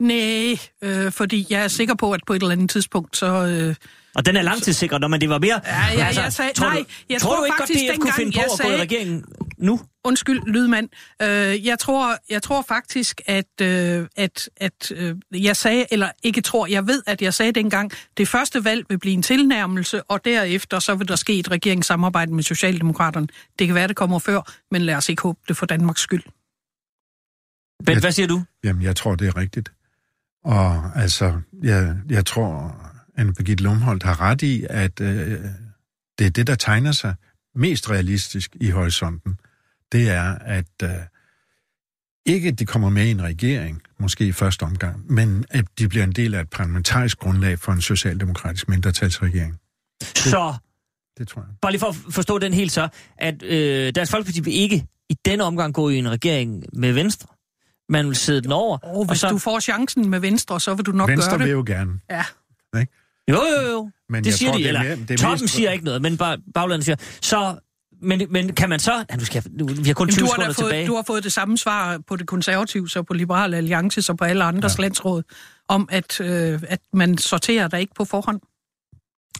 Nej, 0.00 0.58
øh, 0.82 1.12
fordi 1.12 1.46
jeg 1.50 1.64
er 1.64 1.68
sikker 1.68 1.94
på, 1.94 2.12
at 2.12 2.20
på 2.26 2.32
et 2.32 2.42
eller 2.42 2.52
andet 2.52 2.70
tidspunkt, 2.70 3.16
så... 3.16 3.26
Øh, 3.26 3.74
Og 4.14 4.26
den 4.26 4.36
er 4.36 4.42
langtidssikret, 4.42 5.00
når 5.00 5.08
man 5.08 5.20
det 5.20 5.28
var 5.28 5.38
mere... 5.38 5.60
Ja, 5.66 5.86
ja, 5.98 6.22
jeg 6.22 6.32
sagde- 6.32 6.52
tror 6.52 6.66
nej, 6.66 6.78
du, 6.78 6.84
jeg 7.08 7.20
tror, 7.20 7.30
tror 7.30 7.38
du 7.38 7.44
ikke 7.44 7.56
faktisk, 7.60 7.80
godt, 7.86 7.96
DF 7.96 8.00
kunne 8.00 8.12
finde 8.16 8.32
på 8.32 8.40
at 8.52 8.60
gå 8.62 8.68
i 8.68 8.76
regeringen 8.80 9.24
nu? 9.64 9.80
undskyld, 10.04 10.42
lydmand. 10.46 10.88
Øh, 11.22 11.66
jeg, 11.66 11.78
tror, 11.78 12.16
jeg 12.30 12.42
tror 12.42 12.64
faktisk, 12.68 13.20
at, 13.26 13.60
øh, 13.62 14.06
at, 14.16 14.48
at 14.56 14.92
øh, 14.92 15.16
jeg 15.32 15.56
sagde, 15.56 15.86
eller 15.90 16.10
ikke 16.22 16.40
tror, 16.40 16.66
jeg 16.66 16.86
ved, 16.86 17.02
at 17.06 17.22
jeg 17.22 17.34
sagde 17.34 17.52
dengang, 17.52 17.92
det 18.16 18.28
første 18.28 18.64
valg 18.64 18.84
vil 18.88 18.98
blive 18.98 19.14
en 19.14 19.22
tilnærmelse, 19.22 20.02
og 20.02 20.24
derefter 20.24 20.78
så 20.78 20.94
vil 20.94 21.08
der 21.08 21.16
ske 21.16 21.38
et 21.38 21.50
regeringssamarbejde 21.50 22.34
med 22.34 22.42
Socialdemokraterne. 22.42 23.28
Det 23.58 23.66
kan 23.66 23.74
være, 23.74 23.88
det 23.88 23.96
kommer 23.96 24.18
før, 24.18 24.52
men 24.70 24.82
lad 24.82 24.94
os 24.94 25.08
ikke 25.08 25.22
håbe 25.22 25.40
det 25.48 25.56
for 25.56 25.66
Danmarks 25.66 26.00
skyld. 26.00 26.22
Bent, 27.86 28.00
hvad 28.00 28.12
siger 28.12 28.26
du? 28.26 28.42
Jamen, 28.64 28.82
jeg 28.82 28.96
tror, 28.96 29.14
det 29.14 29.28
er 29.28 29.36
rigtigt. 29.36 29.72
Og 30.44 30.96
altså, 30.96 31.40
jeg, 31.62 31.96
jeg 32.08 32.26
tror, 32.26 32.76
at 33.16 33.26
Birgitte 33.26 33.64
Lumholdt 33.64 34.02
har 34.02 34.20
ret 34.20 34.42
i, 34.42 34.66
at 34.70 35.00
øh, 35.00 35.40
det 36.18 36.26
er 36.26 36.30
det, 36.30 36.46
der 36.46 36.54
tegner 36.54 36.92
sig 36.92 37.14
mest 37.54 37.90
realistisk 37.90 38.56
i 38.60 38.70
horisonten. 38.70 39.38
Det 39.94 40.10
er, 40.10 40.34
at 40.38 40.66
øh, 40.82 40.90
ikke, 42.26 42.48
at 42.48 42.58
de 42.58 42.66
kommer 42.66 42.88
med 42.88 43.06
i 43.06 43.10
en 43.10 43.22
regering, 43.22 43.82
måske 43.98 44.26
i 44.26 44.32
første 44.32 44.62
omgang, 44.62 45.12
men 45.12 45.44
at 45.50 45.64
de 45.78 45.88
bliver 45.88 46.04
en 46.04 46.12
del 46.12 46.34
af 46.34 46.40
et 46.40 46.50
parlamentarisk 46.50 47.18
grundlag 47.18 47.58
for 47.58 47.72
en 47.72 47.80
socialdemokratisk 47.80 48.68
mindretalsregering. 48.68 49.58
Så, 50.02 50.54
Det 51.18 51.28
tror 51.28 51.40
jeg. 51.42 51.48
bare 51.62 51.72
lige 51.72 51.80
for 51.80 51.86
at 51.88 51.94
forstå 52.10 52.38
den 52.38 52.52
helt 52.54 52.72
så, 52.72 52.88
at 53.18 53.42
øh, 53.42 53.92
Dansk 53.94 54.12
Folkeparti 54.12 54.40
vil 54.40 54.54
ikke 54.54 54.86
i 55.10 55.14
denne 55.24 55.44
omgang 55.44 55.74
gå 55.74 55.88
i 55.88 55.96
en 55.98 56.10
regering 56.10 56.64
med 56.72 56.92
Venstre. 56.92 57.28
Man 57.88 58.06
vil 58.06 58.16
sidde 58.16 58.40
den 58.42 58.52
over. 58.52 58.78
Og 58.78 59.04
hvis 59.04 59.10
og 59.24 59.28
så, 59.28 59.32
du 59.34 59.38
får 59.38 59.60
chancen 59.60 60.10
med 60.10 60.20
Venstre, 60.20 60.60
så 60.60 60.74
vil 60.74 60.86
du 60.86 60.92
nok 60.92 61.08
Venstre 61.10 61.30
gøre 61.30 61.38
vil 61.38 61.46
det. 61.48 61.52
jo 61.52 61.64
gerne. 61.66 62.00
Ja. 62.10 62.24
Jo, 63.30 63.34
jo, 63.34 63.70
jo. 63.70 63.90
Men 64.08 64.24
det 64.24 64.30
jeg 64.30 64.34
siger 64.38 64.50
tror, 64.50 64.58
de, 64.58 64.62
det 64.64 64.70
er 64.70 64.80
eller 64.80 64.96
mere- 64.96 64.96
det 65.08 65.10
er 65.10 65.16
toppen 65.16 65.44
mest- 65.44 65.54
siger 65.54 65.70
ikke 65.70 65.84
noget, 65.84 66.02
men 66.02 66.16
bare 66.16 66.38
baglandet 66.54 66.84
siger. 66.84 66.96
Så, 67.22 67.58
men, 68.04 68.22
men 68.30 68.52
kan 68.52 68.68
man 68.68 68.80
så... 68.80 69.04
Ja, 69.10 69.16
nu 69.16 69.24
skal 69.24 69.42
jeg, 69.44 69.52
nu, 69.58 69.66
vi 69.66 69.86
har 69.86 69.94
kun 69.94 70.08
20 70.08 70.18
Jamen, 70.18 70.28
du, 70.28 70.42
har 70.42 70.46
da 70.46 70.52
sekunder 70.52 70.68
tilbage. 70.68 70.82
fået, 70.82 70.88
du 70.88 70.94
har 70.94 71.02
fået 71.06 71.24
det 71.24 71.32
samme 71.32 71.58
svar 71.58 71.98
på 72.08 72.16
det 72.16 72.26
konservative, 72.26 72.88
så 72.88 73.02
på 73.02 73.14
Liberale 73.14 73.56
Alliance, 73.56 74.02
så 74.02 74.14
på 74.14 74.24
alle 74.24 74.44
andres 74.44 74.78
ja. 74.78 74.82
landsråd, 74.82 75.22
om 75.68 75.88
at, 75.92 76.20
øh, 76.20 76.62
at 76.68 76.80
man 76.92 77.18
sorterer 77.18 77.68
der 77.68 77.78
ikke 77.78 77.94
på 77.94 78.04
forhånd. 78.04 78.40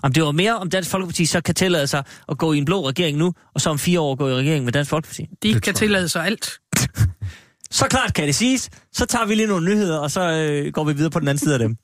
Om 0.03 0.13
det 0.13 0.23
var 0.23 0.33
mere, 0.33 0.59
om 0.59 0.71
Dansk 0.71 0.91
Folkeparti 0.91 1.27
så 1.27 1.41
kan 1.41 1.55
tillade 1.55 1.87
sig 1.87 2.05
at 2.29 2.39
gå 2.39 2.53
i 2.53 2.59
en 2.59 2.65
blå 2.65 2.89
regering 2.89 3.19
nu, 3.19 3.33
og 3.55 3.61
så 3.61 3.71
om 3.71 3.79
fire 3.79 4.01
år 4.01 4.15
gå 4.15 4.29
i 4.29 4.35
regering 4.35 4.65
med 4.65 4.73
Dansk 4.73 4.91
Folkeparti. 4.91 5.23
De 5.43 5.55
Det 5.55 5.63
kan 5.63 5.75
tillade 5.75 6.09
sig 6.09 6.27
alt. 6.27 6.51
Så 7.71 7.87
klart 7.91 8.15
kan 8.15 8.27
det 8.27 8.35
siges. 8.35 8.71
Så 8.93 9.07
tager 9.07 9.27
vi 9.27 9.35
lige 9.35 9.47
nogle 9.47 9.65
nyheder, 9.65 9.99
og 9.99 10.11
så 10.11 10.21
øh, 10.21 10.73
går 10.73 10.85
vi 10.85 10.93
videre 10.93 11.11
på 11.11 11.21
den 11.21 11.29
anden 11.29 11.39
side 11.39 11.55
af 11.55 11.59
dem. 11.59 11.77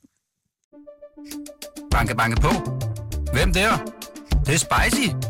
Banke, 1.91 2.17
banke 2.17 2.41
på. 2.41 2.49
Hvem 3.33 3.53
der? 3.53 3.77
Det, 3.77 4.47
det 4.47 4.55
er 4.55 4.59
spicy. 4.59 5.30